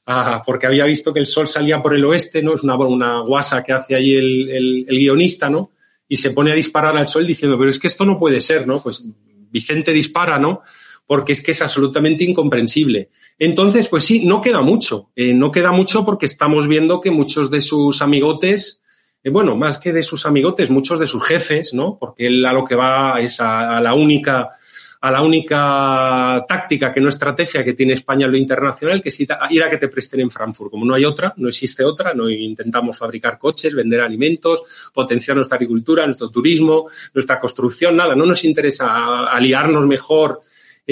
Ah, 0.06 0.42
porque 0.44 0.66
había 0.66 0.84
visto 0.84 1.12
que 1.12 1.20
el 1.20 1.26
sol 1.26 1.46
salía 1.46 1.80
por 1.80 1.94
el 1.94 2.04
oeste, 2.04 2.42
¿no? 2.42 2.54
Es 2.54 2.62
una, 2.62 2.76
una 2.76 3.20
guasa 3.20 3.62
que 3.62 3.72
hace 3.72 3.94
ahí 3.94 4.14
el, 4.14 4.50
el, 4.50 4.86
el 4.88 4.98
guionista, 4.98 5.48
¿no? 5.48 5.70
Y 6.08 6.16
se 6.16 6.32
pone 6.32 6.50
a 6.50 6.54
disparar 6.54 6.96
al 6.96 7.06
sol 7.06 7.26
diciendo, 7.26 7.56
pero 7.56 7.70
es 7.70 7.78
que 7.78 7.86
esto 7.86 8.04
no 8.04 8.18
puede 8.18 8.40
ser, 8.40 8.66
¿no? 8.66 8.82
Pues 8.82 9.04
Vicente 9.52 9.92
dispara, 9.92 10.38
¿no? 10.38 10.62
porque 11.10 11.32
es 11.32 11.42
que 11.42 11.50
es 11.50 11.60
absolutamente 11.60 12.22
incomprensible. 12.22 13.10
Entonces, 13.36 13.88
pues 13.88 14.04
sí, 14.04 14.24
no 14.26 14.40
queda 14.40 14.62
mucho. 14.62 15.10
Eh, 15.16 15.34
no 15.34 15.50
queda 15.50 15.72
mucho 15.72 16.04
porque 16.04 16.26
estamos 16.26 16.68
viendo 16.68 17.00
que 17.00 17.10
muchos 17.10 17.50
de 17.50 17.62
sus 17.62 18.00
amigotes 18.00 18.79
eh, 19.22 19.30
bueno, 19.30 19.56
más 19.56 19.78
que 19.78 19.92
de 19.92 20.02
sus 20.02 20.26
amigotes, 20.26 20.70
muchos 20.70 20.98
de 20.98 21.06
sus 21.06 21.22
jefes, 21.24 21.74
¿no? 21.74 21.98
Porque 21.98 22.26
él 22.26 22.44
a 22.44 22.52
lo 22.52 22.64
que 22.64 22.74
va 22.74 23.20
es 23.20 23.40
a, 23.40 23.76
a 23.76 23.80
la 23.80 23.94
única 23.94 24.56
a 25.02 25.10
la 25.10 25.22
única 25.22 26.44
táctica 26.46 26.92
que 26.92 27.00
no 27.00 27.08
estrategia 27.08 27.64
que 27.64 27.72
tiene 27.72 27.94
España 27.94 28.26
en 28.26 28.32
lo 28.32 28.38
internacional, 28.38 29.02
que 29.02 29.08
es 29.08 29.18
ir 29.18 29.32
a 29.32 29.70
que 29.70 29.78
te 29.78 29.88
presten 29.88 30.20
en 30.20 30.30
Frankfurt. 30.30 30.70
Como 30.70 30.84
no 30.84 30.94
hay 30.94 31.06
otra, 31.06 31.32
no 31.38 31.48
existe 31.48 31.82
otra, 31.82 32.12
no 32.12 32.28
intentamos 32.28 32.98
fabricar 32.98 33.38
coches, 33.38 33.74
vender 33.74 34.02
alimentos, 34.02 34.62
potenciar 34.92 35.36
nuestra 35.36 35.56
agricultura, 35.56 36.04
nuestro 36.04 36.28
turismo, 36.28 36.86
nuestra 37.14 37.40
construcción, 37.40 37.96
nada, 37.96 38.14
no 38.14 38.26
nos 38.26 38.44
interesa 38.44 39.30
aliarnos 39.30 39.86
mejor 39.86 40.42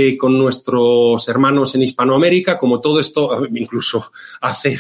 eh, 0.01 0.17
con 0.17 0.39
nuestros 0.39 1.27
hermanos 1.27 1.75
en 1.75 1.83
Hispanoamérica, 1.83 2.57
como 2.57 2.81
todo 2.81 3.01
esto, 3.01 3.45
incluso 3.53 4.13
hacer 4.41 4.79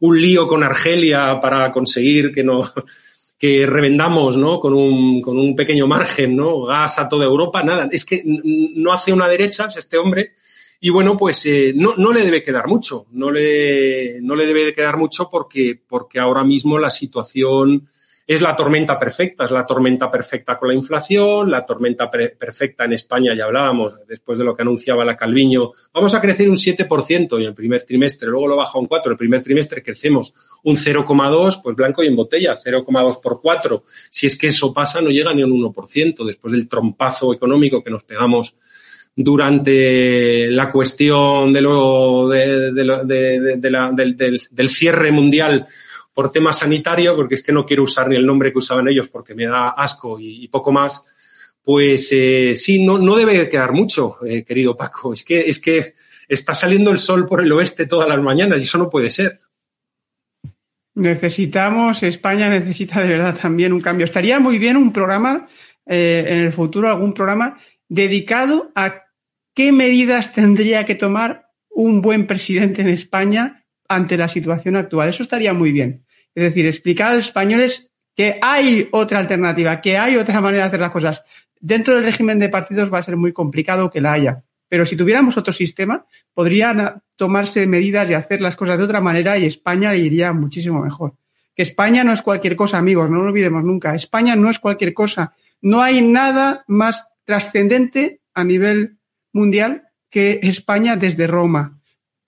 un 0.00 0.20
lío 0.20 0.46
con 0.46 0.62
Argelia 0.62 1.40
para 1.40 1.72
conseguir 1.72 2.30
que 2.30 2.44
no 2.44 2.70
que 3.38 3.64
revendamos 3.64 4.36
¿no? 4.36 4.60
con, 4.60 4.74
un, 4.74 5.22
con 5.22 5.38
un 5.38 5.56
pequeño 5.56 5.86
margen, 5.86 6.36
¿no? 6.36 6.64
gas 6.64 6.98
a 6.98 7.08
toda 7.08 7.24
Europa, 7.24 7.62
nada. 7.62 7.88
Es 7.90 8.04
que 8.04 8.22
no 8.22 8.92
hace 8.92 9.14
una 9.14 9.28
derecha 9.28 9.66
este 9.74 9.96
hombre 9.96 10.34
y 10.78 10.90
bueno, 10.90 11.16
pues 11.16 11.46
eh, 11.46 11.72
no, 11.74 11.94
no, 11.96 12.12
le 12.12 12.22
debe 12.22 12.42
quedar 12.42 12.68
mucho, 12.68 13.06
no 13.12 13.30
le, 13.30 14.18
no 14.20 14.36
le 14.36 14.44
debe 14.44 14.66
de 14.66 14.74
quedar 14.74 14.98
mucho 14.98 15.30
porque, 15.30 15.80
porque 15.88 16.18
ahora 16.18 16.44
mismo 16.44 16.78
la 16.78 16.90
situación 16.90 17.88
es 18.30 18.40
la 18.40 18.54
tormenta 18.54 18.96
perfecta, 18.96 19.44
es 19.46 19.50
la 19.50 19.66
tormenta 19.66 20.08
perfecta 20.08 20.56
con 20.56 20.68
la 20.68 20.74
inflación, 20.74 21.50
la 21.50 21.66
tormenta 21.66 22.08
perfecta 22.08 22.84
en 22.84 22.92
España, 22.92 23.34
ya 23.34 23.46
hablábamos, 23.46 23.94
después 24.06 24.38
de 24.38 24.44
lo 24.44 24.54
que 24.54 24.62
anunciaba 24.62 25.04
la 25.04 25.16
Calviño, 25.16 25.72
vamos 25.92 26.14
a 26.14 26.20
crecer 26.20 26.48
un 26.48 26.54
7% 26.54 27.36
en 27.38 27.42
el 27.42 27.54
primer 27.54 27.82
trimestre, 27.82 28.28
luego 28.28 28.46
lo 28.46 28.54
baja 28.54 28.78
un 28.78 28.86
4, 28.86 29.10
el 29.10 29.18
primer 29.18 29.42
trimestre 29.42 29.82
crecemos 29.82 30.32
un 30.62 30.76
0,2, 30.76 31.60
pues 31.60 31.74
blanco 31.74 32.04
y 32.04 32.06
en 32.06 32.14
botella, 32.14 32.56
0,2 32.56 33.20
por 33.20 33.40
4. 33.40 33.82
Si 34.08 34.28
es 34.28 34.38
que 34.38 34.46
eso 34.46 34.72
pasa, 34.72 35.00
no 35.00 35.10
llega 35.10 35.34
ni 35.34 35.42
un 35.42 35.50
1%, 35.50 36.24
después 36.24 36.52
del 36.52 36.68
trompazo 36.68 37.34
económico 37.34 37.82
que 37.82 37.90
nos 37.90 38.04
pegamos 38.04 38.54
durante 39.16 40.46
la 40.52 40.70
cuestión 40.70 41.52
de 41.52 41.62
lo, 41.62 42.28
de, 42.28 42.70
del, 42.70 44.48
del 44.52 44.68
cierre 44.68 45.10
mundial 45.10 45.66
por 46.12 46.32
tema 46.32 46.52
sanitario, 46.52 47.14
porque 47.16 47.36
es 47.36 47.42
que 47.42 47.52
no 47.52 47.64
quiero 47.64 47.84
usar 47.84 48.08
ni 48.08 48.16
el 48.16 48.26
nombre 48.26 48.52
que 48.52 48.58
usaban 48.58 48.88
ellos 48.88 49.08
porque 49.08 49.34
me 49.34 49.46
da 49.46 49.68
asco 49.68 50.18
y, 50.20 50.48
poco 50.48 50.72
más, 50.72 51.06
pues 51.62 52.10
eh, 52.12 52.54
sí, 52.56 52.84
no, 52.84 52.98
no 52.98 53.16
debe 53.16 53.48
quedar 53.48 53.72
mucho, 53.72 54.18
eh, 54.26 54.44
querido 54.44 54.76
Paco. 54.76 55.12
Es 55.12 55.24
que, 55.24 55.40
es 55.40 55.60
que 55.60 55.94
está 56.28 56.54
saliendo 56.54 56.90
el 56.90 56.98
sol 56.98 57.26
por 57.26 57.40
el 57.40 57.52
oeste 57.52 57.86
todas 57.86 58.08
las 58.08 58.20
mañanas 58.20 58.58
y 58.60 58.62
eso 58.62 58.78
no 58.78 58.90
puede 58.90 59.10
ser. 59.10 59.40
Necesitamos, 60.94 62.02
España 62.02 62.48
necesita 62.48 63.00
de 63.00 63.08
verdad 63.08 63.38
también 63.40 63.72
un 63.72 63.80
cambio. 63.80 64.04
Estaría 64.04 64.40
muy 64.40 64.58
bien 64.58 64.76
un 64.76 64.92
programa, 64.92 65.48
eh, 65.86 66.24
en 66.28 66.40
el 66.40 66.52
futuro, 66.52 66.88
algún 66.88 67.14
programa 67.14 67.58
dedicado 67.88 68.70
a 68.74 69.04
qué 69.54 69.72
medidas 69.72 70.32
tendría 70.32 70.84
que 70.84 70.94
tomar 70.94 71.46
un 71.68 72.02
buen 72.02 72.26
presidente 72.26 72.82
en 72.82 72.88
España 72.88 73.59
ante 73.90 74.16
la 74.16 74.28
situación 74.28 74.76
actual. 74.76 75.08
Eso 75.08 75.24
estaría 75.24 75.52
muy 75.52 75.72
bien. 75.72 76.04
Es 76.34 76.44
decir, 76.44 76.64
explicar 76.64 77.10
a 77.10 77.14
los 77.16 77.24
españoles 77.26 77.90
que 78.14 78.38
hay 78.40 78.88
otra 78.92 79.18
alternativa, 79.18 79.80
que 79.80 79.98
hay 79.98 80.16
otra 80.16 80.40
manera 80.40 80.62
de 80.62 80.68
hacer 80.68 80.80
las 80.80 80.92
cosas. 80.92 81.24
Dentro 81.58 81.96
del 81.96 82.04
régimen 82.04 82.38
de 82.38 82.48
partidos 82.48 82.92
va 82.92 82.98
a 82.98 83.02
ser 83.02 83.16
muy 83.16 83.32
complicado 83.32 83.90
que 83.90 84.00
la 84.00 84.12
haya. 84.12 84.44
Pero 84.68 84.86
si 84.86 84.96
tuviéramos 84.96 85.36
otro 85.36 85.52
sistema, 85.52 86.06
podrían 86.32 87.02
tomarse 87.16 87.66
medidas 87.66 88.08
y 88.08 88.14
hacer 88.14 88.40
las 88.40 88.54
cosas 88.54 88.78
de 88.78 88.84
otra 88.84 89.00
manera 89.00 89.36
y 89.36 89.44
España 89.44 89.92
iría 89.96 90.32
muchísimo 90.32 90.80
mejor. 90.80 91.14
Que 91.56 91.62
España 91.62 92.04
no 92.04 92.12
es 92.12 92.22
cualquier 92.22 92.54
cosa, 92.54 92.78
amigos, 92.78 93.10
no 93.10 93.18
lo 93.18 93.30
olvidemos 93.30 93.64
nunca. 93.64 93.92
España 93.96 94.36
no 94.36 94.48
es 94.48 94.60
cualquier 94.60 94.94
cosa. 94.94 95.34
No 95.60 95.82
hay 95.82 96.00
nada 96.00 96.64
más 96.68 97.08
trascendente 97.24 98.20
a 98.34 98.44
nivel 98.44 98.98
mundial 99.32 99.88
que 100.08 100.38
España 100.44 100.94
desde 100.94 101.26
Roma 101.26 101.79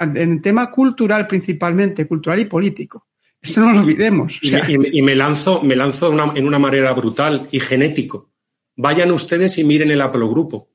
en 0.02 0.42
tema 0.42 0.70
cultural 0.70 1.26
principalmente, 1.26 2.06
cultural 2.06 2.40
y 2.40 2.44
político. 2.46 3.06
Esto 3.40 3.60
no 3.60 3.72
lo 3.72 3.80
olvidemos. 3.80 4.38
y, 4.42 5.02
me, 5.02 5.16
lanzo, 5.16 5.62
me 5.62 5.74
lanzo 5.74 6.12
en 6.36 6.46
una 6.46 6.58
manera 6.58 6.92
brutal 6.92 7.48
y 7.50 7.58
genético. 7.58 8.30
Vayan 8.76 9.10
ustedes 9.10 9.58
y 9.58 9.64
miren 9.64 9.90
el 9.90 10.00
haplogrupo 10.00 10.72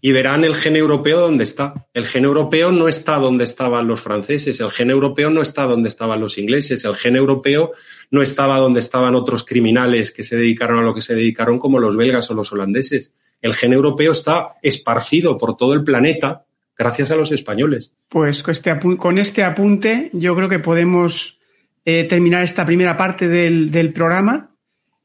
y 0.00 0.12
verán 0.12 0.44
el 0.44 0.54
gen 0.54 0.76
europeo 0.76 1.20
donde 1.20 1.42
está. 1.42 1.88
El 1.92 2.06
gen 2.06 2.24
europeo 2.24 2.70
no 2.70 2.86
está 2.86 3.16
donde 3.16 3.42
estaban 3.42 3.88
los 3.88 4.00
franceses, 4.00 4.60
el 4.60 4.70
gen 4.70 4.90
europeo 4.90 5.30
no 5.30 5.42
está 5.42 5.64
donde 5.64 5.88
estaban 5.88 6.20
los 6.20 6.38
ingleses, 6.38 6.84
el 6.84 6.94
gen 6.94 7.16
europeo 7.16 7.72
no 8.12 8.22
estaba 8.22 8.58
donde 8.58 8.78
estaban 8.80 9.16
otros 9.16 9.44
criminales 9.44 10.12
que 10.12 10.22
se 10.22 10.36
dedicaron 10.36 10.78
a 10.78 10.82
lo 10.82 10.94
que 10.94 11.02
se 11.02 11.16
dedicaron 11.16 11.58
como 11.58 11.80
los 11.80 11.96
belgas 11.96 12.30
o 12.30 12.34
los 12.34 12.52
holandeses. 12.52 13.14
El 13.42 13.54
gen 13.54 13.72
europeo 13.72 14.12
está 14.12 14.52
esparcido 14.62 15.36
por 15.38 15.56
todo 15.56 15.74
el 15.74 15.82
planeta 15.82 16.46
gracias 16.76 17.10
a 17.10 17.16
los 17.16 17.32
españoles. 17.32 17.92
Pues 18.08 18.42
con 18.42 18.52
este, 18.52 18.78
con 18.96 19.18
este 19.18 19.44
apunte 19.44 20.10
yo 20.12 20.34
creo 20.36 20.48
que 20.48 20.58
podemos 20.58 21.36
eh, 21.84 22.04
terminar 22.04 22.42
esta 22.42 22.66
primera 22.66 22.96
parte 22.96 23.28
del, 23.28 23.92
programa 23.92 24.50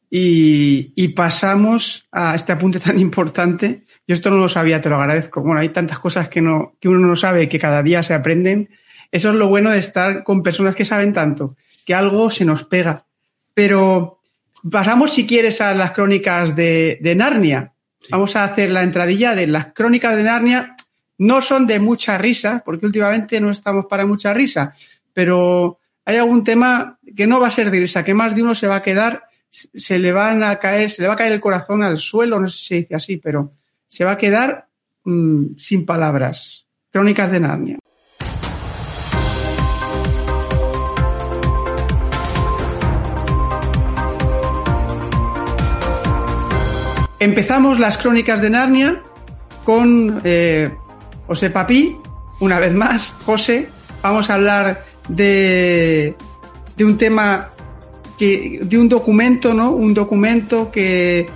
y, 0.10 1.08
pasamos 1.10 2.08
a 2.12 2.34
este 2.36 2.52
apunte 2.52 2.80
tan 2.80 3.00
importante. 3.00 3.86
Yo 4.08 4.16
esto 4.16 4.32
no 4.32 4.38
lo 4.38 4.50
sabía, 4.50 4.82
te 4.82 4.90
lo 4.90 4.96
agradezco. 4.96 5.42
Bueno, 5.42 5.60
hay 5.60 5.70
tantas 5.70 6.00
cosas 6.00 6.28
que, 6.28 6.42
no, 6.42 6.76
que 6.80 6.90
uno 6.90 7.06
no 7.06 7.16
sabe 7.16 7.48
que 7.48 7.60
cada 7.60 7.84
día 7.84 8.02
se 8.02 8.16
aprenden. 8.16 8.70
Eso 9.12 9.30
es 9.30 9.36
lo 9.36 9.48
bueno 9.48 9.70
de 9.70 9.78
estar 9.78 10.24
con 10.24 10.42
personas 10.42 10.74
que 10.74 10.86
saben 10.86 11.14
tanto, 11.14 11.56
que 11.86 11.94
algo 11.94 12.32
se 12.32 12.46
nos 12.46 12.64
pega. 12.64 13.06
Pero 13.54 14.22
pasamos, 14.70 15.14
si 15.14 15.28
quieres, 15.28 15.62
a 15.62 15.76
las 15.76 15.92
crónicas 15.92 16.56
de, 16.56 17.14
Narnia. 17.16 17.74
Vamos 18.10 18.36
a 18.36 18.44
hacer 18.44 18.72
la 18.72 18.82
entradilla 18.82 19.36
de 19.36 19.46
las 19.46 19.68
crónicas 19.74 20.16
de 20.16 20.24
Narnia 20.24 20.76
no 21.18 21.42
son 21.42 21.68
de 21.68 21.80
mucha 21.80 22.18
risa, 22.18 22.62
porque 22.66 22.86
últimamente 22.86 23.40
no 23.40 23.52
estamos 23.52 23.86
para 23.86 24.06
mucha 24.06 24.34
risa, 24.34 24.74
pero 25.14 25.80
hay 26.06 26.18
algún 26.18 26.44
tema 26.44 27.00
que 27.16 27.28
no 27.28 27.40
va 27.40 27.48
a 27.48 27.52
ser 27.52 27.70
de 27.70 27.80
risa, 27.80 28.04
que 28.04 28.14
más 28.14 28.36
de 28.36 28.44
uno 28.44 28.56
se 28.56 28.68
va 28.68 28.78
a 28.78 28.82
quedar, 28.82 29.24
se 29.50 30.00
le 30.00 30.12
van 30.12 30.44
a 30.44 30.58
caer, 30.58 30.90
se 30.90 31.02
le 31.02 31.08
va 31.08 31.14
a 31.16 31.18
caer 31.18 31.34
el 31.34 31.42
corazón 31.42 31.84
al 31.84 31.98
suelo, 31.98 32.40
no 32.40 32.48
sé 32.48 32.58
si 32.58 32.66
se 32.66 32.76
dice 32.76 32.96
así, 32.96 33.18
pero 33.18 33.54
se 33.88 34.04
va 34.04 34.12
a 34.12 34.18
quedar 34.18 34.68
mm, 35.04 35.58
sin 35.58 35.86
palabras. 35.86 36.68
Crónicas 36.92 37.32
de 37.32 37.40
Narnia. 37.40 37.78
Empezamos 47.22 47.78
las 47.78 48.00
crónicas 48.00 48.42
de 48.42 48.50
Narnia 48.50 49.04
con 49.64 50.22
eh, 50.24 50.76
José 51.32 51.50
Papi, 51.50 51.96
una 52.42 52.60
vez 52.60 52.74
más, 52.74 53.14
José, 53.26 53.70
vamos 54.04 54.30
a 54.30 54.34
hablar 54.34 54.84
de, 55.08 56.14
de 56.76 56.84
un 56.84 56.98
tema 56.98 57.52
de 58.20 58.78
un 58.78 58.90
documento, 58.90 59.54
¿no? 59.54 59.72
Un 59.72 59.94
documento 59.94 60.70
que, 60.70 61.30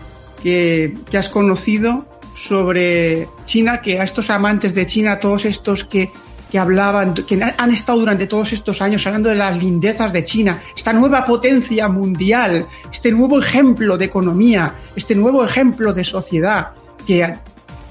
que, 0.44 0.96
que 1.10 1.18
has 1.18 1.30
conocido 1.30 2.06
sobre 2.36 3.30
China, 3.46 3.80
que 3.80 4.02
a 4.02 4.04
estos 4.04 4.30
amantes 4.30 4.76
de 4.76 4.86
China, 4.86 5.18
todos 5.18 5.46
estos 5.46 5.86
que, 5.86 6.12
que 6.52 6.60
hablaban, 6.60 7.14
que 7.14 7.40
han 7.58 7.72
estado 7.72 8.00
durante 8.00 8.28
todos 8.28 8.52
estos 8.52 8.82
años 8.82 9.08
hablando 9.08 9.30
de 9.30 9.36
las 9.36 9.58
lindezas 9.58 10.12
de 10.12 10.26
China, 10.26 10.62
esta 10.76 10.92
nueva 10.92 11.26
potencia 11.26 11.88
mundial, 11.88 12.68
este 12.92 13.14
nuevo 13.14 13.40
ejemplo 13.40 13.98
de 13.98 14.04
economía, 14.04 14.76
este 14.94 15.16
nuevo 15.16 15.46
ejemplo 15.46 15.94
de 15.94 16.04
sociedad, 16.04 16.72
que 17.08 17.24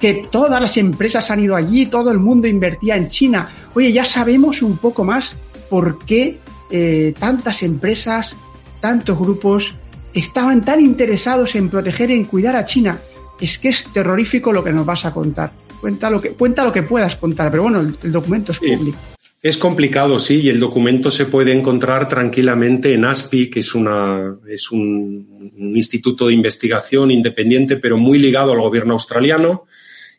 que 0.05 0.29
todas 0.31 0.61
las 0.61 0.77
empresas 0.77 1.31
han 1.31 1.41
ido 1.41 1.57
allí, 1.57 1.87
todo 1.87 2.11
el 2.11 2.19
mundo 2.19 2.47
invertía 2.47 2.95
en 2.95 3.09
China. 3.09 3.49
Oye, 3.73 3.91
ya 3.91 4.05
sabemos 4.05 4.61
un 4.61 4.77
poco 4.77 5.03
más 5.03 5.35
por 5.71 6.05
qué 6.05 6.41
eh, 6.71 7.15
tantas 7.19 7.63
empresas, 7.63 8.37
tantos 8.83 9.19
grupos 9.19 9.75
estaban 10.13 10.63
tan 10.63 10.83
interesados 10.83 11.55
en 11.55 11.71
proteger 11.71 12.11
en 12.11 12.27
cuidar 12.27 12.55
a 12.55 12.67
China. 12.67 12.99
Es 13.41 13.57
que 13.59 13.71
es 13.71 13.91
terrorífico 13.95 14.53
lo 14.53 14.63
que 14.63 14.73
nos 14.73 14.85
vas 14.85 15.07
a 15.07 15.15
contar. 15.15 15.53
Cuenta 15.81 16.11
lo 16.11 16.21
que, 16.21 16.33
cuenta 16.33 16.65
lo 16.65 16.73
que 16.75 16.83
puedas 16.83 17.17
contar, 17.17 17.51
pero 17.51 17.63
bueno, 17.63 17.81
el, 17.81 18.13
documento 18.13 18.53
es 18.53 18.59
público. 18.59 18.99
Es 19.41 19.57
complicado, 19.57 20.19
sí, 20.19 20.43
y 20.43 20.51
el 20.51 20.61
documento 20.61 21.11
se 21.11 21.25
puede 21.25 21.53
encontrar 21.53 22.09
tranquilamente 22.09 22.93
en 22.93 23.07
ASPI, 23.07 23.49
que 23.49 23.61
es, 23.61 23.75
una, 23.75 24.37
es 24.47 24.71
un, 24.71 25.51
un 25.57 25.77
instituto 25.79 26.27
de 26.27 26.35
investigación 26.35 27.11
independiente, 27.11 27.79
pero 27.79 27.97
muy 27.97 28.19
ligado 28.19 28.53
al 28.53 28.61
gobierno 28.61 28.93
australiano 28.93 29.65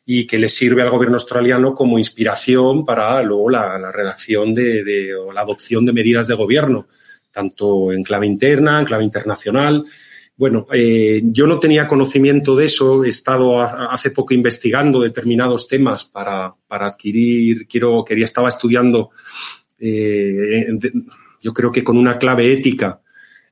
y 0.06 0.28
que 0.28 0.38
le 0.38 0.50
sirve 0.50 0.84
al 0.84 0.92
gobierno 0.92 1.16
australiano 1.16 1.74
como 1.74 1.98
inspiración 1.98 2.86
para 2.86 3.22
luego 3.24 3.50
la, 3.50 3.92
redacción 3.92 4.54
de, 4.54 5.16
o 5.16 5.34
la 5.34 5.42
adopción 5.42 5.84
de 5.86 5.94
medidas 5.94 6.28
de 6.28 6.36
gobierno, 6.36 6.88
tanto 7.32 7.92
en 7.92 8.04
clave 8.04 8.28
interna, 8.28 8.80
en 8.80 8.86
clave 8.86 9.04
internacional. 9.04 9.84
Bueno, 10.38 10.68
eh, 10.74 11.22
yo 11.24 11.48
no 11.48 11.60
tenía 11.60 11.88
conocimiento 11.88 12.56
de 12.56 12.66
eso, 12.66 13.04
he 13.04 13.10
estado 13.10 13.60
hace 13.62 14.12
poco 14.12 14.34
investigando 14.34 15.00
determinados 15.00 15.68
temas 15.68 16.04
para, 16.04 16.54
para 16.68 16.88
adquirir, 16.88 17.68
quiero, 17.68 18.04
quería, 18.04 18.26
estaba 18.26 18.50
estudiando, 18.50 19.12
eh, 19.80 20.68
yo 21.42 21.54
creo 21.54 21.72
que 21.72 21.84
con 21.84 21.98
una 21.98 22.18
clave 22.20 22.52
ética, 22.52 23.00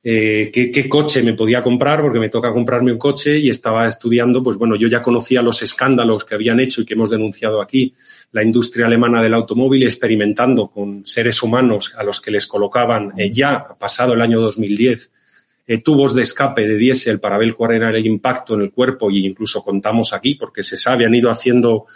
eh, 0.06 0.50
qué, 0.52 0.86
coche 0.86 1.22
me 1.22 1.32
podía 1.32 1.62
comprar, 1.62 2.02
porque 2.02 2.18
me 2.18 2.28
toca 2.28 2.52
comprarme 2.52 2.92
un 2.92 2.98
coche 2.98 3.38
y 3.38 3.48
estaba 3.48 3.88
estudiando, 3.88 4.42
pues 4.42 4.58
bueno, 4.58 4.76
yo 4.76 4.86
ya 4.86 5.00
conocía 5.00 5.40
los 5.40 5.62
escándalos 5.62 6.26
que 6.26 6.34
habían 6.34 6.60
hecho 6.60 6.82
y 6.82 6.84
que 6.84 6.92
hemos 6.92 7.08
denunciado 7.08 7.62
aquí, 7.62 7.94
la 8.30 8.42
industria 8.42 8.84
alemana 8.84 9.22
del 9.22 9.32
automóvil, 9.32 9.82
experimentando 9.82 10.68
con 10.68 11.06
seres 11.06 11.42
humanos 11.42 11.94
a 11.96 12.04
los 12.04 12.20
que 12.20 12.30
les 12.30 12.46
colocaban 12.46 13.14
eh, 13.16 13.30
ya, 13.30 13.66
pasado 13.78 14.12
el 14.12 14.20
año 14.20 14.40
2010, 14.40 15.10
eh, 15.66 15.78
tubos 15.78 16.14
de 16.14 16.24
escape 16.24 16.68
de 16.68 16.76
diésel 16.76 17.18
para 17.18 17.38
ver 17.38 17.54
cuál 17.54 17.72
era 17.72 17.88
el 17.88 18.06
impacto 18.06 18.54
en 18.54 18.60
el 18.60 18.72
cuerpo 18.72 19.10
y 19.10 19.24
incluso 19.24 19.64
contamos 19.64 20.12
aquí, 20.12 20.34
porque 20.34 20.62
se 20.62 20.76
sabe, 20.76 21.06
han 21.06 21.14
ido 21.14 21.30
haciendo 21.30 21.86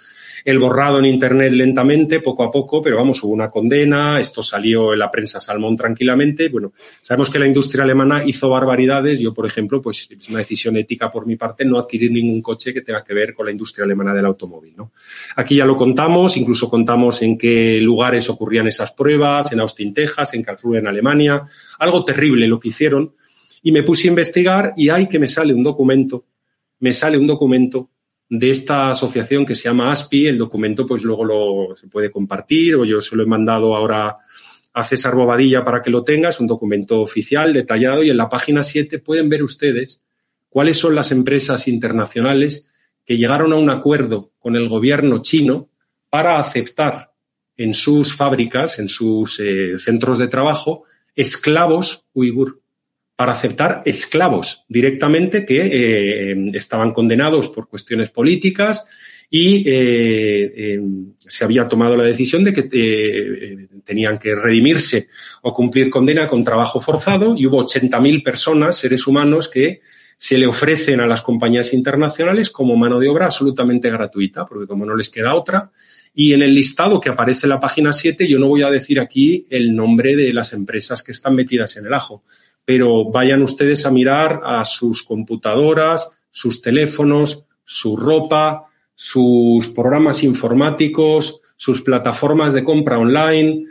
el 0.48 0.58
borrado 0.58 0.98
en 0.98 1.04
Internet 1.04 1.52
lentamente, 1.52 2.20
poco 2.20 2.42
a 2.42 2.50
poco, 2.50 2.80
pero 2.80 2.96
vamos, 2.96 3.22
hubo 3.22 3.34
una 3.34 3.50
condena, 3.50 4.18
esto 4.18 4.42
salió 4.42 4.94
en 4.94 4.98
la 4.98 5.10
prensa 5.10 5.40
salmón 5.40 5.76
tranquilamente. 5.76 6.48
Bueno, 6.48 6.72
sabemos 7.02 7.28
que 7.28 7.38
la 7.38 7.46
industria 7.46 7.84
alemana 7.84 8.24
hizo 8.24 8.48
barbaridades. 8.48 9.20
Yo, 9.20 9.34
por 9.34 9.44
ejemplo, 9.44 9.82
pues 9.82 10.08
es 10.10 10.28
una 10.30 10.38
decisión 10.38 10.78
ética 10.78 11.10
por 11.10 11.26
mi 11.26 11.36
parte 11.36 11.66
no 11.66 11.76
adquirir 11.76 12.10
ningún 12.12 12.40
coche 12.40 12.72
que 12.72 12.80
tenga 12.80 13.04
que 13.04 13.12
ver 13.12 13.34
con 13.34 13.44
la 13.44 13.52
industria 13.52 13.84
alemana 13.84 14.14
del 14.14 14.24
automóvil. 14.24 14.72
¿no? 14.74 14.92
Aquí 15.36 15.56
ya 15.56 15.66
lo 15.66 15.76
contamos, 15.76 16.38
incluso 16.38 16.70
contamos 16.70 17.20
en 17.20 17.36
qué 17.36 17.78
lugares 17.82 18.30
ocurrían 18.30 18.68
esas 18.68 18.92
pruebas, 18.92 19.52
en 19.52 19.60
Austin, 19.60 19.92
Texas, 19.92 20.32
en 20.32 20.42
Karlsruhe, 20.42 20.78
en 20.78 20.86
Alemania. 20.86 21.44
Algo 21.78 22.06
terrible 22.06 22.48
lo 22.48 22.58
que 22.58 22.70
hicieron. 22.70 23.14
Y 23.62 23.70
me 23.70 23.82
puse 23.82 24.08
a 24.08 24.12
investigar 24.12 24.72
y 24.78 24.88
hay 24.88 25.08
que 25.08 25.18
me 25.18 25.28
sale 25.28 25.52
un 25.52 25.62
documento, 25.62 26.24
me 26.78 26.94
sale 26.94 27.18
un 27.18 27.26
documento 27.26 27.90
de 28.28 28.50
esta 28.50 28.90
asociación 28.90 29.46
que 29.46 29.54
se 29.54 29.64
llama 29.64 29.90
ASPI. 29.90 30.26
El 30.26 30.38
documento, 30.38 30.86
pues 30.86 31.02
luego 31.02 31.24
lo, 31.24 31.76
se 31.76 31.88
puede 31.88 32.10
compartir 32.10 32.76
o 32.76 32.84
yo 32.84 33.00
se 33.00 33.16
lo 33.16 33.22
he 33.22 33.26
mandado 33.26 33.74
ahora 33.76 34.18
a 34.72 34.84
César 34.84 35.14
Bobadilla 35.14 35.64
para 35.64 35.82
que 35.82 35.90
lo 35.90 36.04
tenga. 36.04 36.28
Es 36.28 36.40
un 36.40 36.46
documento 36.46 37.00
oficial, 37.00 37.52
detallado 37.52 38.02
y 38.02 38.10
en 38.10 38.16
la 38.16 38.28
página 38.28 38.62
7 38.62 38.98
pueden 38.98 39.28
ver 39.28 39.42
ustedes 39.42 40.02
cuáles 40.48 40.78
son 40.78 40.94
las 40.94 41.10
empresas 41.10 41.68
internacionales 41.68 42.70
que 43.04 43.16
llegaron 43.16 43.52
a 43.52 43.56
un 43.56 43.70
acuerdo 43.70 44.32
con 44.38 44.56
el 44.56 44.68
gobierno 44.68 45.22
chino 45.22 45.68
para 46.10 46.38
aceptar 46.38 47.12
en 47.56 47.74
sus 47.74 48.14
fábricas, 48.14 48.78
en 48.78 48.88
sus 48.88 49.40
eh, 49.40 49.78
centros 49.78 50.18
de 50.18 50.28
trabajo, 50.28 50.84
esclavos 51.16 52.04
uigur 52.12 52.60
para 53.18 53.32
aceptar 53.32 53.82
esclavos 53.84 54.64
directamente 54.68 55.44
que 55.44 55.60
eh, 55.60 56.36
estaban 56.52 56.92
condenados 56.92 57.48
por 57.48 57.68
cuestiones 57.68 58.10
políticas 58.10 58.86
y 59.28 59.68
eh, 59.68 60.52
eh, 60.56 60.80
se 61.18 61.42
había 61.42 61.66
tomado 61.66 61.96
la 61.96 62.04
decisión 62.04 62.44
de 62.44 62.52
que 62.52 62.62
tenían 63.84 64.20
que 64.20 64.36
redimirse 64.36 65.08
o 65.42 65.52
cumplir 65.52 65.90
condena 65.90 66.28
con 66.28 66.44
trabajo 66.44 66.80
forzado 66.80 67.34
y 67.36 67.44
hubo 67.46 67.66
80.000 67.66 68.22
personas, 68.22 68.76
seres 68.76 69.04
humanos, 69.08 69.48
que 69.48 69.80
se 70.16 70.38
le 70.38 70.46
ofrecen 70.46 71.00
a 71.00 71.08
las 71.08 71.20
compañías 71.20 71.72
internacionales 71.72 72.50
como 72.50 72.76
mano 72.76 73.00
de 73.00 73.08
obra 73.08 73.24
absolutamente 73.24 73.90
gratuita, 73.90 74.46
porque 74.46 74.68
como 74.68 74.86
no 74.86 74.94
les 74.94 75.10
queda 75.10 75.34
otra, 75.34 75.72
y 76.14 76.34
en 76.34 76.42
el 76.42 76.54
listado 76.54 77.00
que 77.00 77.08
aparece 77.08 77.46
en 77.46 77.50
la 77.50 77.58
página 77.58 77.92
7, 77.92 78.28
yo 78.28 78.38
no 78.38 78.46
voy 78.46 78.62
a 78.62 78.70
decir 78.70 79.00
aquí 79.00 79.44
el 79.50 79.74
nombre 79.74 80.14
de 80.14 80.32
las 80.32 80.52
empresas 80.52 81.02
que 81.02 81.10
están 81.10 81.34
metidas 81.34 81.76
en 81.76 81.86
el 81.86 81.94
ajo, 81.94 82.22
pero 82.68 83.06
vayan 83.06 83.40
ustedes 83.40 83.86
a 83.86 83.90
mirar 83.90 84.42
a 84.44 84.62
sus 84.66 85.02
computadoras, 85.02 86.10
sus 86.30 86.60
teléfonos, 86.60 87.46
su 87.64 87.96
ropa, 87.96 88.66
sus 88.94 89.68
programas 89.68 90.22
informáticos, 90.22 91.40
sus 91.56 91.80
plataformas 91.80 92.52
de 92.52 92.64
compra 92.64 92.98
online 92.98 93.64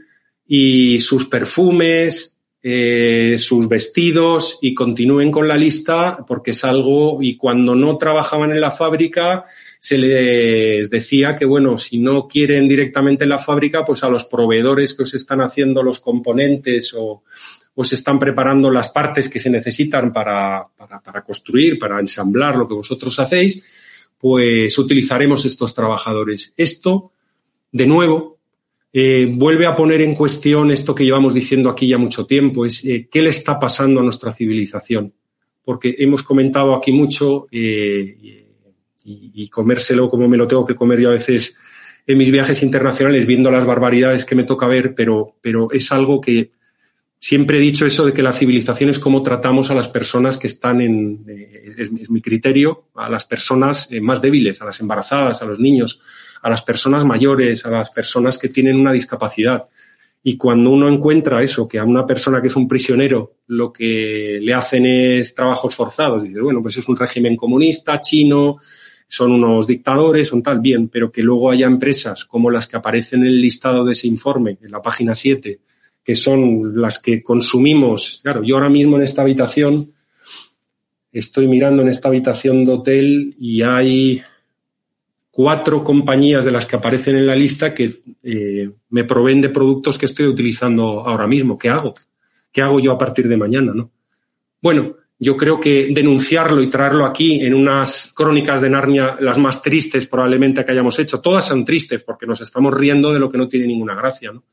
y 0.47 0.99
sus 0.99 1.27
perfumes, 1.27 2.39
eh, 2.63 3.35
sus 3.37 3.69
vestidos 3.69 4.57
y 4.63 4.73
continúen 4.73 5.29
con 5.29 5.47
la 5.47 5.57
lista 5.57 6.25
porque 6.27 6.49
es 6.49 6.63
algo 6.63 7.21
y 7.21 7.37
cuando 7.37 7.75
no 7.75 7.99
trabajaban 7.99 8.49
en 8.49 8.61
la 8.61 8.71
fábrica 8.71 9.45
se 9.77 9.99
les 9.99 10.89
decía 10.89 11.35
que 11.35 11.45
bueno, 11.45 11.77
si 11.77 11.99
no 11.99 12.27
quieren 12.27 12.67
directamente 12.67 13.25
en 13.25 13.29
la 13.29 13.37
fábrica, 13.37 13.85
pues 13.85 14.03
a 14.03 14.09
los 14.09 14.25
proveedores 14.25 14.95
que 14.95 15.03
os 15.03 15.13
están 15.13 15.41
haciendo 15.41 15.83
los 15.83 15.99
componentes 15.99 16.95
o, 16.97 17.21
pues 17.77 17.93
están 17.93 18.17
preparando 18.17 18.71
las 18.71 18.89
partes 18.89 19.29
que 19.29 19.39
se 19.39 19.51
necesitan 19.51 20.11
para, 20.11 20.65
para, 20.75 21.21
construir, 21.23 21.77
para 21.77 21.99
ensamblar 21.99 22.57
lo 22.57 22.67
que 22.67 22.73
vosotros 22.73 23.19
hacéis, 23.19 23.63
pues 24.17 24.75
utilizaremos 24.79 25.45
estos 25.45 25.75
trabajadores. 25.75 26.55
Esto, 26.57 27.11
de 27.71 27.85
nuevo, 27.85 28.39
eh, 28.91 29.31
vuelve 29.31 29.67
a 29.67 29.75
poner 29.75 30.01
en 30.01 30.15
cuestión 30.15 30.71
esto 30.71 30.95
que 30.95 31.05
llevamos 31.05 31.35
diciendo 31.35 31.69
aquí 31.69 31.87
ya 31.87 31.99
mucho 31.99 32.25
tiempo, 32.25 32.65
es 32.65 32.83
eh, 32.83 33.07
qué 33.11 33.21
le 33.21 33.29
está 33.29 33.59
pasando 33.59 33.99
a 33.99 34.03
nuestra 34.03 34.33
civilización. 34.33 35.13
Porque 35.63 35.97
hemos 35.99 36.23
comentado 36.23 36.73
aquí 36.73 36.91
mucho 36.91 37.45
eh, 37.51 38.17
y, 39.05 39.31
y, 39.35 39.49
comérselo 39.49 40.09
como 40.09 40.27
me 40.27 40.37
lo 40.37 40.47
tengo 40.47 40.65
que 40.65 40.73
comer 40.73 40.99
yo 40.99 41.09
a 41.09 41.13
veces 41.13 41.55
en 42.07 42.17
mis 42.17 42.31
viajes 42.31 42.63
internacionales, 42.63 43.27
viendo 43.27 43.51
las 43.51 43.67
barbaridades 43.67 44.25
que 44.25 44.33
me 44.33 44.45
toca 44.45 44.65
ver, 44.65 44.95
pero, 44.95 45.35
pero 45.41 45.69
es 45.71 45.91
algo 45.91 46.19
que, 46.19 46.56
siempre 47.19 47.57
he 47.57 47.61
dicho 47.61 47.85
eso 47.85 48.05
de 48.05 48.13
que 48.13 48.21
la 48.21 48.33
civilización 48.33 48.89
es 48.89 48.99
cómo 48.99 49.23
tratamos 49.23 49.71
a 49.71 49.75
las 49.75 49.87
personas 49.87 50.37
que 50.37 50.47
están 50.47 50.81
en, 50.81 51.25
eh, 51.27 51.73
es, 51.77 51.91
mi 51.91 52.21
criterio, 52.21 52.85
a 52.95 53.09
las 53.09 53.25
personas 53.25 53.87
eh, 53.91 54.01
más 54.01 54.21
débiles, 54.21 54.61
a 54.61 54.65
las 54.65 54.79
embarazadas, 54.79 55.41
a 55.41 55.45
los 55.45 55.59
niños, 55.59 56.01
a 56.41 56.49
las 56.49 56.61
personas 56.61 57.05
mayores, 57.05 57.65
a 57.65 57.69
las 57.69 57.89
personas 57.89 58.37
que 58.37 58.49
tienen 58.49 58.79
una 58.79 58.91
discapacidad. 58.91 59.67
Y 60.23 60.35
cuando 60.37 60.71
uno 60.71 60.89
encuentra 60.89 61.41
eso, 61.41 61.67
que 61.67 61.79
a 61.79 61.85
una 61.85 62.05
persona 62.05 62.41
que 62.41 62.47
es 62.47 62.55
un 62.55 62.67
prisionero 62.67 63.37
lo 63.47 63.71
que 63.71 64.39
le 64.41 64.53
hacen 64.53 64.85
es 64.85 65.33
trabajos 65.33 65.73
forzados, 65.73 66.23
dice, 66.23 66.41
bueno, 66.41 66.61
pues 66.61 66.77
es 66.77 66.87
un 66.89 66.97
régimen 66.97 67.37
comunista, 67.37 68.01
chino, 68.01 68.57
son 69.07 69.31
unos 69.31 69.67
dictadores, 69.67 70.27
son 70.27 70.43
tal, 70.43 70.59
bien, 70.59 70.89
pero 70.89 71.11
que 71.11 71.23
luego 71.23 71.49
haya 71.49 71.65
empresas 71.65 72.25
como 72.25 72.51
las 72.51 72.67
que 72.67 72.75
aparecen 72.75 73.21
en 73.21 73.27
el 73.27 73.41
listado 73.41 73.85
de 73.85 73.93
ese 73.93 74.07
informe, 74.07 74.57
en 74.61 74.71
la 74.71 74.81
página 74.81 75.15
7, 75.15 75.61
que 76.07 76.15
son 76.15 76.79
las 76.79 76.99
que 76.99 77.21
consumimos. 77.21 78.21
Claro, 78.23 78.41
yo 78.41 78.55
ahora 78.55 78.69
mismo 78.69 78.95
en 78.95 79.03
esta 79.03 79.23
habitación, 79.23 79.91
estoy 81.11 81.47
mirando 81.47 81.81
en 81.81 81.89
esta 81.89 82.07
habitación 82.07 82.63
de 82.63 82.71
hotel 82.71 83.35
y 83.37 83.61
hay 83.61 84.21
cuatro 85.29 85.83
compañías 85.83 86.45
de 86.45 86.51
las 86.51 86.65
que 86.65 86.77
aparecen 86.77 87.17
en 87.17 87.27
la 87.27 87.35
lista 87.35 87.73
que 87.73 88.03
eh, 88.23 88.71
me 88.89 89.03
proveen 89.03 89.41
de 89.41 89.49
productos 89.49 89.97
que 89.97 90.05
estoy 90.05 90.27
utilizando 90.27 91.05
ahora 91.05 91.27
mismo. 91.27 91.57
¿Qué 91.57 91.67
hago? 91.67 91.93
¿Qué 92.53 92.61
hago 92.61 92.79
yo 92.79 92.93
a 92.93 92.97
partir 92.97 93.27
de 93.27 93.35
mañana? 93.35 93.73
¿no? 93.75 93.91
Bueno, 94.61 94.95
yo 95.19 95.35
creo 95.35 95.59
que 95.59 95.89
denunciarlo 95.91 96.61
y 96.61 96.69
traerlo 96.69 97.03
aquí 97.03 97.41
en 97.41 97.53
unas 97.53 98.13
crónicas 98.15 98.61
de 98.61 98.69
Narnia, 98.69 99.17
las 99.19 99.37
más 99.37 99.61
tristes 99.61 100.07
probablemente 100.07 100.63
que 100.63 100.71
hayamos 100.71 100.97
hecho, 100.99 101.19
todas 101.19 101.43
son 101.43 101.65
tristes 101.65 102.01
porque 102.01 102.25
nos 102.25 102.39
estamos 102.39 102.73
riendo 102.73 103.11
de 103.11 103.19
lo 103.19 103.29
que 103.29 103.37
no 103.37 103.49
tiene 103.49 103.67
ninguna 103.67 103.93
gracia, 103.93 104.31
¿no? 104.31 104.45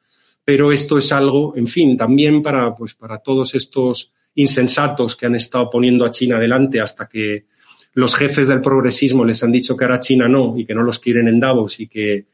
Pero 0.44 0.72
esto 0.72 0.98
es 0.98 1.10
algo, 1.12 1.54
en 1.56 1.66
fin, 1.66 1.96
también 1.96 2.42
para, 2.42 2.74
pues, 2.74 2.94
para 2.94 3.18
todos 3.18 3.54
estos 3.54 4.12
insensatos 4.34 5.16
que 5.16 5.26
han 5.26 5.34
estado 5.34 5.70
poniendo 5.70 6.04
a 6.04 6.10
China 6.10 6.36
adelante 6.36 6.80
hasta 6.80 7.08
que 7.08 7.46
los 7.94 8.16
jefes 8.16 8.48
del 8.48 8.60
progresismo 8.60 9.24
les 9.24 9.42
han 9.42 9.52
dicho 9.52 9.76
que 9.76 9.84
ahora 9.84 10.00
China 10.00 10.28
no 10.28 10.54
y 10.56 10.64
que 10.64 10.74
no 10.74 10.82
los 10.82 10.98
quieren 10.98 11.28
en 11.28 11.40
Davos 11.40 11.78
y 11.78 11.86
que 11.86 12.26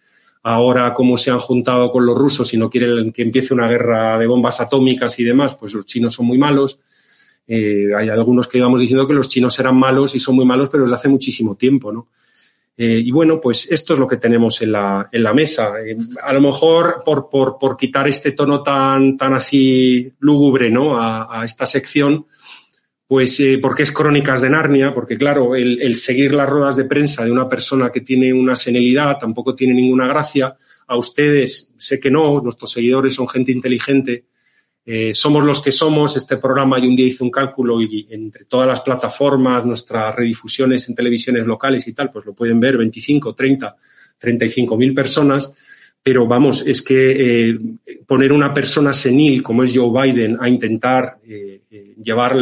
ahora 0.42 0.94
como 0.94 1.18
se 1.18 1.30
han 1.30 1.38
juntado 1.38 1.92
con 1.92 2.06
los 2.06 2.16
rusos 2.16 2.52
y 2.54 2.56
no 2.56 2.70
quieren 2.70 3.12
que 3.12 3.22
empiece 3.22 3.52
una 3.52 3.68
guerra 3.68 4.18
de 4.18 4.26
bombas 4.26 4.60
atómicas 4.60 5.18
y 5.18 5.24
demás, 5.24 5.54
pues 5.54 5.74
los 5.74 5.84
chinos 5.84 6.14
son 6.14 6.26
muy 6.26 6.38
malos. 6.38 6.78
Eh, 7.46 7.88
hay 7.96 8.08
algunos 8.08 8.48
que 8.48 8.58
íbamos 8.58 8.80
diciendo 8.80 9.06
que 9.06 9.12
los 9.12 9.28
chinos 9.28 9.58
eran 9.58 9.76
malos 9.76 10.14
y 10.14 10.20
son 10.20 10.36
muy 10.36 10.46
malos, 10.46 10.70
pero 10.70 10.84
desde 10.84 10.96
hace 10.96 11.08
muchísimo 11.08 11.56
tiempo, 11.56 11.92
¿no? 11.92 12.08
Eh, 12.82 13.02
y 13.04 13.10
bueno, 13.10 13.38
pues 13.38 13.70
esto 13.70 13.92
es 13.92 13.98
lo 13.98 14.08
que 14.08 14.16
tenemos 14.16 14.62
en 14.62 14.72
la, 14.72 15.06
en 15.12 15.22
la 15.22 15.34
mesa. 15.34 15.74
Eh, 15.84 15.94
a 16.22 16.32
lo 16.32 16.40
mejor 16.40 17.02
por, 17.04 17.28
por, 17.28 17.58
por, 17.58 17.76
quitar 17.76 18.08
este 18.08 18.32
tono 18.32 18.62
tan, 18.62 19.18
tan 19.18 19.34
así 19.34 20.10
lúgubre 20.20 20.70
¿no? 20.70 20.98
a, 20.98 21.44
esta 21.44 21.66
sección, 21.66 22.24
pues 23.06 23.38
eh, 23.40 23.58
porque 23.60 23.82
es 23.82 23.92
Crónicas 23.92 24.40
de 24.40 24.48
Narnia, 24.48 24.94
porque 24.94 25.18
claro, 25.18 25.54
el, 25.54 25.82
el, 25.82 25.94
seguir 25.94 26.32
las 26.32 26.48
ruedas 26.48 26.74
de 26.74 26.86
prensa 26.86 27.22
de 27.22 27.30
una 27.30 27.50
persona 27.50 27.92
que 27.92 28.00
tiene 28.00 28.32
una 28.32 28.56
senilidad 28.56 29.18
tampoco 29.18 29.54
tiene 29.54 29.74
ninguna 29.74 30.08
gracia. 30.08 30.56
A 30.86 30.96
ustedes 30.96 31.74
sé 31.76 32.00
que 32.00 32.10
no, 32.10 32.40
nuestros 32.40 32.70
seguidores 32.70 33.14
son 33.14 33.28
gente 33.28 33.52
inteligente 33.52 34.24
eh, 34.92 35.14
somos 35.14 35.44
los 35.44 35.60
que 35.60 35.70
somos, 35.70 36.16
este 36.16 36.36
programa 36.36 36.76
y 36.80 36.88
un 36.88 36.96
día 36.96 37.06
hice 37.06 37.22
un 37.22 37.30
cálculo 37.30 37.80
y 37.80 38.08
entre 38.10 38.44
todas 38.46 38.66
las 38.66 38.80
plataformas, 38.80 39.64
nuestras 39.64 40.12
redifusiones 40.16 40.88
en 40.88 40.96
televisiones 40.96 41.46
locales 41.46 41.86
y 41.86 41.92
tal, 41.92 42.10
pues 42.10 42.26
lo 42.26 42.34
pueden 42.34 42.58
ver 42.58 42.76
25, 42.76 43.32
30, 43.32 43.76
35 44.18 44.76
mil 44.76 44.92
personas. 44.92 45.54
Pero 46.02 46.26
vamos, 46.26 46.66
es 46.66 46.82
que 46.82 47.50
eh, 47.50 47.58
poner 48.04 48.32
una 48.32 48.52
persona 48.52 48.92
senil 48.92 49.44
como 49.44 49.62
es 49.62 49.72
Joe 49.72 49.92
Biden 49.92 50.38
a 50.40 50.48
intentar 50.48 51.18
eh, 51.24 51.60
llevar 52.02 52.34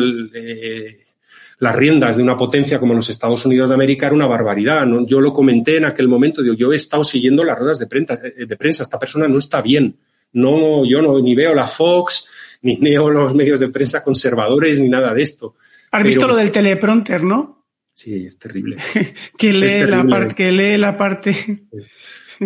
las 1.58 1.76
riendas 1.76 2.16
de 2.16 2.22
una 2.22 2.34
potencia 2.34 2.80
como 2.80 2.94
los 2.94 3.10
Estados 3.10 3.44
Unidos 3.44 3.68
de 3.68 3.74
América 3.74 4.06
era 4.06 4.14
una 4.14 4.26
barbaridad. 4.26 4.86
Yo 5.04 5.20
lo 5.20 5.34
comenté 5.34 5.76
en 5.76 5.84
aquel 5.84 6.08
momento, 6.08 6.42
digo, 6.42 6.54
yo 6.54 6.72
he 6.72 6.76
estado 6.76 7.04
siguiendo 7.04 7.44
las 7.44 7.58
ruedas 7.58 7.78
de 7.78 7.88
prensa, 7.88 8.16
de 8.16 8.56
prensa, 8.56 8.84
esta 8.84 8.98
persona 8.98 9.28
no 9.28 9.36
está 9.36 9.60
bien 9.60 9.98
no, 10.32 10.84
yo 10.84 11.02
no, 11.02 11.18
ni 11.20 11.34
veo 11.34 11.54
la 11.54 11.66
Fox, 11.66 12.28
ni 12.62 12.76
leo 12.76 13.10
los 13.10 13.34
medios 13.34 13.60
de 13.60 13.68
prensa 13.68 14.02
conservadores 14.02 14.80
ni 14.80 14.88
nada 14.88 15.14
de 15.14 15.22
esto. 15.22 15.54
Has 15.90 16.02
visto 16.02 16.26
lo 16.26 16.36
del 16.36 16.50
teleprompter, 16.50 17.24
¿no? 17.24 17.66
Sí, 17.94 18.26
es 18.26 18.38
terrible. 18.38 18.76
que, 19.38 19.52
lee 19.52 19.86
La 19.86 20.06
parte, 20.06 20.34
que 20.34 20.52
lee 20.52 20.76
la 20.76 20.96
parte. 20.96 21.64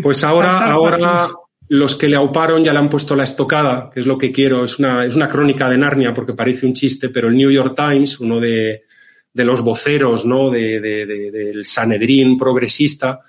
Pues 0.03 0.25
ahora, 0.25 0.71
ahora 0.71 1.31
los 1.69 1.97
que 1.97 2.09
le 2.09 2.17
auparon 2.17 2.65
ya 2.65 2.73
le 2.73 2.79
han 2.79 2.89
puesto 2.89 3.15
la 3.15 3.25
estocada, 3.25 3.91
que 3.93 4.01
es 4.01 4.07
lo 4.07 4.17
que 4.17 4.33
quiero. 4.33 4.65
Es 4.65 4.79
una, 4.79 5.05
es 5.05 5.17
una 5.17 5.29
crónica 5.29 5.69
de 5.69 5.77
Narnia 5.77 6.15
porque 6.15 6.33
parece 6.33 6.65
un 6.65 6.73
chiste, 6.73 7.11
pero 7.11 7.29
el 7.29 7.37
New 7.37 7.51
York 7.51 7.75
Times, 7.77 8.19
uno 8.19 8.41
de, 8.41 8.85
de 9.33 9.45
los 9.45 9.63
voceros 9.63 10.25
¿no? 10.25 10.51
De, 10.51 10.81
de, 10.81 11.07
del 11.07 11.67
Sanedrín 11.67 12.39
progresista, 12.39 13.21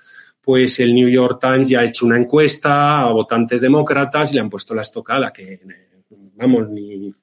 pues 0.44 0.78
el 0.80 0.94
New 0.94 1.08
York 1.08 1.38
Times 1.40 1.68
ya 1.68 1.80
ha 1.80 1.84
hecho 1.84 2.04
una 2.04 2.18
encuesta 2.18 3.00
a 3.00 3.12
votantes 3.12 3.60
demócratas 3.60 4.30
y 4.30 4.34
le 4.34 4.40
han 4.40 4.50
puesto 4.50 4.74
la 4.74 4.82
estocada, 4.82 5.32
que 5.32 5.60
vamos, 6.36 6.68
ni, 6.68 7.14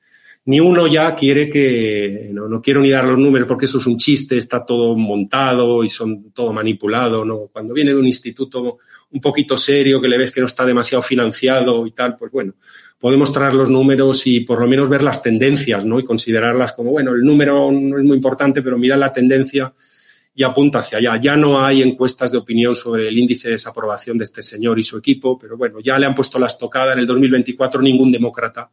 ni 0.45 0.59
uno 0.59 0.87
ya 0.87 1.13
quiere 1.13 1.47
que, 1.47 2.29
no, 2.33 2.47
no 2.47 2.61
quiero 2.61 2.81
ni 2.81 2.89
dar 2.89 3.05
los 3.05 3.19
números 3.19 3.47
porque 3.47 3.65
eso 3.65 3.77
es 3.77 3.85
un 3.85 3.97
chiste, 3.97 4.37
está 4.37 4.65
todo 4.65 4.95
montado 4.97 5.83
y 5.83 5.89
son 5.89 6.31
todo 6.31 6.51
manipulado, 6.51 7.23
¿no? 7.23 7.49
Cuando 7.53 7.75
viene 7.75 7.91
de 7.91 7.99
un 7.99 8.07
instituto 8.07 8.79
un 9.11 9.21
poquito 9.21 9.55
serio, 9.55 10.01
que 10.01 10.07
le 10.07 10.17
ves 10.17 10.31
que 10.31 10.39
no 10.39 10.47
está 10.47 10.65
demasiado 10.65 11.03
financiado 11.03 11.85
y 11.85 11.91
tal, 11.91 12.17
pues 12.17 12.31
bueno, 12.31 12.55
podemos 12.97 13.31
traer 13.31 13.53
los 13.53 13.69
números 13.69 14.25
y 14.25 14.39
por 14.39 14.59
lo 14.59 14.67
menos 14.67 14.89
ver 14.89 15.03
las 15.03 15.21
tendencias, 15.21 15.85
¿no? 15.85 15.99
Y 15.99 16.03
considerarlas 16.03 16.73
como, 16.73 16.89
bueno, 16.89 17.13
el 17.13 17.21
número 17.21 17.71
no 17.71 17.99
es 17.99 18.03
muy 18.03 18.15
importante, 18.15 18.63
pero 18.63 18.79
mira 18.79 18.97
la 18.97 19.13
tendencia 19.13 19.71
y 20.33 20.43
apunta 20.43 20.79
hacia 20.79 20.97
allá. 20.97 21.19
Ya 21.19 21.35
no 21.35 21.63
hay 21.63 21.81
encuestas 21.81 22.31
de 22.31 22.37
opinión 22.37 22.73
sobre 22.75 23.07
el 23.07 23.17
índice 23.17 23.49
de 23.49 23.53
desaprobación 23.53 24.17
de 24.17 24.23
este 24.23 24.41
señor 24.41 24.79
y 24.79 24.83
su 24.83 24.97
equipo, 24.97 25.37
pero 25.37 25.57
bueno, 25.57 25.79
ya 25.79 25.99
le 25.99 26.05
han 26.05 26.15
puesto 26.15 26.39
la 26.39 26.47
estocada. 26.47 26.93
En 26.93 26.99
el 26.99 27.07
2024 27.07 27.81
ningún 27.81 28.11
demócrata 28.11 28.69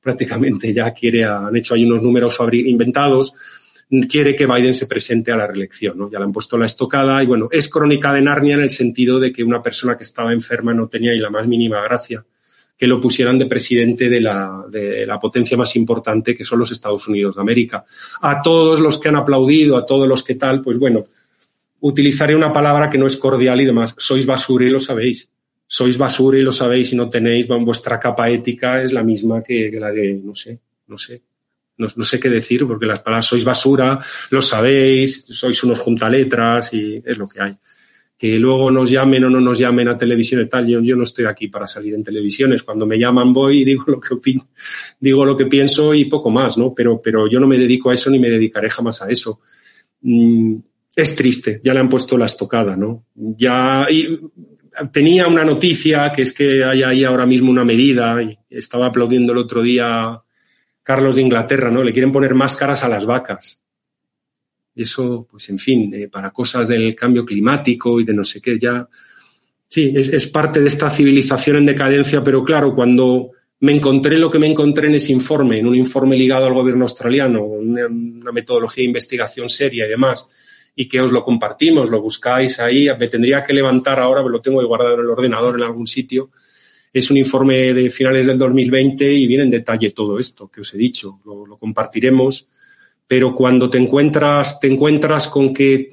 prácticamente 0.00 0.72
ya 0.72 0.92
quiere, 0.92 1.24
han 1.24 1.56
hecho 1.56 1.74
ahí 1.74 1.84
unos 1.84 2.02
números 2.02 2.38
inventados, 2.52 3.32
quiere 4.08 4.36
que 4.36 4.46
Biden 4.46 4.74
se 4.74 4.86
presente 4.86 5.32
a 5.32 5.36
la 5.36 5.46
reelección, 5.46 5.96
¿no? 5.96 6.10
Ya 6.10 6.18
le 6.18 6.26
han 6.26 6.32
puesto 6.32 6.58
la 6.58 6.66
estocada 6.66 7.22
y 7.22 7.26
bueno, 7.26 7.48
es 7.50 7.68
crónica 7.68 8.12
de 8.12 8.20
Narnia 8.20 8.54
en 8.54 8.62
el 8.62 8.70
sentido 8.70 9.18
de 9.18 9.32
que 9.32 9.42
una 9.42 9.62
persona 9.62 9.96
que 9.96 10.02
estaba 10.02 10.32
enferma 10.32 10.74
no 10.74 10.88
tenía 10.88 11.12
ni 11.12 11.20
la 11.20 11.30
más 11.30 11.46
mínima 11.46 11.82
gracia 11.82 12.24
que 12.76 12.86
lo 12.86 13.00
pusieran 13.00 13.38
de 13.38 13.46
presidente 13.46 14.08
de 14.08 14.20
la, 14.20 14.64
de 14.68 15.06
la 15.06 15.18
potencia 15.18 15.56
más 15.56 15.76
importante 15.76 16.36
que 16.36 16.44
son 16.44 16.58
los 16.58 16.72
Estados 16.72 17.06
Unidos 17.06 17.36
de 17.36 17.40
América. 17.40 17.84
A 18.20 18.42
todos 18.42 18.80
los 18.80 18.98
que 18.98 19.08
han 19.08 19.16
aplaudido, 19.16 19.76
a 19.76 19.86
todos 19.86 20.08
los 20.08 20.22
que 20.22 20.34
tal, 20.34 20.60
pues 20.60 20.78
bueno, 20.78 21.04
utilizaré 21.80 22.34
una 22.34 22.52
palabra 22.52 22.90
que 22.90 22.98
no 22.98 23.06
es 23.06 23.16
cordial 23.16 23.60
y 23.60 23.64
demás. 23.64 23.94
Sois 23.96 24.26
basura 24.26 24.66
y 24.66 24.70
lo 24.70 24.80
sabéis. 24.80 25.30
Sois 25.66 25.96
basura 25.96 26.38
y 26.38 26.42
lo 26.42 26.52
sabéis 26.52 26.92
y 26.92 26.96
no 26.96 27.08
tenéis, 27.08 27.46
vuestra 27.46 27.98
capa 27.98 28.28
ética 28.28 28.82
es 28.82 28.92
la 28.92 29.02
misma 29.02 29.42
que, 29.42 29.70
la 29.72 29.90
de, 29.90 30.20
no 30.22 30.34
sé, 30.34 30.58
no 30.88 30.98
sé. 30.98 31.22
No, 31.76 31.88
no, 31.96 32.04
sé 32.04 32.20
qué 32.20 32.28
decir 32.28 32.66
porque 32.66 32.86
las 32.86 33.00
palabras 33.00 33.26
sois 33.26 33.44
basura, 33.44 33.98
lo 34.30 34.42
sabéis, 34.42 35.26
sois 35.30 35.60
unos 35.64 35.80
juntaletras 35.80 36.72
y 36.72 37.02
es 37.04 37.18
lo 37.18 37.28
que 37.28 37.40
hay 37.40 37.56
que 38.24 38.38
luego 38.38 38.70
nos 38.70 38.90
llamen 38.90 39.24
o 39.24 39.28
no 39.28 39.38
nos 39.38 39.58
llamen 39.58 39.86
a 39.86 39.98
televisión 39.98 40.40
y 40.40 40.46
tal, 40.46 40.66
yo, 40.66 40.80
yo, 40.80 40.96
no 40.96 41.04
estoy 41.04 41.26
aquí 41.26 41.48
para 41.48 41.66
salir 41.66 41.92
en 41.92 42.02
televisiones. 42.02 42.62
Cuando 42.62 42.86
me 42.86 42.98
llaman 42.98 43.34
voy 43.34 43.58
y 43.58 43.64
digo 43.66 43.84
lo 43.88 44.00
que 44.00 44.14
opino, 44.14 44.48
digo 44.98 45.26
lo 45.26 45.36
que 45.36 45.44
pienso 45.44 45.92
y 45.92 46.06
poco 46.06 46.30
más, 46.30 46.56
¿no? 46.56 46.72
Pero, 46.72 47.02
pero 47.02 47.28
yo 47.28 47.38
no 47.38 47.46
me 47.46 47.58
dedico 47.58 47.90
a 47.90 47.94
eso 47.94 48.08
ni 48.08 48.18
me 48.18 48.30
dedicaré 48.30 48.70
jamás 48.70 49.02
a 49.02 49.10
eso. 49.10 49.40
Mm, 50.00 50.56
es 50.96 51.14
triste, 51.14 51.60
ya 51.62 51.74
le 51.74 51.80
han 51.80 51.88
puesto 51.90 52.16
la 52.16 52.24
estocada, 52.24 52.74
¿no? 52.78 53.04
Ya 53.14 53.86
tenía 54.90 55.28
una 55.28 55.44
noticia 55.44 56.10
que 56.10 56.22
es 56.22 56.32
que 56.32 56.64
hay 56.64 56.82
ahí 56.82 57.04
ahora 57.04 57.26
mismo 57.26 57.50
una 57.50 57.66
medida, 57.66 58.22
y 58.22 58.38
estaba 58.48 58.86
aplaudiendo 58.86 59.32
el 59.32 59.38
otro 59.38 59.60
día 59.60 60.18
Carlos 60.82 61.16
de 61.16 61.20
Inglaterra, 61.20 61.70
¿no? 61.70 61.82
Le 61.82 61.92
quieren 61.92 62.10
poner 62.10 62.34
máscaras 62.34 62.84
a 62.84 62.88
las 62.88 63.04
vacas 63.04 63.60
eso, 64.74 65.26
pues 65.30 65.48
en 65.50 65.58
fin, 65.58 65.92
eh, 65.94 66.08
para 66.08 66.30
cosas 66.30 66.68
del 66.68 66.94
cambio 66.94 67.24
climático 67.24 68.00
y 68.00 68.04
de 68.04 68.14
no 68.14 68.24
sé 68.24 68.40
qué, 68.40 68.58
ya. 68.58 68.88
Sí, 69.68 69.92
es, 69.94 70.08
es, 70.08 70.26
parte 70.26 70.60
de 70.60 70.68
esta 70.68 70.90
civilización 70.90 71.56
en 71.56 71.66
decadencia, 71.66 72.22
pero 72.22 72.44
claro, 72.44 72.74
cuando 72.74 73.30
me 73.60 73.72
encontré 73.72 74.18
lo 74.18 74.30
que 74.30 74.38
me 74.38 74.46
encontré 74.46 74.88
en 74.88 74.96
ese 74.96 75.12
informe, 75.12 75.58
en 75.58 75.66
un 75.66 75.76
informe 75.76 76.16
ligado 76.16 76.46
al 76.46 76.54
gobierno 76.54 76.84
australiano, 76.84 77.42
una, 77.42 77.86
una 77.86 78.32
metodología 78.32 78.82
de 78.82 78.88
investigación 78.88 79.48
seria 79.48 79.86
y 79.86 79.88
demás, 79.88 80.26
y 80.76 80.88
que 80.88 81.00
os 81.00 81.12
lo 81.12 81.24
compartimos, 81.24 81.88
lo 81.88 82.00
buscáis 82.00 82.58
ahí, 82.60 82.88
me 82.98 83.08
tendría 83.08 83.44
que 83.44 83.52
levantar 83.52 84.00
ahora, 84.00 84.22
lo 84.22 84.40
tengo 84.40 84.64
guardado 84.66 84.94
en 84.94 85.00
el 85.00 85.06
ordenador 85.06 85.56
en 85.56 85.62
algún 85.62 85.86
sitio. 85.86 86.30
Es 86.92 87.10
un 87.10 87.16
informe 87.16 87.72
de 87.72 87.90
finales 87.90 88.26
del 88.26 88.38
2020 88.38 89.12
y 89.12 89.26
viene 89.26 89.44
en 89.44 89.50
detalle 89.50 89.90
todo 89.90 90.18
esto 90.18 90.48
que 90.48 90.60
os 90.60 90.74
he 90.74 90.78
dicho. 90.78 91.20
Lo, 91.24 91.46
lo 91.46 91.56
compartiremos 91.56 92.48
pero 93.06 93.34
cuando 93.34 93.70
te 93.70 93.78
encuentras, 93.78 94.60
te 94.60 94.66
encuentras 94.66 95.28
con 95.28 95.52
que 95.52 95.90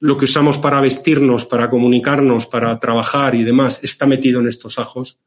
lo 0.00 0.18
que 0.18 0.26
usamos 0.26 0.58
para 0.58 0.80
vestirnos, 0.80 1.46
para 1.46 1.70
comunicarnos, 1.70 2.46
para 2.46 2.78
trabajar 2.78 3.34
y 3.34 3.44
demás 3.44 3.80
está 3.82 4.06
metido 4.06 4.40
en 4.40 4.48
estos 4.48 4.78
ajos, 4.78 5.18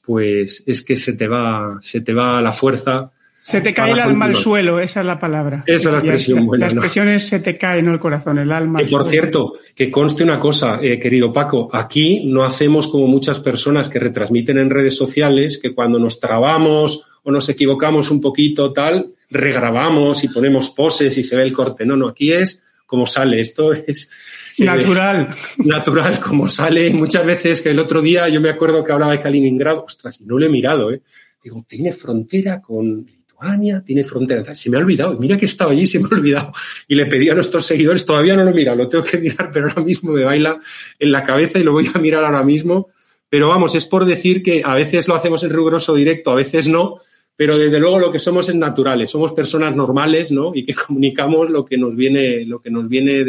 pues 0.00 0.64
es 0.66 0.82
que 0.82 0.96
se 0.96 1.12
te 1.12 1.28
va, 1.28 1.78
se 1.80 2.00
te 2.00 2.12
va 2.12 2.42
la 2.42 2.52
fuerza. 2.52 3.12
Se 3.40 3.60
te 3.60 3.72
cae 3.72 3.92
el 3.92 4.00
alma 4.00 4.26
al 4.26 4.36
suelo, 4.36 4.80
esa 4.80 5.00
es 5.00 5.06
la 5.06 5.18
palabra. 5.18 5.62
Esa 5.66 5.88
es 5.88 5.92
la 5.92 5.98
expresión 6.00 6.46
buena. 6.46 6.66
La 6.66 6.72
expresión 6.72 7.08
es 7.08 7.28
se 7.28 7.40
te 7.40 7.56
cae, 7.56 7.82
no 7.82 7.92
el 7.92 8.00
corazón, 8.00 8.38
el 8.38 8.52
alma. 8.52 8.80
Que 8.80 8.86
por 8.86 9.08
cierto, 9.08 9.54
que 9.74 9.90
conste 9.90 10.24
una 10.24 10.38
cosa, 10.38 10.80
eh, 10.82 10.98
querido 10.98 11.32
Paco, 11.32 11.68
aquí 11.72 12.24
no 12.26 12.42
hacemos 12.42 12.88
como 12.88 13.06
muchas 13.06 13.40
personas 13.40 13.88
que 13.88 13.98
retransmiten 13.98 14.58
en 14.58 14.70
redes 14.70 14.96
sociales, 14.96 15.58
que 15.58 15.74
cuando 15.74 15.98
nos 15.98 16.20
trabamos 16.20 17.09
o 17.22 17.30
nos 17.30 17.48
equivocamos 17.48 18.10
un 18.10 18.20
poquito, 18.20 18.72
tal, 18.72 19.14
regrabamos 19.30 20.24
y 20.24 20.28
ponemos 20.28 20.70
poses 20.70 21.16
y 21.16 21.24
se 21.24 21.36
ve 21.36 21.42
el 21.42 21.52
corte. 21.52 21.86
No, 21.86 21.96
no, 21.96 22.08
aquí 22.08 22.32
es 22.32 22.62
como 22.90 23.06
sale. 23.06 23.40
Esto 23.40 23.72
es. 23.86 24.10
Eh, 24.58 24.64
natural. 24.64 25.28
natural, 25.58 26.20
como 26.20 26.48
sale. 26.48 26.90
Muchas 26.90 27.24
veces 27.24 27.60
que 27.60 27.70
el 27.70 27.78
otro 27.78 28.02
día 28.02 28.28
yo 28.28 28.40
me 28.40 28.50
acuerdo 28.50 28.84
que 28.84 28.92
hablaba 28.92 29.12
de 29.12 29.20
Kaliningrado. 29.20 29.84
Ostras, 29.84 30.20
y 30.20 30.24
no 30.24 30.38
lo 30.38 30.44
he 30.44 30.48
mirado, 30.48 30.92
¿eh? 30.92 31.00
Digo, 31.42 31.64
tiene 31.66 31.92
frontera 31.92 32.60
con 32.60 33.06
Lituania, 33.06 33.82
tiene 33.86 34.04
frontera. 34.04 34.54
Se 34.54 34.68
me 34.68 34.76
ha 34.76 34.80
olvidado. 34.80 35.16
Mira 35.18 35.38
que 35.38 35.46
estaba 35.46 35.70
allí, 35.70 35.86
se 35.86 36.00
me 36.00 36.08
ha 36.10 36.16
olvidado. 36.16 36.52
Y 36.88 36.96
le 36.96 37.06
pedí 37.06 37.30
a 37.30 37.34
nuestros 37.34 37.64
seguidores, 37.64 38.04
todavía 38.04 38.36
no 38.36 38.44
lo 38.44 38.50
he 38.50 38.54
mirado, 38.54 38.76
lo 38.76 38.88
tengo 38.88 39.04
que 39.04 39.18
mirar, 39.18 39.50
pero 39.52 39.68
ahora 39.68 39.82
mismo 39.82 40.12
me 40.12 40.24
baila 40.24 40.58
en 40.98 41.12
la 41.12 41.24
cabeza 41.24 41.58
y 41.58 41.62
lo 41.62 41.72
voy 41.72 41.88
a 41.94 41.98
mirar 41.98 42.24
ahora 42.24 42.42
mismo. 42.42 42.88
Pero 43.28 43.48
vamos, 43.48 43.76
es 43.76 43.86
por 43.86 44.04
decir 44.04 44.42
que 44.42 44.62
a 44.64 44.74
veces 44.74 45.06
lo 45.06 45.14
hacemos 45.14 45.44
en 45.44 45.50
riguroso 45.50 45.94
directo, 45.94 46.32
a 46.32 46.34
veces 46.34 46.66
no, 46.66 47.00
pero 47.40 47.56
desde 47.56 47.80
luego 47.80 47.98
lo 47.98 48.12
que 48.12 48.18
somos 48.18 48.50
es 48.50 48.54
naturales, 48.54 49.10
somos 49.10 49.32
personas 49.32 49.74
normales, 49.74 50.30
¿no? 50.30 50.52
Y 50.54 50.66
que 50.66 50.74
comunicamos 50.86 51.48
lo 51.48 51.64
que 51.64 51.78
nos 51.78 51.96
viene, 51.96 52.44
lo 52.44 52.60
que 52.60 52.70
nos 52.70 52.86
viene 52.86 53.24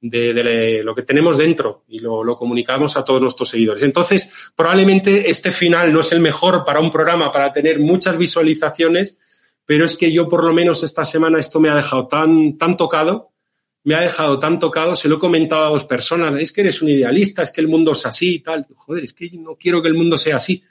de, 0.00 0.82
lo 0.82 0.94
que 0.94 1.02
tenemos 1.02 1.36
dentro 1.36 1.84
y 1.86 1.98
lo, 1.98 2.24
lo, 2.24 2.34
comunicamos 2.38 2.96
a 2.96 3.04
todos 3.04 3.20
nuestros 3.20 3.50
seguidores. 3.50 3.82
Entonces, 3.82 4.30
probablemente 4.56 5.28
este 5.28 5.52
final 5.52 5.92
no 5.92 6.00
es 6.00 6.12
el 6.12 6.20
mejor 6.20 6.64
para 6.64 6.80
un 6.80 6.90
programa 6.90 7.30
para 7.30 7.52
tener 7.52 7.78
muchas 7.78 8.16
visualizaciones, 8.16 9.18
pero 9.66 9.84
es 9.84 9.98
que 9.98 10.10
yo 10.10 10.26
por 10.26 10.42
lo 10.42 10.54
menos 10.54 10.82
esta 10.82 11.04
semana 11.04 11.38
esto 11.38 11.60
me 11.60 11.68
ha 11.68 11.74
dejado 11.74 12.08
tan, 12.08 12.56
tan 12.56 12.78
tocado, 12.78 13.32
me 13.82 13.96
ha 13.96 14.00
dejado 14.00 14.38
tan 14.38 14.58
tocado, 14.58 14.96
se 14.96 15.10
lo 15.10 15.16
he 15.16 15.18
comentado 15.18 15.66
a 15.66 15.68
dos 15.68 15.84
personas, 15.84 16.36
es 16.40 16.52
que 16.52 16.62
eres 16.62 16.80
un 16.80 16.88
idealista, 16.88 17.42
es 17.42 17.50
que 17.50 17.60
el 17.60 17.68
mundo 17.68 17.92
es 17.92 18.06
así 18.06 18.36
y 18.36 18.38
tal. 18.38 18.66
Joder, 18.74 19.04
es 19.04 19.12
que 19.12 19.28
no 19.34 19.56
quiero 19.56 19.82
que 19.82 19.88
el 19.88 19.94
mundo 19.94 20.16
sea 20.16 20.38
así. 20.38 20.64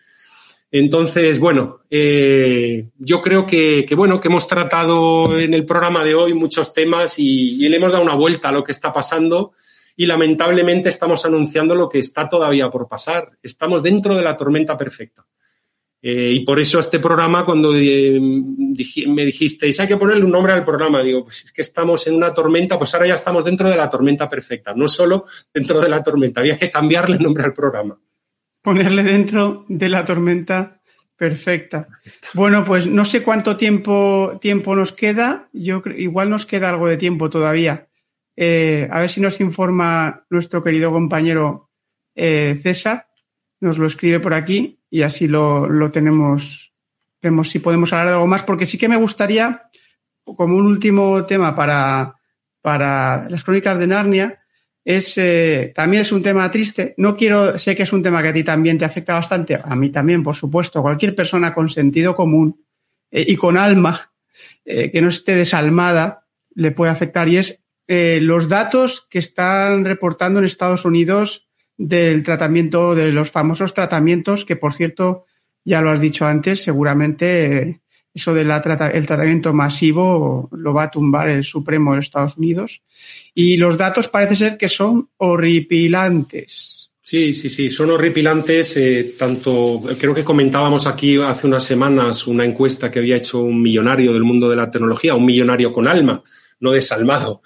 Entonces, 0.75 1.39
bueno, 1.39 1.81
eh, 1.87 2.89
yo 2.97 3.21
creo 3.21 3.45
que, 3.45 3.85
bueno, 3.95 4.19
que 4.19 4.27
hemos 4.27 4.47
tratado 4.47 5.37
en 5.37 5.53
el 5.53 5.67
programa 5.67 6.03
de 6.03 6.15
hoy 6.15 6.33
muchos 6.33 6.73
temas 6.73 7.19
y, 7.19 7.63
y, 7.63 7.69
le 7.69 7.77
hemos 7.77 7.91
dado 7.91 8.03
una 8.03 8.15
vuelta 8.15 8.49
a 8.49 8.51
lo 8.51 8.63
que 8.63 8.71
está 8.71 8.91
pasando 8.91 9.51
y 9.95 10.07
lamentablemente 10.07 10.89
estamos 10.89 11.23
anunciando 11.25 11.75
lo 11.75 11.87
que 11.87 11.99
está 11.99 12.27
todavía 12.27 12.71
por 12.71 12.87
pasar. 12.87 13.37
Estamos 13.43 13.83
dentro 13.83 14.15
de 14.15 14.23
la 14.23 14.35
tormenta 14.35 14.75
perfecta. 14.75 15.23
Eh, 16.01 16.31
y 16.37 16.39
por 16.39 16.59
eso 16.59 16.79
este 16.79 16.97
programa, 16.97 17.45
cuando 17.45 17.71
eh, 17.75 18.19
me 18.19 19.25
dijisteis, 19.25 19.79
hay 19.79 19.87
que 19.87 19.97
ponerle 19.97 20.25
un 20.25 20.31
nombre 20.31 20.53
al 20.53 20.63
programa, 20.63 21.03
digo, 21.03 21.23
pues 21.23 21.43
es 21.43 21.51
que 21.51 21.61
estamos 21.61 22.07
en 22.07 22.15
una 22.15 22.33
tormenta, 22.33 22.79
pues 22.79 22.95
ahora 22.95 23.09
ya 23.09 23.13
estamos 23.13 23.45
dentro 23.45 23.69
de 23.69 23.77
la 23.77 23.91
tormenta 23.91 24.27
perfecta, 24.27 24.73
no 24.73 24.87
solo 24.87 25.25
dentro 25.53 25.79
de 25.79 25.89
la 25.89 26.01
tormenta, 26.01 26.41
había 26.41 26.57
que 26.57 26.71
cambiarle 26.71 27.17
el 27.17 27.21
nombre 27.21 27.43
al 27.43 27.53
programa 27.53 27.95
ponerle 28.63 29.03
dentro 29.03 29.65
de 29.67 29.89
la 29.89 30.05
tormenta 30.05 30.81
perfecta. 31.15 31.87
Bueno, 32.33 32.63
pues 32.63 32.87
no 32.87 33.05
sé 33.05 33.21
cuánto 33.21 33.55
tiempo, 33.55 34.39
tiempo 34.41 34.75
nos 34.75 34.93
queda. 34.93 35.49
Yo 35.53 35.83
igual 35.95 36.29
nos 36.29 36.47
queda 36.47 36.69
algo 36.69 36.87
de 36.87 36.97
tiempo 36.97 37.29
todavía. 37.29 37.87
Eh, 38.35 38.87
a 38.89 39.01
ver 39.01 39.09
si 39.09 39.21
nos 39.21 39.39
informa 39.39 40.25
nuestro 40.29 40.63
querido 40.63 40.91
compañero 40.91 41.69
eh, 42.15 42.55
César. 42.59 43.07
Nos 43.59 43.77
lo 43.77 43.85
escribe 43.85 44.19
por 44.19 44.33
aquí 44.33 44.81
y 44.89 45.03
así 45.03 45.27
lo, 45.27 45.69
lo 45.69 45.91
tenemos. 45.91 46.73
Vemos 47.21 47.49
si 47.49 47.59
podemos 47.59 47.93
hablar 47.93 48.07
de 48.07 48.13
algo 48.13 48.27
más, 48.27 48.43
porque 48.43 48.65
sí 48.65 48.77
que 48.77 48.89
me 48.89 48.97
gustaría, 48.97 49.69
como 50.23 50.57
un 50.57 50.65
último 50.65 51.25
tema 51.25 51.55
para, 51.55 52.15
para 52.61 53.29
las 53.29 53.43
crónicas 53.43 53.79
de 53.79 53.87
Narnia, 53.87 54.42
es 54.85 55.17
eh, 55.17 55.71
también 55.73 56.01
es 56.01 56.11
un 56.11 56.21
tema 56.21 56.49
triste. 56.51 56.93
No 56.97 57.15
quiero, 57.15 57.57
sé 57.57 57.75
que 57.75 57.83
es 57.83 57.93
un 57.93 58.03
tema 58.03 58.21
que 58.21 58.29
a 58.29 58.33
ti 58.33 58.43
también 58.43 58.77
te 58.77 58.85
afecta 58.85 59.13
bastante, 59.13 59.59
a 59.61 59.75
mí 59.75 59.89
también, 59.89 60.23
por 60.23 60.35
supuesto. 60.35 60.81
Cualquier 60.81 61.15
persona 61.15 61.53
con 61.53 61.69
sentido 61.69 62.15
común 62.15 62.65
eh, 63.11 63.25
y 63.27 63.35
con 63.35 63.57
alma 63.57 64.11
eh, 64.65 64.91
que 64.91 65.01
no 65.01 65.09
esté 65.09 65.35
desalmada 65.35 66.27
le 66.55 66.71
puede 66.71 66.91
afectar. 66.91 67.29
Y 67.29 67.37
es 67.37 67.59
los 67.85 68.49
datos 68.49 69.05
que 69.09 69.19
están 69.19 69.85
reportando 69.85 70.39
en 70.39 70.45
Estados 70.45 70.83
Unidos 70.85 71.47
del 71.77 72.23
tratamiento, 72.23 72.95
de 72.95 73.11
los 73.11 73.29
famosos 73.29 73.73
tratamientos, 73.73 74.45
que 74.45 74.55
por 74.55 74.73
cierto, 74.73 75.25
ya 75.63 75.81
lo 75.81 75.91
has 75.91 76.01
dicho 76.01 76.25
antes, 76.25 76.63
seguramente 76.63 77.82
eso 78.13 78.33
del 78.33 78.47
tratamiento 78.47 79.53
masivo 79.53 80.49
lo 80.51 80.73
va 80.73 80.83
a 80.83 80.91
tumbar 80.91 81.29
el 81.29 81.43
Supremo 81.43 81.93
de 81.93 81.99
Estados 81.99 82.37
Unidos. 82.37 82.81
Y 83.33 83.57
los 83.57 83.77
datos 83.77 84.07
parece 84.07 84.35
ser 84.35 84.57
que 84.57 84.69
son 84.69 85.09
horripilantes. 85.17 86.91
Sí, 87.01 87.33
sí, 87.33 87.49
sí, 87.49 87.71
son 87.71 87.89
horripilantes. 87.89 88.77
Eh, 88.77 89.15
tanto, 89.17 89.81
creo 89.99 90.13
que 90.13 90.23
comentábamos 90.23 90.85
aquí 90.85 91.17
hace 91.17 91.47
unas 91.47 91.63
semanas 91.63 92.27
una 92.27 92.45
encuesta 92.45 92.91
que 92.91 92.99
había 92.99 93.17
hecho 93.17 93.41
un 93.41 93.61
millonario 93.61 94.13
del 94.13 94.23
mundo 94.23 94.47
de 94.49 94.55
la 94.55 94.69
tecnología, 94.69 95.15
un 95.15 95.25
millonario 95.25 95.73
con 95.73 95.87
alma, 95.87 96.23
no 96.59 96.71
desalmado, 96.71 97.41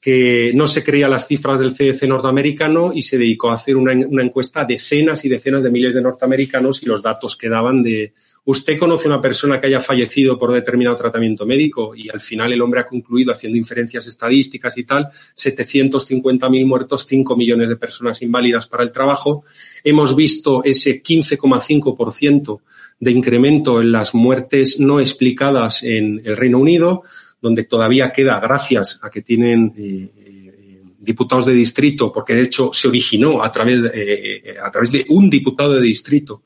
que 0.00 0.52
no 0.54 0.68
se 0.68 0.84
creía 0.84 1.08
las 1.08 1.26
cifras 1.26 1.58
del 1.58 1.74
CDC 1.74 2.04
norteamericano 2.04 2.92
y 2.94 3.02
se 3.02 3.18
dedicó 3.18 3.50
a 3.50 3.54
hacer 3.54 3.76
una, 3.76 3.92
una 4.06 4.22
encuesta 4.22 4.60
a 4.60 4.64
decenas 4.64 5.24
y 5.24 5.28
decenas 5.28 5.64
de 5.64 5.70
miles 5.70 5.94
de 5.94 6.00
norteamericanos 6.00 6.82
y 6.82 6.86
los 6.86 7.02
datos 7.02 7.36
que 7.36 7.48
daban 7.48 7.82
de, 7.82 8.14
usted 8.46 8.78
conoce 8.78 9.06
a 9.06 9.12
una 9.12 9.22
persona 9.22 9.60
que 9.60 9.68
haya 9.68 9.80
fallecido 9.80 10.38
por 10.38 10.52
determinado 10.52 10.96
tratamiento 10.96 11.46
médico 11.46 11.94
y 11.96 12.10
al 12.10 12.20
final 12.20 12.52
el 12.52 12.60
hombre 12.60 12.80
ha 12.80 12.86
concluido 12.86 13.32
haciendo 13.32 13.56
inferencias 13.56 14.06
estadísticas 14.06 14.76
y 14.76 14.84
tal, 14.84 15.08
750.000 15.34 16.66
muertos, 16.66 17.06
5 17.08 17.36
millones 17.36 17.68
de 17.68 17.76
personas 17.76 18.20
inválidas 18.22 18.66
para 18.66 18.82
el 18.82 18.92
trabajo. 18.92 19.44
Hemos 19.82 20.14
visto 20.14 20.62
ese 20.64 21.02
15,5% 21.02 22.60
de 23.00 23.10
incremento 23.10 23.80
en 23.80 23.92
las 23.92 24.14
muertes 24.14 24.78
no 24.78 25.00
explicadas 25.00 25.82
en 25.82 26.20
el 26.24 26.36
Reino 26.36 26.58
Unido, 26.58 27.02
donde 27.40 27.64
todavía 27.64 28.12
queda, 28.12 28.40
gracias 28.40 29.00
a 29.02 29.10
que 29.10 29.22
tienen 29.22 29.74
eh, 29.76 30.10
eh, 30.16 30.82
diputados 30.98 31.46
de 31.46 31.52
distrito, 31.52 32.12
porque 32.12 32.34
de 32.34 32.42
hecho 32.42 32.70
se 32.72 32.88
originó 32.88 33.42
a 33.42 33.50
través, 33.50 33.80
eh, 33.92 34.56
a 34.62 34.70
través 34.70 34.90
de 34.90 35.04
un 35.08 35.28
diputado 35.28 35.74
de 35.74 35.82
distrito 35.82 36.42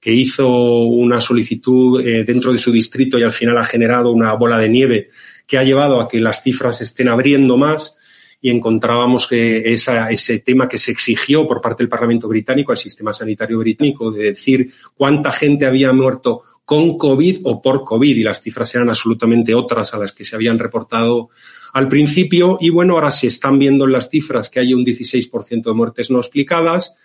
que 0.00 0.12
hizo 0.12 0.48
una 0.48 1.20
solicitud 1.20 2.00
eh, 2.00 2.24
dentro 2.24 2.52
de 2.52 2.58
su 2.58 2.72
distrito 2.72 3.18
y 3.18 3.22
al 3.22 3.32
final 3.32 3.58
ha 3.58 3.64
generado 3.64 4.10
una 4.10 4.32
bola 4.32 4.58
de 4.58 4.68
nieve 4.68 5.10
que 5.46 5.58
ha 5.58 5.64
llevado 5.64 6.00
a 6.00 6.08
que 6.08 6.20
las 6.20 6.42
cifras 6.42 6.80
estén 6.80 7.08
abriendo 7.08 7.56
más 7.56 7.96
y 8.40 8.48
encontrábamos 8.48 9.26
que 9.26 9.72
esa, 9.72 10.10
ese 10.10 10.38
tema 10.38 10.68
que 10.68 10.78
se 10.78 10.90
exigió 10.90 11.46
por 11.46 11.60
parte 11.60 11.82
del 11.82 11.90
Parlamento 11.90 12.28
británico 12.28 12.72
al 12.72 12.78
sistema 12.78 13.12
sanitario 13.12 13.58
británico 13.58 14.10
de 14.10 14.24
decir 14.24 14.72
cuánta 14.94 15.30
gente 15.30 15.66
había 15.66 15.92
muerto 15.92 16.44
con 16.64 16.96
COVID 16.96 17.40
o 17.44 17.60
por 17.60 17.84
COVID 17.84 18.16
y 18.16 18.22
las 18.22 18.40
cifras 18.40 18.74
eran 18.74 18.88
absolutamente 18.88 19.54
otras 19.54 19.92
a 19.92 19.98
las 19.98 20.12
que 20.12 20.24
se 20.24 20.36
habían 20.36 20.58
reportado 20.58 21.28
al 21.72 21.88
principio 21.88 22.58
y 22.60 22.70
bueno, 22.70 22.94
ahora 22.94 23.10
se 23.10 23.26
están 23.26 23.58
viendo 23.58 23.84
en 23.84 23.92
las 23.92 24.08
cifras 24.08 24.48
que 24.48 24.60
hay 24.60 24.72
un 24.72 24.84
16% 24.84 25.62
de 25.62 25.74
muertes 25.74 26.10
no 26.10 26.18
explicadas 26.18 26.96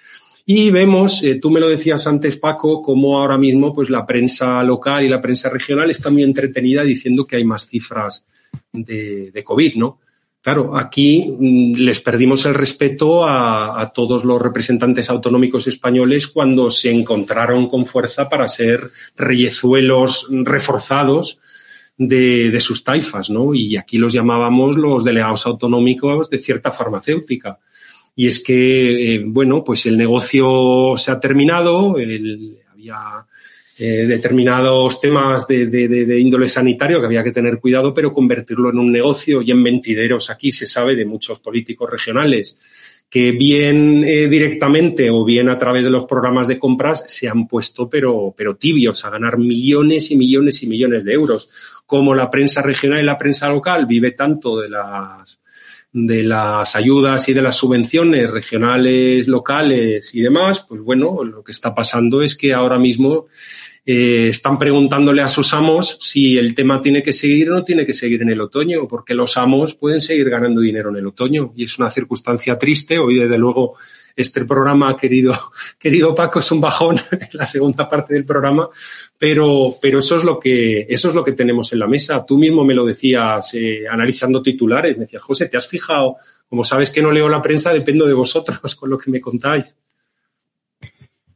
y 0.47 0.69
vemos, 0.69 1.23
eh, 1.23 1.39
tú 1.41 1.49
me 1.49 1.59
lo 1.59 1.67
decías 1.67 2.05
antes, 2.05 2.37
Paco, 2.37 2.83
cómo 2.83 3.19
ahora 3.19 3.37
mismo 3.37 3.73
pues, 3.73 3.89
la 3.89 4.05
prensa 4.05 4.63
local 4.63 5.03
y 5.03 5.09
la 5.09 5.19
prensa 5.19 5.49
regional 5.49 5.89
está 5.89 6.11
muy 6.11 6.21
entretenida 6.21 6.83
diciendo 6.83 7.25
que 7.25 7.37
hay 7.37 7.43
más 7.43 7.67
cifras 7.67 8.27
de, 8.71 9.43
COVID, 9.43 9.75
¿no? 9.75 9.99
Claro, 10.41 10.77
aquí 10.77 11.25
mm, 11.27 11.77
les 11.77 11.99
perdimos 11.99 12.45
el 12.45 12.53
respeto 12.53 13.25
a, 13.25 13.91
todos 13.93 14.23
los 14.23 14.39
representantes 14.39 15.09
autonómicos 15.09 15.65
españoles 15.65 16.27
cuando 16.27 16.69
se 16.69 16.91
encontraron 16.91 17.67
con 17.67 17.87
fuerza 17.87 18.29
para 18.29 18.47
ser 18.47 18.91
reyezuelos 19.15 20.27
reforzados 20.29 21.39
de, 21.97 22.55
sus 22.59 22.83
taifas, 22.83 23.31
¿no? 23.31 23.55
Y 23.55 23.77
aquí 23.77 23.97
los 23.97 24.13
llamábamos 24.13 24.75
los 24.75 25.03
delegados 25.03 25.47
autonómicos 25.47 26.29
de 26.29 26.37
cierta 26.37 26.71
farmacéutica 26.71 27.57
y 28.15 28.27
es 28.27 28.43
que, 28.43 29.15
eh, 29.15 29.23
bueno, 29.25 29.63
pues 29.63 29.85
el 29.85 29.97
negocio 29.97 30.95
se 30.97 31.11
ha 31.11 31.19
terminado, 31.19 31.95
había 32.71 33.25
eh, 33.77 34.05
determinados 34.07 35.01
temas 35.01 35.47
de, 35.47 35.67
de, 35.67 35.87
de, 35.87 36.19
índole 36.19 36.47
sanitario 36.47 36.99
que 36.99 37.07
había 37.07 37.23
que 37.23 37.31
tener 37.31 37.59
cuidado, 37.59 37.93
pero 37.93 38.13
convertirlo 38.13 38.69
en 38.69 38.79
un 38.79 38.91
negocio 38.91 39.41
y 39.41 39.51
en 39.51 39.61
mentideros 39.61 40.29
aquí 40.29 40.51
se 40.51 40.65
sabe 40.65 40.95
de 40.95 41.05
muchos 41.05 41.39
políticos 41.39 41.89
regionales 41.89 42.57
que 43.09 43.31
bien 43.31 44.03
eh, 44.03 44.27
directamente 44.27 45.09
o 45.09 45.23
bien 45.23 45.49
a 45.49 45.57
través 45.57 45.83
de 45.83 45.89
los 45.89 46.05
programas 46.05 46.47
de 46.47 46.59
compras 46.59 47.03
se 47.07 47.29
han 47.29 47.47
puesto 47.47 47.89
pero, 47.89 48.33
pero 48.35 48.55
tibios 48.55 49.05
a 49.05 49.09
ganar 49.09 49.37
millones 49.37 50.11
y 50.11 50.17
millones 50.17 50.63
y 50.63 50.67
millones 50.67 51.05
de 51.05 51.13
euros. 51.13 51.49
Como 51.85 52.15
la 52.15 52.29
prensa 52.29 52.61
regional 52.61 52.99
y 53.01 53.05
la 53.05 53.17
prensa 53.17 53.47
local 53.47 53.85
vive 53.85 54.11
tanto 54.11 54.59
de 54.59 54.69
las 54.69 55.37
de 55.97 56.23
las 56.23 56.75
ayudas 56.75 57.29
y 57.29 57.33
de 57.33 57.41
las 57.41 57.55
subvenciones 57.55 58.29
regionales, 58.29 59.29
locales 59.29 60.13
y 60.13 60.19
demás, 60.19 60.59
pues 60.59 60.81
bueno, 60.81 61.23
lo 61.23 61.41
que 61.41 61.53
está 61.53 61.73
pasando 61.73 62.21
es 62.21 62.35
que 62.35 62.53
ahora 62.53 62.77
mismo 62.77 63.27
eh, 63.85 64.29
están 64.29 64.57
preguntándole 64.57 65.21
a 65.21 65.27
sus 65.27 65.53
amos 65.53 65.99
si 66.01 66.37
el 66.37 66.55
tema 66.55 66.81
tiene 66.81 67.03
que 67.03 67.13
seguir 67.13 67.51
o 67.51 67.53
no 67.53 67.63
tiene 67.63 67.85
que 67.85 67.93
seguir 67.93 68.23
en 68.23 68.29
el 68.29 68.41
otoño, 68.41 68.87
porque 68.87 69.13
los 69.13 69.37
amos 69.37 69.75
pueden 69.75 70.01
seguir 70.01 70.29
ganando 70.29 70.61
dinero 70.61 70.89
en 70.89 70.95
el 70.95 71.07
otoño 71.07 71.53
y 71.55 71.65
es 71.65 71.77
una 71.77 71.89
circunstancia 71.89 72.57
triste. 72.57 72.97
Hoy, 72.97 73.19
desde 73.19 73.37
luego, 73.37 73.75
este 74.15 74.45
programa, 74.45 74.95
querido, 74.97 75.37
querido 75.77 76.15
Paco, 76.15 76.39
es 76.39 76.51
un 76.51 76.61
bajón 76.61 76.97
en 77.11 77.29
la 77.33 77.45
segunda 77.45 77.87
parte 77.87 78.13
del 78.13 78.25
programa, 78.25 78.69
pero, 79.17 79.75
pero 79.81 79.99
eso 79.99 80.17
es 80.17 80.23
lo 80.23 80.39
que, 80.39 80.87
eso 80.89 81.09
es 81.09 81.15
lo 81.15 81.23
que 81.23 81.33
tenemos 81.33 81.71
en 81.73 81.79
la 81.79 81.87
mesa. 81.87 82.25
Tú 82.25 82.37
mismo 82.37 82.63
me 82.63 82.73
lo 82.73 82.85
decías 82.85 83.53
eh, 83.53 83.83
analizando 83.89 84.41
titulares, 84.41 84.97
me 84.97 85.03
decías, 85.03 85.21
José, 85.21 85.47
¿te 85.47 85.57
has 85.57 85.67
fijado? 85.67 86.15
Como 86.49 86.63
sabes 86.63 86.89
que 86.89 87.01
no 87.01 87.11
leo 87.11 87.29
la 87.29 87.41
prensa, 87.41 87.73
dependo 87.73 88.07
de 88.07 88.13
vosotros 88.13 88.75
con 88.79 88.89
lo 88.89 88.97
que 88.97 89.11
me 89.11 89.21
contáis. 89.21 89.75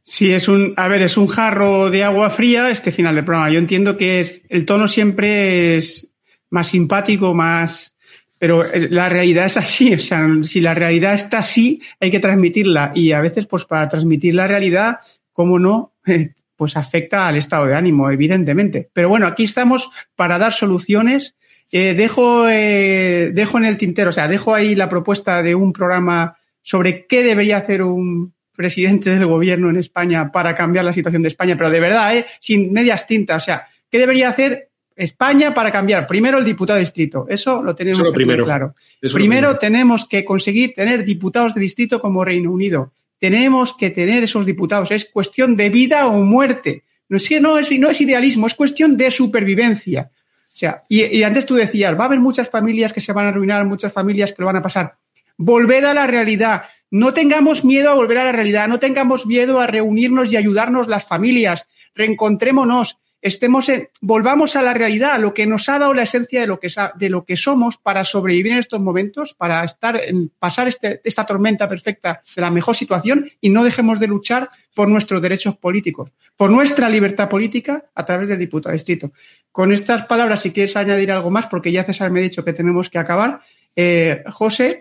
Sí, 0.02 0.32
es 0.32 0.48
un, 0.48 0.74
a 0.76 0.88
ver, 0.88 1.02
es 1.02 1.16
un 1.16 1.26
jarro 1.26 1.90
de 1.90 2.04
agua 2.04 2.30
fría 2.30 2.70
este 2.70 2.92
final 2.92 3.14
del 3.14 3.24
programa. 3.24 3.50
Yo 3.50 3.58
entiendo 3.58 3.96
que 3.96 4.20
es, 4.20 4.42
el 4.48 4.64
tono 4.64 4.88
siempre 4.88 5.76
es 5.76 6.08
más 6.48 6.68
simpático, 6.68 7.34
más, 7.34 7.96
pero 8.38 8.64
la 8.72 9.08
realidad 9.08 9.46
es 9.46 9.56
así, 9.56 9.94
o 9.94 9.98
sea, 9.98 10.26
si 10.42 10.60
la 10.60 10.74
realidad 10.74 11.14
está 11.14 11.38
así, 11.38 11.82
hay 12.00 12.10
que 12.10 12.20
transmitirla 12.20 12.92
y 12.94 13.12
a 13.12 13.20
veces, 13.20 13.46
pues 13.46 13.64
para 13.66 13.88
transmitir 13.88 14.34
la 14.34 14.48
realidad, 14.48 14.98
cómo 15.32 15.58
no, 15.58 15.92
pues 16.56 16.76
afecta 16.76 17.28
al 17.28 17.36
estado 17.36 17.66
de 17.66 17.74
ánimo, 17.74 18.10
evidentemente. 18.10 18.90
Pero 18.92 19.08
bueno, 19.08 19.26
aquí 19.26 19.44
estamos 19.44 19.90
para 20.16 20.38
dar 20.38 20.52
soluciones. 20.52 21.36
Eh, 21.70 21.94
dejo, 21.94 22.48
eh, 22.48 23.30
dejo 23.32 23.58
en 23.58 23.64
el 23.64 23.76
tintero, 23.76 24.10
o 24.10 24.12
sea, 24.12 24.26
dejo 24.26 24.54
ahí 24.54 24.74
la 24.74 24.88
propuesta 24.88 25.42
de 25.42 25.54
un 25.54 25.72
programa 25.72 26.36
sobre 26.62 27.06
qué 27.06 27.22
debería 27.22 27.58
hacer 27.58 27.82
un 27.82 28.34
presidente 28.60 29.08
del 29.08 29.24
gobierno 29.24 29.70
en 29.70 29.76
España 29.76 30.30
para 30.30 30.54
cambiar 30.54 30.84
la 30.84 30.92
situación 30.92 31.22
de 31.22 31.28
España, 31.28 31.56
pero 31.56 31.70
de 31.70 31.80
verdad, 31.80 32.14
¿eh? 32.14 32.26
sin 32.40 32.74
medias 32.74 33.06
tintas, 33.06 33.42
o 33.42 33.46
sea, 33.46 33.66
¿qué 33.90 33.98
debería 33.98 34.28
hacer 34.28 34.68
España 34.94 35.54
para 35.54 35.72
cambiar. 35.72 36.06
Primero 36.06 36.36
el 36.36 36.44
diputado 36.44 36.76
de 36.76 36.80
distrito. 36.80 37.24
Eso 37.26 37.62
lo 37.62 37.74
tenemos 37.74 38.00
Eso 38.00 38.12
primero. 38.12 38.44
claro. 38.44 38.74
Eso 39.00 39.14
primero, 39.14 39.48
primero 39.48 39.58
tenemos 39.58 40.06
que 40.06 40.26
conseguir 40.26 40.74
tener 40.74 41.04
diputados 41.04 41.54
de 41.54 41.62
distrito 41.62 42.02
como 42.02 42.22
Reino 42.22 42.52
Unido. 42.52 42.92
Tenemos 43.18 43.74
que 43.74 43.88
tener 43.88 44.24
esos 44.24 44.44
diputados. 44.44 44.90
Es 44.90 45.06
cuestión 45.06 45.56
de 45.56 45.70
vida 45.70 46.06
o 46.06 46.20
muerte. 46.20 46.84
No 47.08 47.16
es, 47.16 47.30
no 47.40 47.58
es, 47.58 47.78
no 47.78 47.88
es 47.88 48.00
idealismo, 48.02 48.46
es 48.46 48.54
cuestión 48.54 48.98
de 48.98 49.10
supervivencia. 49.10 50.10
O 50.52 50.58
sea, 50.60 50.84
y, 50.86 51.02
y 51.06 51.22
antes 51.22 51.46
tú 51.46 51.54
decías, 51.54 51.98
va 51.98 52.02
a 52.02 52.06
haber 52.06 52.20
muchas 52.20 52.50
familias 52.50 52.92
que 52.92 53.00
se 53.00 53.14
van 53.14 53.24
a 53.24 53.28
arruinar, 53.30 53.64
muchas 53.64 53.94
familias 53.94 54.34
que 54.34 54.42
lo 54.42 54.46
van 54.46 54.56
a 54.56 54.62
pasar. 54.62 54.96
Volved 55.42 55.84
a 55.84 55.94
la 55.94 56.06
realidad. 56.06 56.64
No 56.90 57.14
tengamos 57.14 57.64
miedo 57.64 57.88
a 57.88 57.94
volver 57.94 58.18
a 58.18 58.24
la 58.24 58.32
realidad. 58.32 58.68
No 58.68 58.78
tengamos 58.78 59.24
miedo 59.24 59.58
a 59.58 59.66
reunirnos 59.66 60.30
y 60.30 60.36
ayudarnos 60.36 60.86
las 60.86 61.06
familias. 61.06 61.66
Reencontrémonos 61.94 62.98
estemos 63.22 63.70
en, 63.70 63.88
volvamos 64.02 64.54
a 64.56 64.62
la 64.62 64.74
realidad, 64.74 65.12
a 65.12 65.18
lo 65.18 65.32
que 65.32 65.46
nos 65.46 65.68
ha 65.70 65.78
dado 65.78 65.94
la 65.94 66.02
esencia 66.02 66.42
de 66.42 66.46
lo 66.46 66.60
que, 66.60 66.68
de 66.94 67.08
lo 67.08 67.24
que 67.24 67.38
somos 67.38 67.78
para 67.78 68.04
sobrevivir 68.04 68.52
en 68.52 68.58
estos 68.58 68.80
momentos, 68.80 69.32
para 69.32 69.64
estar 69.64 69.98
pasar 70.38 70.68
este, 70.68 71.00
esta 71.04 71.24
tormenta 71.24 71.68
perfecta 71.68 72.22
de 72.36 72.42
la 72.42 72.50
mejor 72.50 72.76
situación 72.76 73.30
y 73.40 73.48
no 73.48 73.64
dejemos 73.64 73.98
de 73.98 74.08
luchar 74.08 74.50
por 74.74 74.88
nuestros 74.88 75.22
derechos 75.22 75.56
políticos, 75.56 76.12
por 76.36 76.50
nuestra 76.50 76.88
libertad 76.90 77.30
política 77.30 77.86
a 77.94 78.04
través 78.04 78.28
del 78.28 78.38
diputado 78.38 78.74
distrito. 78.74 79.12
Con 79.52 79.72
estas 79.72 80.04
palabras, 80.04 80.42
si 80.42 80.50
quieres 80.50 80.76
añadir 80.76 81.10
algo 81.12 81.30
más, 81.30 81.46
porque 81.46 81.72
ya 81.72 81.84
César 81.84 82.10
me 82.10 82.20
ha 82.20 82.22
dicho 82.22 82.44
que 82.44 82.52
tenemos 82.52 82.90
que 82.90 82.98
acabar, 82.98 83.40
Eh, 83.76 84.24
José, 84.32 84.80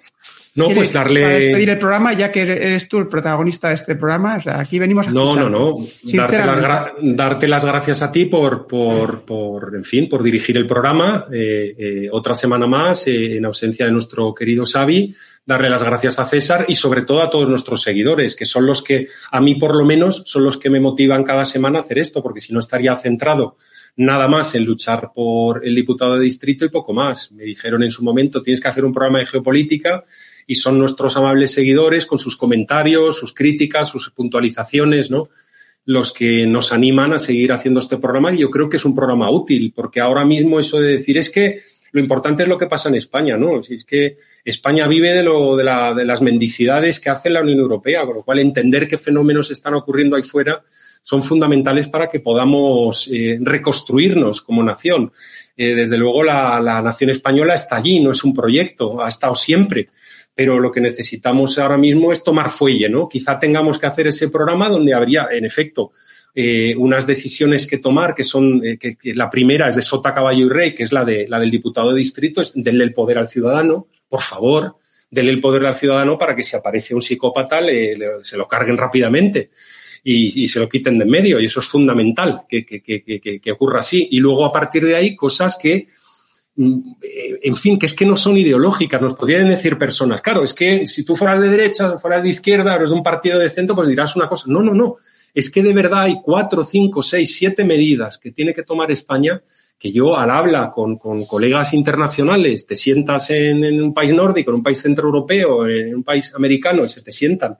no, 0.59 0.75
pues 0.75 0.91
darle. 0.91 1.21
Para 1.21 1.35
despedir 1.35 1.69
el 1.69 1.79
programa, 1.79 2.13
ya 2.13 2.31
que 2.31 2.41
eres 2.41 2.89
tú 2.89 2.97
el 2.97 3.07
protagonista 3.07 3.69
de 3.69 3.75
este 3.75 3.95
programa. 3.95 4.35
O 4.37 4.41
sea, 4.41 4.59
aquí 4.59 4.77
venimos 4.77 5.07
a. 5.07 5.11
No, 5.11 5.35
no, 5.35 5.49
no. 5.49 5.77
Darte 6.03 6.37
las, 6.37 6.91
darte 7.01 7.47
las, 7.47 7.63
gracias 7.63 8.01
a 8.01 8.11
ti 8.11 8.25
por, 8.25 8.67
por, 8.67 9.21
por, 9.21 9.73
en 9.75 9.83
fin, 9.83 10.09
por 10.09 10.21
dirigir 10.21 10.57
el 10.57 10.67
programa. 10.67 11.27
Eh, 11.31 11.75
eh, 11.77 12.09
otra 12.11 12.35
semana 12.35 12.67
más, 12.67 13.07
eh, 13.07 13.37
en 13.37 13.45
ausencia 13.45 13.85
de 13.85 13.91
nuestro 13.91 14.33
querido 14.33 14.65
Xavi. 14.65 15.15
Darle 15.45 15.69
las 15.69 15.81
gracias 15.81 16.19
a 16.19 16.27
César 16.27 16.65
y 16.67 16.75
sobre 16.75 17.01
todo 17.01 17.23
a 17.23 17.29
todos 17.29 17.49
nuestros 17.49 17.81
seguidores, 17.81 18.35
que 18.35 18.45
son 18.45 18.67
los 18.67 18.83
que, 18.83 19.07
a 19.31 19.41
mí 19.41 19.55
por 19.55 19.75
lo 19.75 19.83
menos, 19.83 20.21
son 20.25 20.43
los 20.43 20.57
que 20.57 20.69
me 20.69 20.79
motivan 20.79 21.23
cada 21.23 21.45
semana 21.45 21.79
a 21.79 21.81
hacer 21.81 21.97
esto, 21.97 22.21
porque 22.21 22.41
si 22.41 22.53
no 22.53 22.59
estaría 22.59 22.95
centrado 22.97 23.55
nada 23.95 24.27
más 24.27 24.55
en 24.55 24.63
luchar 24.63 25.11
por 25.13 25.65
el 25.65 25.75
diputado 25.75 26.15
de 26.15 26.23
distrito 26.23 26.65
y 26.65 26.69
poco 26.69 26.93
más. 26.93 27.31
Me 27.31 27.43
dijeron 27.43 27.83
en 27.83 27.91
su 27.91 28.03
momento, 28.03 28.41
tienes 28.41 28.61
que 28.61 28.67
hacer 28.67 28.85
un 28.85 28.93
programa 28.93 29.19
de 29.19 29.25
geopolítica 29.25 30.05
y 30.49 30.55
son 30.55 30.79
nuestros 30.79 31.15
amables 31.15 31.51
seguidores 31.51 32.07
con 32.07 32.17
sus 32.17 32.35
comentarios, 32.35 33.19
sus 33.19 33.33
críticas, 33.33 33.87
sus 33.87 34.09
puntualizaciones, 34.09 35.11
¿no? 35.11 35.29
Los 35.85 36.11
que 36.11 36.47
nos 36.47 36.73
animan 36.73 37.13
a 37.13 37.19
seguir 37.19 37.51
haciendo 37.51 37.79
este 37.79 37.97
programa 37.97 38.33
y 38.33 38.39
yo 38.39 38.49
creo 38.49 38.67
que 38.67 38.77
es 38.77 38.83
un 38.83 38.95
programa 38.95 39.29
útil 39.29 39.71
porque 39.75 39.99
ahora 39.99 40.25
mismo 40.25 40.59
eso 40.59 40.81
de 40.81 40.93
decir 40.93 41.19
es 41.19 41.29
que 41.29 41.61
lo 41.91 42.01
importante 42.01 42.41
es 42.41 42.49
lo 42.49 42.57
que 42.57 42.65
pasa 42.65 42.89
en 42.89 42.95
España, 42.95 43.37
¿no? 43.37 43.61
Si 43.61 43.75
es 43.75 43.85
que 43.85 44.17
España 44.43 44.87
vive 44.87 45.13
de, 45.13 45.21
lo, 45.21 45.55
de, 45.55 45.63
la, 45.63 45.93
de 45.93 46.03
las 46.03 46.23
mendicidades 46.23 46.99
que 46.99 47.11
hace 47.11 47.29
la 47.29 47.41
Unión 47.41 47.59
Europea, 47.59 48.03
con 48.07 48.15
lo 48.15 48.23
cual 48.23 48.39
entender 48.39 48.87
qué 48.87 48.97
fenómenos 48.97 49.51
están 49.51 49.75
ocurriendo 49.75 50.15
ahí 50.15 50.23
fuera 50.23 50.63
son 51.03 51.21
fundamentales 51.21 51.89
para 51.89 52.09
que 52.09 52.21
podamos 52.21 53.07
eh, 53.13 53.37
reconstruirnos 53.39 54.41
como 54.41 54.63
nación. 54.63 55.11
Eh, 55.55 55.75
desde 55.75 55.97
luego, 55.97 56.23
la, 56.23 56.59
la, 56.59 56.81
nación 56.81 57.11
española 57.11 57.53
está 57.53 57.75
allí, 57.75 57.99
no 57.99 58.11
es 58.11 58.23
un 58.23 58.33
proyecto, 58.33 59.03
ha 59.03 59.09
estado 59.09 59.35
siempre 59.35 59.89
pero 60.39 60.57
lo 60.57 60.71
que 60.71 60.79
necesitamos 60.79 61.57
ahora 61.57 61.77
mismo 61.77 62.13
es 62.13 62.23
tomar 62.23 62.49
fuelle, 62.49 62.87
¿no? 62.87 63.09
Quizá 63.09 63.37
tengamos 63.37 63.77
que 63.77 63.87
hacer 63.87 64.07
ese 64.07 64.29
programa 64.29 64.69
donde 64.69 64.93
habría, 64.93 65.27
en 65.29 65.43
efecto, 65.43 65.91
eh, 66.33 66.73
unas 66.77 67.05
decisiones 67.05 67.67
que 67.67 67.79
tomar, 67.79 68.15
que 68.15 68.23
son, 68.23 68.61
eh, 68.63 68.77
que, 68.77 68.95
la 69.15 69.29
primera 69.29 69.67
es 69.67 69.75
de 69.75 69.81
Sota, 69.81 70.13
Caballo 70.13 70.45
y 70.45 70.49
Rey, 70.49 70.73
que 70.73 70.83
es 70.83 70.93
la, 70.93 71.03
de, 71.03 71.27
la 71.27 71.41
del 71.41 71.51
diputado 71.51 71.91
de 71.91 71.99
distrito, 71.99 72.39
es 72.39 72.53
denle 72.55 72.85
el 72.85 72.93
poder 72.93 73.17
al 73.17 73.27
ciudadano, 73.27 73.87
por 74.07 74.21
favor, 74.21 74.77
denle 75.11 75.33
el 75.33 75.41
poder 75.41 75.65
al 75.65 75.75
ciudadano 75.75 76.17
para 76.17 76.37
que 76.37 76.45
si 76.45 76.55
aparece 76.55 76.95
un 76.95 77.01
psicópata 77.01 77.59
se 78.21 78.37
lo 78.37 78.47
carguen 78.47 78.77
rápidamente. 78.77 79.49
Y, 80.05 80.45
y, 80.45 80.47
se 80.47 80.59
lo 80.59 80.69
quiten 80.69 80.97
de 80.97 81.03
en 81.03 81.11
medio. 81.11 81.37
Y 81.41 81.47
eso 81.47 81.59
es 81.59 81.65
fundamental 81.65 82.43
que, 82.47 82.65
que, 82.65 82.79
que, 82.81 83.51
ocurra 83.51 83.81
así. 83.81 84.07
Y 84.11 84.19
luego, 84.19 84.45
a 84.45 84.53
partir 84.53 84.85
de 84.85 84.95
ahí, 84.95 85.17
cosas 85.17 85.57
que 85.61 85.89
en 86.57 87.55
fin, 87.55 87.79
que 87.79 87.85
es 87.85 87.93
que 87.93 88.05
no 88.05 88.17
son 88.17 88.37
ideológicas, 88.37 89.01
nos 89.01 89.13
podrían 89.13 89.47
decir 89.47 89.77
personas, 89.77 90.21
claro, 90.21 90.43
es 90.43 90.53
que 90.53 90.87
si 90.87 91.05
tú 91.05 91.15
fueras 91.15 91.41
de 91.41 91.47
derecha, 91.47 91.97
fueras 91.97 92.23
de 92.23 92.29
izquierda, 92.29 92.75
eres 92.75 92.89
de 92.89 92.95
un 92.95 93.03
partido 93.03 93.39
de 93.39 93.49
centro, 93.49 93.75
pues 93.75 93.87
dirás 93.87 94.15
una 94.15 94.27
cosa. 94.27 94.45
No, 94.47 94.61
no, 94.61 94.73
no. 94.73 94.97
Es 95.33 95.49
que 95.49 95.63
de 95.63 95.73
verdad 95.73 96.01
hay 96.01 96.21
cuatro, 96.21 96.65
cinco, 96.65 97.01
seis, 97.01 97.35
siete 97.35 97.63
medidas 97.63 98.17
que 98.17 98.31
tiene 98.31 98.53
que 98.53 98.63
tomar 98.63 98.91
España 98.91 99.41
que 99.79 99.93
yo 99.93 100.17
al 100.17 100.29
habla 100.29 100.71
con, 100.71 100.97
colegas 100.97 101.73
internacionales, 101.73 102.67
te 102.67 102.75
sientas 102.75 103.29
en, 103.29 103.81
un 103.81 103.93
país 103.93 104.13
nórdico, 104.13 104.51
en 104.51 104.57
un 104.57 104.63
país 104.63 104.81
centroeuropeo, 104.81 105.65
en 105.67 105.95
un 105.95 106.03
país 106.03 106.33
americano, 106.35 106.85
se 106.89 107.01
te 107.01 107.13
sientan 107.13 107.57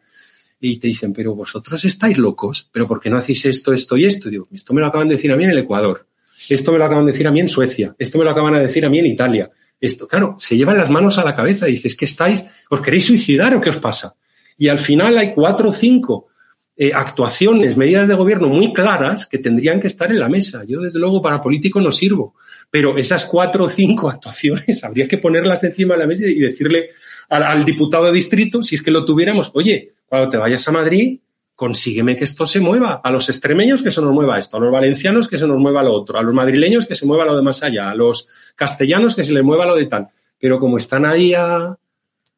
y 0.60 0.78
te 0.78 0.88
dicen, 0.88 1.14
pero 1.14 1.34
vosotros 1.34 1.86
estáis 1.86 2.18
locos, 2.18 2.70
pero 2.74 2.86
¿por 2.86 3.00
qué 3.00 3.10
no 3.10 3.18
hacéis 3.18 3.46
esto, 3.46 3.72
esto 3.72 3.96
y 3.96 4.04
esto? 4.04 4.30
digo, 4.30 4.50
esto 4.52 4.74
me 4.74 4.82
lo 4.82 4.88
acaban 4.88 5.08
de 5.08 5.16
decir 5.16 5.32
a 5.32 5.38
mí 5.38 5.46
en 5.46 5.52
el 5.52 5.60
Ecuador. 5.60 6.09
Esto 6.56 6.72
me 6.72 6.78
lo 6.78 6.86
acaban 6.86 7.06
de 7.06 7.12
decir 7.12 7.28
a 7.28 7.32
mí 7.32 7.40
en 7.40 7.48
Suecia. 7.48 7.96
Esto 7.98 8.18
me 8.18 8.24
lo 8.24 8.32
acaban 8.32 8.54
de 8.54 8.62
decir 8.62 8.86
a 8.86 8.90
mí 8.90 9.00
en 9.00 9.06
Italia. 9.06 9.50
Esto, 9.80 10.08
claro, 10.08 10.36
se 10.40 10.58
llevan 10.58 10.78
las 10.78 10.90
manos 10.90 11.18
a 11.18 11.24
la 11.24 11.36
cabeza 11.36 11.68
y 11.68 11.74
dices, 11.74 11.96
¿qué 11.96 12.06
estáis? 12.06 12.44
¿Os 12.70 12.82
queréis 12.82 13.06
suicidar 13.06 13.54
o 13.56 13.62
qué 13.62 13.70
os 13.70 13.78
pasa? 13.78 14.16
Y 14.58 14.68
al 14.68 14.78
final 14.78 15.18
hay 15.18 15.34
cuatro 15.34 15.70
o 15.70 15.72
cinco 15.72 16.28
eh, 16.76 16.92
actuaciones, 16.94 17.78
medidas 17.78 18.08
de 18.08 18.16
gobierno 18.16 18.50
muy 18.50 18.74
claras 18.74 19.26
que 19.26 19.38
tendrían 19.38 19.80
que 19.80 19.88
estar 19.88 20.12
en 20.12 20.20
la 20.20 20.30
mesa. 20.30 20.64
Yo, 20.68 20.82
desde 20.82 21.00
luego, 21.00 21.22
para 21.22 21.42
político 21.42 21.80
no 21.80 21.92
sirvo, 21.92 22.36
pero 22.70 22.98
esas 22.98 23.26
cuatro 23.26 23.66
o 23.66 23.70
cinco 23.70 24.10
actuaciones 24.12 24.84
habría 24.84 25.08
que 25.08 25.18
ponerlas 25.18 25.64
encima 25.64 25.96
de 25.96 26.00
la 26.00 26.08
mesa 26.08 26.26
y 26.26 26.40
decirle 26.40 26.92
al, 27.30 27.44
al 27.44 27.66
diputado 27.66 28.06
de 28.06 28.12
distrito, 28.12 28.62
si 28.62 28.76
es 28.76 28.82
que 28.82 28.92
lo 28.92 29.06
tuviéramos, 29.06 29.52
oye, 29.54 29.94
cuando 30.08 30.30
te 30.30 30.38
vayas 30.38 30.68
a 30.68 30.72
Madrid, 30.72 31.20
consígueme 31.60 32.16
que 32.16 32.24
esto 32.24 32.48
se 32.48 32.62
mueva. 32.62 33.02
A 33.04 33.12
los 33.12 33.28
extremeños 33.28 33.82
que 33.82 33.92
se 33.92 34.00
nos 34.00 34.14
mueva 34.14 34.40
esto, 34.40 34.56
a 34.56 34.62
los 34.62 34.72
valencianos 34.72 35.28
que 35.28 35.38
se 35.38 35.46
nos 35.46 35.58
mueva 35.58 35.84
lo 35.84 35.92
otro, 35.92 36.18
a 36.18 36.24
los 36.24 36.34
madrileños 36.34 36.86
que 36.86 36.96
se 36.96 37.06
mueva 37.06 37.26
lo 37.26 37.36
de 37.36 37.42
más 37.42 37.62
allá, 37.64 37.90
a 37.90 37.96
los 37.96 38.30
castellanos 38.56 39.14
que 39.14 39.26
se 39.26 39.34
les 39.34 39.44
mueva 39.44 39.66
lo 39.66 39.76
de 39.76 39.86
tal. 39.86 40.08
Pero 40.40 40.58
como 40.58 40.78
están 40.78 41.04
ahí 41.04 41.34
a, 41.34 41.78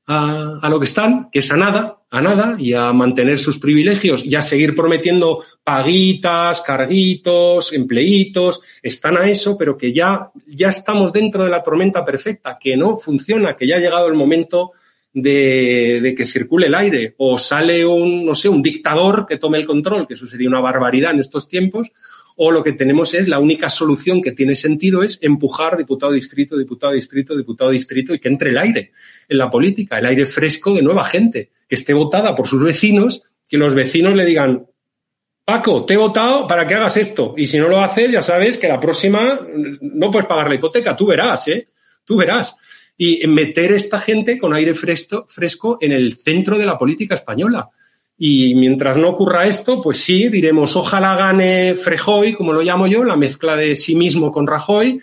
a, 0.07 0.69
lo 0.71 0.79
que 0.79 0.85
están, 0.85 1.29
que 1.31 1.37
es 1.37 1.51
a 1.51 1.55
nada, 1.55 1.99
a 2.09 2.19
nada, 2.19 2.55
y 2.57 2.73
a 2.73 2.91
mantener 2.93 3.37
sus 3.37 3.59
privilegios 3.59 4.25
y 4.25 4.33
a 4.33 4.41
seguir 4.41 4.75
prometiendo 4.75 5.43
paguitas, 5.63 6.61
carguitos, 6.61 7.73
empleitos, 7.73 8.61
están 8.81 9.17
a 9.17 9.29
eso, 9.29 9.55
pero 9.55 9.77
que 9.77 9.93
ya, 9.93 10.31
ya 10.47 10.69
estamos 10.69 11.13
dentro 11.13 11.43
de 11.43 11.51
la 11.51 11.61
tormenta 11.61 12.03
perfecta, 12.03 12.57
que 12.59 12.75
no 12.75 12.97
funciona, 12.97 13.55
que 13.55 13.67
ya 13.67 13.75
ha 13.75 13.79
llegado 13.79 14.07
el 14.07 14.15
momento 14.15 14.71
de, 15.13 16.13
que 16.15 16.25
circule 16.25 16.67
el 16.67 16.75
aire 16.75 17.15
o 17.17 17.37
sale 17.37 17.85
un, 17.85 18.25
no 18.25 18.35
sé, 18.35 18.49
un 18.49 18.61
dictador 18.61 19.25
que 19.27 19.37
tome 19.37 19.57
el 19.57 19.65
control, 19.65 20.07
que 20.07 20.13
eso 20.13 20.27
sería 20.27 20.49
una 20.49 20.61
barbaridad 20.61 21.11
en 21.11 21.19
estos 21.19 21.47
tiempos, 21.47 21.91
o 22.37 22.49
lo 22.51 22.63
que 22.63 22.71
tenemos 22.71 23.13
es 23.13 23.27
la 23.27 23.39
única 23.39 23.69
solución 23.69 24.21
que 24.21 24.31
tiene 24.31 24.55
sentido 24.55 25.03
es 25.03 25.19
empujar 25.21 25.77
diputado 25.77 26.13
distrito, 26.13 26.57
diputado 26.57 26.93
distrito, 26.93 27.35
diputado 27.35 27.71
distrito 27.71 28.13
y 28.13 28.19
que 28.19 28.29
entre 28.29 28.51
el 28.51 28.57
aire 28.57 28.93
en 29.27 29.37
la 29.37 29.49
política, 29.49 29.99
el 29.99 30.05
aire 30.05 30.25
fresco 30.25 30.73
de 30.73 30.81
nueva 30.81 31.05
gente, 31.05 31.51
que 31.67 31.75
esté 31.75 31.93
votada 31.93 32.35
por 32.35 32.47
sus 32.47 32.63
vecinos, 32.63 33.23
que 33.49 33.57
los 33.57 33.75
vecinos 33.75 34.15
le 34.15 34.25
digan, 34.25 34.65
Paco, 35.43 35.85
te 35.85 35.95
he 35.95 35.97
votado 35.97 36.47
para 36.47 36.65
que 36.65 36.75
hagas 36.75 36.95
esto. 36.95 37.33
Y 37.35 37.47
si 37.47 37.57
no 37.57 37.67
lo 37.67 37.81
haces, 37.81 38.11
ya 38.11 38.21
sabes 38.21 38.57
que 38.57 38.67
la 38.67 38.79
próxima 38.79 39.41
no 39.81 40.09
puedes 40.09 40.27
pagar 40.27 40.47
la 40.47 40.55
hipoteca. 40.55 40.95
Tú 40.95 41.07
verás, 41.07 41.47
¿eh? 41.49 41.67
Tú 42.05 42.15
verás 42.15 42.55
y 42.97 43.25
meter 43.27 43.73
a 43.73 43.77
esta 43.77 43.99
gente 43.99 44.37
con 44.37 44.53
aire 44.53 44.73
fresco, 44.73 45.25
fresco 45.27 45.77
en 45.81 45.91
el 45.91 46.17
centro 46.17 46.57
de 46.57 46.65
la 46.65 46.77
política 46.77 47.15
española. 47.15 47.69
Y 48.17 48.53
mientras 48.53 48.97
no 48.97 49.09
ocurra 49.09 49.47
esto, 49.47 49.81
pues 49.81 49.99
sí, 49.99 50.29
diremos, 50.29 50.75
ojalá 50.75 51.15
gane 51.15 51.73
Frejoy, 51.73 52.33
como 52.33 52.53
lo 52.53 52.61
llamo 52.61 52.85
yo, 52.85 53.03
la 53.03 53.17
mezcla 53.17 53.55
de 53.55 53.75
sí 53.75 53.95
mismo 53.95 54.31
con 54.31 54.45
Rajoy, 54.45 55.01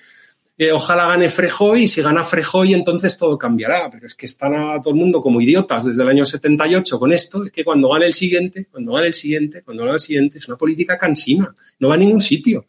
eh, 0.56 0.70
ojalá 0.70 1.08
gane 1.08 1.28
Frejoy, 1.28 1.82
y 1.82 1.88
si 1.88 2.00
gana 2.00 2.22
Frejoy, 2.22 2.74
entonces 2.74 3.18
todo 3.18 3.36
cambiará. 3.36 3.90
Pero 3.90 4.06
es 4.06 4.14
que 4.14 4.26
están 4.26 4.54
a 4.54 4.80
todo 4.80 4.94
el 4.94 5.00
mundo 5.00 5.20
como 5.20 5.40
idiotas 5.40 5.84
desde 5.84 6.00
el 6.00 6.08
año 6.08 6.24
78 6.24 6.98
con 7.00 7.12
esto, 7.12 7.44
es 7.44 7.50
que 7.50 7.64
cuando 7.64 7.88
gane 7.88 8.06
el 8.06 8.14
siguiente, 8.14 8.68
cuando 8.70 8.92
gane 8.92 9.08
el 9.08 9.14
siguiente, 9.14 9.62
cuando 9.64 9.82
gane 9.82 9.94
el 9.94 10.00
siguiente, 10.00 10.38
es 10.38 10.46
una 10.46 10.56
política 10.56 10.96
cansina, 10.96 11.52
no 11.80 11.88
va 11.88 11.94
a 11.94 11.98
ningún 11.98 12.20
sitio 12.20 12.66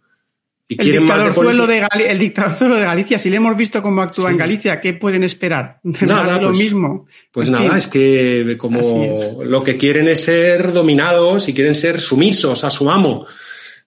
el, 0.70 0.92
dictador 1.00 1.34
suelo 1.34 1.66
de 1.66 1.88
el 2.08 2.20
dictador 2.20 2.76
de 2.76 2.82
Galicia, 2.82 3.18
si 3.18 3.30
le 3.30 3.38
hemos 3.38 3.58
visto 3.58 3.82
cómo 3.82 4.04
actúa 4.04 4.30
en 4.30 4.38
Galicia, 4.38 4.80
¿qué 4.80 4.94
pueden 4.94 5.24
esperar? 5.24 5.80
Nada, 6.02 6.40
lo 6.40 6.50
pues, 6.50 6.58
mismo. 6.58 7.08
Pues 7.32 7.50
nada, 7.50 7.78
es 7.78 7.88
que 7.88 8.56
como 8.58 9.42
lo 9.44 9.64
que 9.64 9.78
quieren 9.78 10.08
es 10.08 10.22
ser 10.22 10.72
dominados 10.72 11.50
y 11.50 11.54
quieren 11.54 11.74
ser 11.74 12.00
sumisos 12.00 12.64
a 12.64 12.70
su 12.70 12.90
amo. 12.90 13.26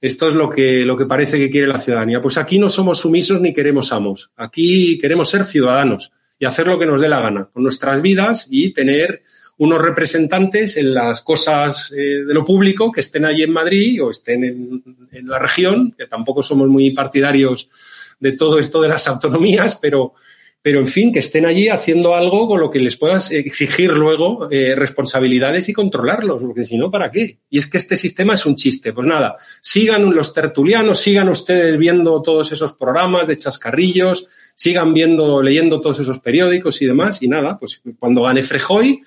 Esto 0.00 0.28
es 0.28 0.34
lo 0.34 0.50
que, 0.50 0.84
lo 0.84 0.96
que 0.96 1.06
parece 1.06 1.38
que 1.38 1.48
quiere 1.48 1.68
la 1.68 1.78
ciudadanía. 1.78 2.20
Pues 2.20 2.36
aquí 2.36 2.58
no 2.58 2.68
somos 2.68 2.98
sumisos 2.98 3.40
ni 3.40 3.54
queremos 3.54 3.92
amos. 3.92 4.32
Aquí 4.36 4.98
queremos 4.98 5.30
ser 5.30 5.44
ciudadanos 5.44 6.10
y 6.40 6.44
hacer 6.44 6.66
lo 6.66 6.76
que 6.80 6.86
nos 6.86 7.00
dé 7.00 7.08
la 7.08 7.20
gana 7.20 7.48
con 7.52 7.62
nuestras 7.62 8.02
vidas 8.02 8.48
y 8.50 8.72
tener 8.72 9.22
unos 9.58 9.80
representantes 9.80 10.76
en 10.76 10.94
las 10.94 11.22
cosas 11.22 11.92
eh, 11.96 12.24
de 12.26 12.34
lo 12.34 12.44
público 12.44 12.90
que 12.90 13.00
estén 13.00 13.24
allí 13.24 13.42
en 13.42 13.52
Madrid 13.52 14.02
o 14.02 14.10
estén 14.10 14.44
en, 14.44 15.28
la 15.28 15.38
región, 15.38 15.94
que 15.96 16.06
tampoco 16.06 16.42
somos 16.42 16.68
muy 16.68 16.90
partidarios 16.90 17.68
de 18.18 18.32
todo 18.32 18.58
esto 18.58 18.80
de 18.80 18.88
las 18.88 19.06
autonomías, 19.06 19.76
pero, 19.76 20.14
pero 20.62 20.80
en 20.80 20.88
fin, 20.88 21.12
que 21.12 21.18
estén 21.18 21.44
allí 21.44 21.68
haciendo 21.68 22.14
algo 22.14 22.48
con 22.48 22.60
lo 22.60 22.70
que 22.70 22.78
les 22.78 22.96
puedas 22.96 23.30
exigir 23.30 23.92
luego 23.92 24.48
eh, 24.50 24.74
responsabilidades 24.74 25.68
y 25.68 25.72
controlarlos, 25.72 26.42
porque 26.42 26.64
si 26.64 26.76
no, 26.76 26.90
¿para 26.90 27.10
qué? 27.10 27.38
Y 27.50 27.58
es 27.58 27.66
que 27.66 27.78
este 27.78 27.96
sistema 27.96 28.34
es 28.34 28.46
un 28.46 28.56
chiste. 28.56 28.92
Pues 28.92 29.06
nada, 29.06 29.36
sigan 29.60 30.14
los 30.14 30.32
tertulianos, 30.32 31.00
sigan 31.00 31.28
ustedes 31.28 31.76
viendo 31.78 32.22
todos 32.22 32.50
esos 32.52 32.72
programas 32.72 33.28
de 33.28 33.36
chascarrillos, 33.36 34.26
sigan 34.54 34.94
viendo, 34.94 35.42
leyendo 35.42 35.80
todos 35.80 36.00
esos 36.00 36.20
periódicos 36.20 36.80
y 36.82 36.86
demás, 36.86 37.22
y 37.22 37.28
nada, 37.28 37.58
pues 37.58 37.82
cuando 37.98 38.22
gane 38.22 38.42
Frejoy, 38.42 39.02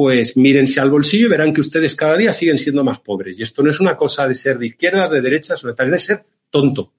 pues 0.00 0.34
mírense 0.34 0.80
al 0.80 0.88
bolsillo 0.88 1.26
y 1.26 1.28
verán 1.28 1.52
que 1.52 1.60
ustedes 1.60 1.94
cada 1.94 2.16
día 2.16 2.32
siguen 2.32 2.56
siendo 2.56 2.82
más 2.82 3.00
pobres. 3.00 3.38
Y 3.38 3.42
esto 3.42 3.62
no 3.62 3.70
es 3.70 3.80
una 3.80 3.98
cosa 3.98 4.26
de 4.26 4.34
ser 4.34 4.56
de 4.56 4.68
izquierda, 4.68 5.10
de 5.10 5.20
derecha, 5.20 5.58
sobre 5.58 5.74
todo 5.74 5.88
es 5.88 5.92
de 5.92 5.98
ser 5.98 6.24
tonto. 6.48 6.94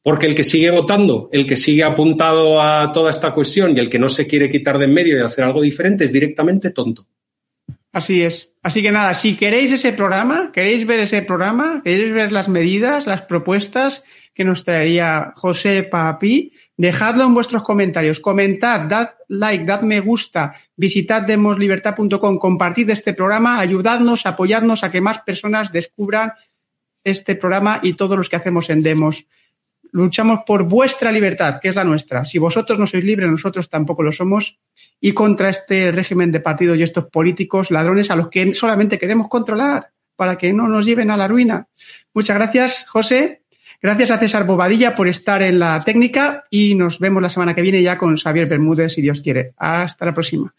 Porque 0.00 0.28
el 0.28 0.36
que 0.36 0.44
sigue 0.44 0.70
votando, 0.70 1.28
el 1.32 1.44
que 1.44 1.56
sigue 1.56 1.82
apuntado 1.82 2.62
a 2.62 2.92
toda 2.92 3.10
esta 3.10 3.34
cuestión 3.34 3.76
y 3.76 3.80
el 3.80 3.90
que 3.90 3.98
no 3.98 4.08
se 4.08 4.28
quiere 4.28 4.48
quitar 4.48 4.78
de 4.78 4.84
en 4.84 4.94
medio 4.94 5.18
y 5.18 5.22
hacer 5.22 5.42
algo 5.42 5.60
diferente 5.60 6.04
es 6.04 6.12
directamente 6.12 6.70
tonto. 6.70 7.04
Así 7.90 8.22
es. 8.22 8.52
Así 8.62 8.80
que 8.80 8.92
nada, 8.92 9.14
si 9.14 9.34
queréis 9.34 9.72
ese 9.72 9.92
programa, 9.92 10.52
queréis 10.52 10.86
ver 10.86 11.00
ese 11.00 11.22
programa, 11.22 11.82
queréis 11.84 12.12
ver 12.12 12.30
las 12.30 12.48
medidas, 12.48 13.08
las 13.08 13.22
propuestas 13.22 14.04
que 14.34 14.44
nos 14.44 14.62
traería 14.62 15.32
José 15.34 15.82
Papi, 15.82 16.52
Dejadlo 16.76 17.24
en 17.24 17.34
vuestros 17.34 17.62
comentarios. 17.62 18.20
Comentad, 18.20 18.82
dad 18.82 19.14
like, 19.28 19.64
dad 19.64 19.80
me 19.80 20.00
gusta, 20.00 20.54
visitad 20.76 21.22
demoslibertad.com, 21.22 22.38
compartid 22.38 22.90
este 22.90 23.14
programa, 23.14 23.58
ayudadnos, 23.58 24.26
apoyadnos 24.26 24.84
a 24.84 24.90
que 24.90 25.00
más 25.00 25.20
personas 25.20 25.72
descubran 25.72 26.32
este 27.02 27.36
programa 27.36 27.80
y 27.82 27.94
todos 27.94 28.18
los 28.18 28.28
que 28.28 28.36
hacemos 28.36 28.68
en 28.68 28.82
Demos. 28.82 29.26
Luchamos 29.92 30.40
por 30.46 30.64
vuestra 30.64 31.12
libertad, 31.12 31.60
que 31.60 31.68
es 31.68 31.74
la 31.74 31.84
nuestra. 31.84 32.24
Si 32.24 32.38
vosotros 32.38 32.78
no 32.78 32.86
sois 32.86 33.04
libres, 33.04 33.30
nosotros 33.30 33.70
tampoco 33.70 34.02
lo 34.02 34.12
somos. 34.12 34.58
Y 35.00 35.12
contra 35.12 35.48
este 35.48 35.92
régimen 35.92 36.32
de 36.32 36.40
partidos 36.40 36.76
y 36.76 36.82
estos 36.82 37.06
políticos 37.06 37.70
ladrones 37.70 38.10
a 38.10 38.16
los 38.16 38.28
que 38.28 38.54
solamente 38.54 38.98
queremos 38.98 39.28
controlar 39.28 39.92
para 40.16 40.36
que 40.36 40.52
no 40.52 40.68
nos 40.68 40.84
lleven 40.84 41.10
a 41.10 41.16
la 41.16 41.28
ruina. 41.28 41.68
Muchas 42.12 42.36
gracias, 42.36 42.86
José. 42.88 43.42
Gracias 43.86 44.10
a 44.10 44.18
César 44.18 44.44
Bobadilla 44.44 44.96
por 44.96 45.06
estar 45.06 45.42
en 45.42 45.60
la 45.60 45.80
técnica 45.80 46.42
y 46.50 46.74
nos 46.74 46.98
vemos 46.98 47.22
la 47.22 47.28
semana 47.28 47.54
que 47.54 47.62
viene 47.62 47.84
ya 47.84 47.96
con 47.96 48.16
Xavier 48.16 48.48
Bermúdez, 48.48 48.94
si 48.94 49.00
Dios 49.00 49.20
quiere. 49.20 49.54
Hasta 49.58 50.06
la 50.06 50.12
próxima. 50.12 50.52